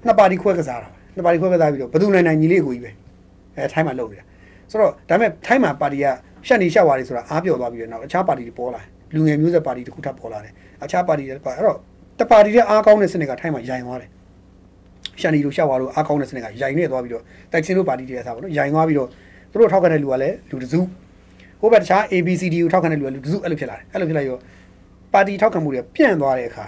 [0.06, 2.90] နှစ်ပါတီခွဲကစားတာ နှစ်ပါတီခွဲကစားပြီးတော့ဘယ်သူနိုင်နိုင်ညီလေးကိုကြီးပဲ
[3.56, 4.24] အဲထိုင်းမှာလုပ်နေတာ
[4.70, 6.06] ဆိုတော့ဒါပေမဲ့ထိုင်းမှာပါတီက
[6.46, 8.82] ရှက်နေရှက်သွားတယ်ဆိုတာအားပြော့သွားပြီးတော့နောက်အခြားပါတီတွေပေါ်လာ
[9.14, 10.52] လူငယ်မျိုးဆက်ပါတီတစ်ခုထပ်ပေါ်လာတယ်
[10.84, 11.76] အခြားပါတီတွေပါအဲ့တော့
[12.20, 14.10] တပါတီတဲ့အားကောင်းတဲ့စနစ်ကထိုင်းမှာရိုင်သွားတယ်
[15.20, 19.08] ရှန်နီတို့ရှက်သွားလို့အားကောင်းတဲ့စနစ်ကရိုင်နေသွားပြီးတော့တိုက်ချင်းတို့ပါတီတွေဆာပါတော့ရိုင်သွားပြီးတော့
[19.50, 20.80] သူတို့ထောက်ခံတဲ့လူကလည်းလူတစု
[21.60, 24.36] ဟိုဘက်တခြား ABCD ကိုထောက်ခံတဲ့လူကလူတစုအဲ့လိုဖြစ်လာတယ်အဲ့လိုဖြစ်လာရော
[25.12, 26.64] ပါတီထောက်ခံမှုတွေပြန့်သွားတဲ့အခါ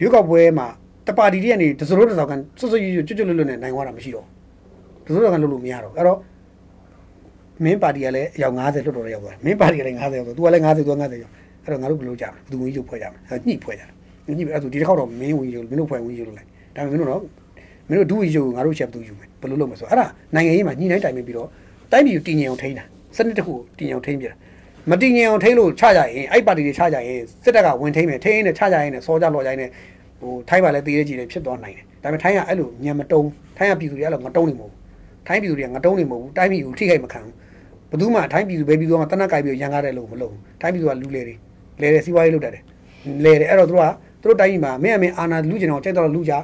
[0.00, 0.66] ရွေးကောက်ပွဲမှာ
[1.10, 4.26] တပါတီတည်းကနေတစရိုးတစ်စောက်ကန်စွတ်စွတ်ရွရွကျွတ်ကျွတ်လွတ်လွတ်နဲ့နိုင်သွားတာမရှိတော့
[5.04, 6.18] တစရိုးတစ်စောက်ကန်လုပ်လို့မရတော့အဲ့တော့
[7.64, 11.32] မင်းပါတီကလည်းအယောက်90လွတ်တော်ရရောက်သွားတယ်မင်းပါတီကလည်း90ရောက်သွားသူကလည်း90သူက90ရောက်
[11.64, 17.22] အဲ့တော့ငါတို့ဘယ်လိုကြမလဲဘယ်သူဝင်ကြီးဖွဲ့ကြမလဲညှိဖွဲ့ကြတယ်ညှိအဲ့ဆိုဒီတစ်ခေါက်တော့မင်းဝင်ကြီးမင်းတို့ဖွဲ့ဝင်ကြီးလို့လိုက်ဒါပေမဲ့မင်းတို့တော့
[17.88, 21.48] မင်းတို့ဒူဝင်ကြီးကိုငါတို့ချက်ဘယ်သူယူမယ်ဘယ်လိုလုပ်မလဲဆိုအဲ့ဒါနိုင်ငံရေးမှာညှိနှိုင်းတိုင်ပင်ပြီးတော့
[21.92, 22.84] တိုင်းပြည်ကိုတည်ငြိမ်အောင်ထိန်းတာ
[23.16, 24.34] စနစ်တစ်ခုကိုတည်ငြိမ်အောင်ထိန်းပြတာ
[24.90, 29.70] မတည်ငြိမ်အောင်ထိန်းလို့ချကြရင်အဲ့ပါတီတွေချကြရင်စစ်တပ်ကဝင်ထိန်းမယ်ထိန်းနေချကြရင်စောကြလော်ကြရင်
[30.20, 34.78] ဟိုထိုင်းပါလဲတည်ရကြည့်တယ်ဖြစ်သွားနိုင်တယ်ဒါပေမဲ့ထိုင်းကအဲ့လိုညံမတုံးထိုင်းကပြည်သူတွေအဲ့လိုငတုံးနေမဟုတ်ဘူး
[35.26, 37.34] ထိုင်းပြည်သူတွေကငတုံးနေမဟုတ်ဘူးတိုင်းပြည်ကိုထိခိုက်မခံဘူး
[37.90, 41.34] ဘယ်သူမှထိုင်းပြည်သူပဲပြည်သူကတနက်ကြိုက်ပြီးရန်ကားတယ်လို့မလုပ်ဘူးထိုင်းပြည်သူကလူလေတွေ
[41.80, 42.62] လေတယ်စီးပွားရေးလုပ်တတ်တယ်
[43.24, 43.88] လေတယ်အဲ့တော့သူတို့က
[44.22, 46.34] သူတို့တိုင်းပြည်မှာမင်းအမင်းအာနာလူကျင်အောင်ကြိုက်တော့လူကြ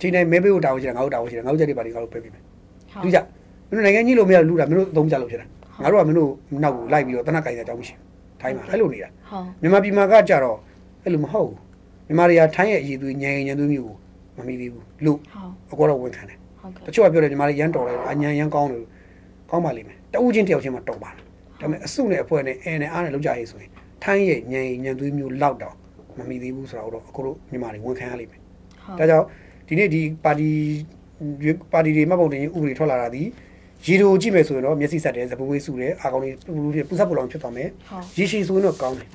[0.00, 2.42] ချိန်တိုင်းမဲပေးဖို့တာဝန်ရှိတယ်ငါတို့တာဝန်ရှိတယ်ငါတို့ချက်တွေပါလေငါတို့ပေးပေးမယ်
[3.04, 5.46] လူကြမင်းတို့နိုင်ငံကြီးလို့မရလူတာမင်းတို့အသုံးကြလို့ဖြစ်တာ
[5.82, 6.30] ငါတို့ကမင်းတို့
[6.62, 10.56] နောက်ကိုလိုက်ပြီးတော့တနက်ကြိုက်တဲ့အကြောင်းမရှိဘူးထိုင်းမှာအဲ့လိုနေတာဟုတ်မြန်မာပြည်မှာကကြတော့
[11.04, 11.56] အဲ့လိုမဟုတ်ဘူး
[12.08, 13.92] မြန်မာတွေကထိုင်းရဲ့အရေးသွေးညံညံသွေးမျိုး
[14.36, 15.18] ကိုမမီသေးဘူးလို့
[15.68, 18.84] ဟုတ်အကောတော့ဝန်ခံတယ်ဟုတ်ကဲ့တချို့ကပြောတယ်မြန်မာတွေရမ်းတော်တယ်အညံရမ်းကောင်းတယ်
[19.50, 21.22] ကောင်းပါလိမ့်မယ်တဦးချင်းတယောက်ချင်းမှတော်ပါတယ်
[21.60, 23.70] ဒါပေမဲ့အစုနဲ့အဖွဲ့နဲ့အဲနဲ့အားနဲ့လောက်ကြရေးဆိုရင်
[24.04, 25.74] ထိုင်းရဲ့ညံညံသွေးမျိုးလောက်တော့
[26.18, 28.40] မမီသေးဘူးဆိုတော့အကောတို့မြန်မာတွေဝန်ခံရလိမ့်မယ်
[28.98, 29.26] ဒါကြောင့်
[29.68, 30.50] ဒီနေ့ဒီပါတီ
[31.72, 33.22] ပါတီတွေမှတ်ပုံတင်ဥပဒေထွက်လာတာဒီ
[33.86, 39.08] ရေတိုကြည့်မယ်ဆိုရင်တော့မျက်စိဆက်တယ်ဇပူဝေးစုတယ်အာကောင်လေးပူပူလေးပူဆက်ပူလောင်ဖြစ်သွားမယ်ဟုတ်ရေရှည်ဆိုရင်တော့ကောင်းတယ်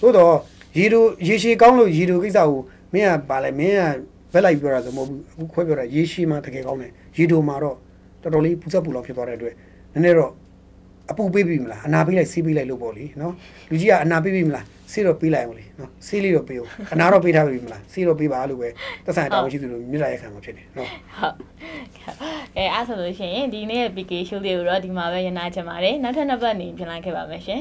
[0.00, 0.34] သို့တော့
[0.78, 2.60] ရေတိုရေရှည်ကောင်းလို့ရေတိုကိစ္စကို
[2.92, 7.76] မင်းကပါလဲမင်းကဘက်လိုက်ပြောတာဆိုမဟုတ်ဘူးအခုခွဲပြောတာရေရှည်မှတကယ်ကောင်းတယ်ရေတိုမှာတော့
[8.22, 9.54] တော်တော်လေးပူဆက်ပူလောင်ဖြစ်သွားတဲ့အတွက်
[9.92, 10.32] နည်းနည်းတော့
[11.10, 13.32] အပူပေးပြီမလားအနာပေးလိုက်ဆေးပေးလိုက်လို့ပေါ့လေနော်
[13.70, 18.68] လူကြီးကအနာပေးပြီမလားဆေးတော့ပေးလိုက်အောင်လေနော်ဆေးလေးတော့ပေးအောင်အနာတော့ပေးထားပြီမလားဆေးတော့ပေးပါလို့ပဲ
[19.04, 21.34] သက်ဆိုင်တာဝန်ရှိသူတို့မြစ်လာရခံမှာဖြစ်တယ်နော်ဟုတ်
[22.56, 27.60] အဲအဲ့ဆိုလို့ရှိရင်ဒီနေ့ရဲ့ PK show လေးကိုတော့ဒီမှာပဲရနာချင်ပါတယ်နောက်ထပ်နှစ်ပတ်နေပြန်လာခဲ့ပါမယ်ရှင်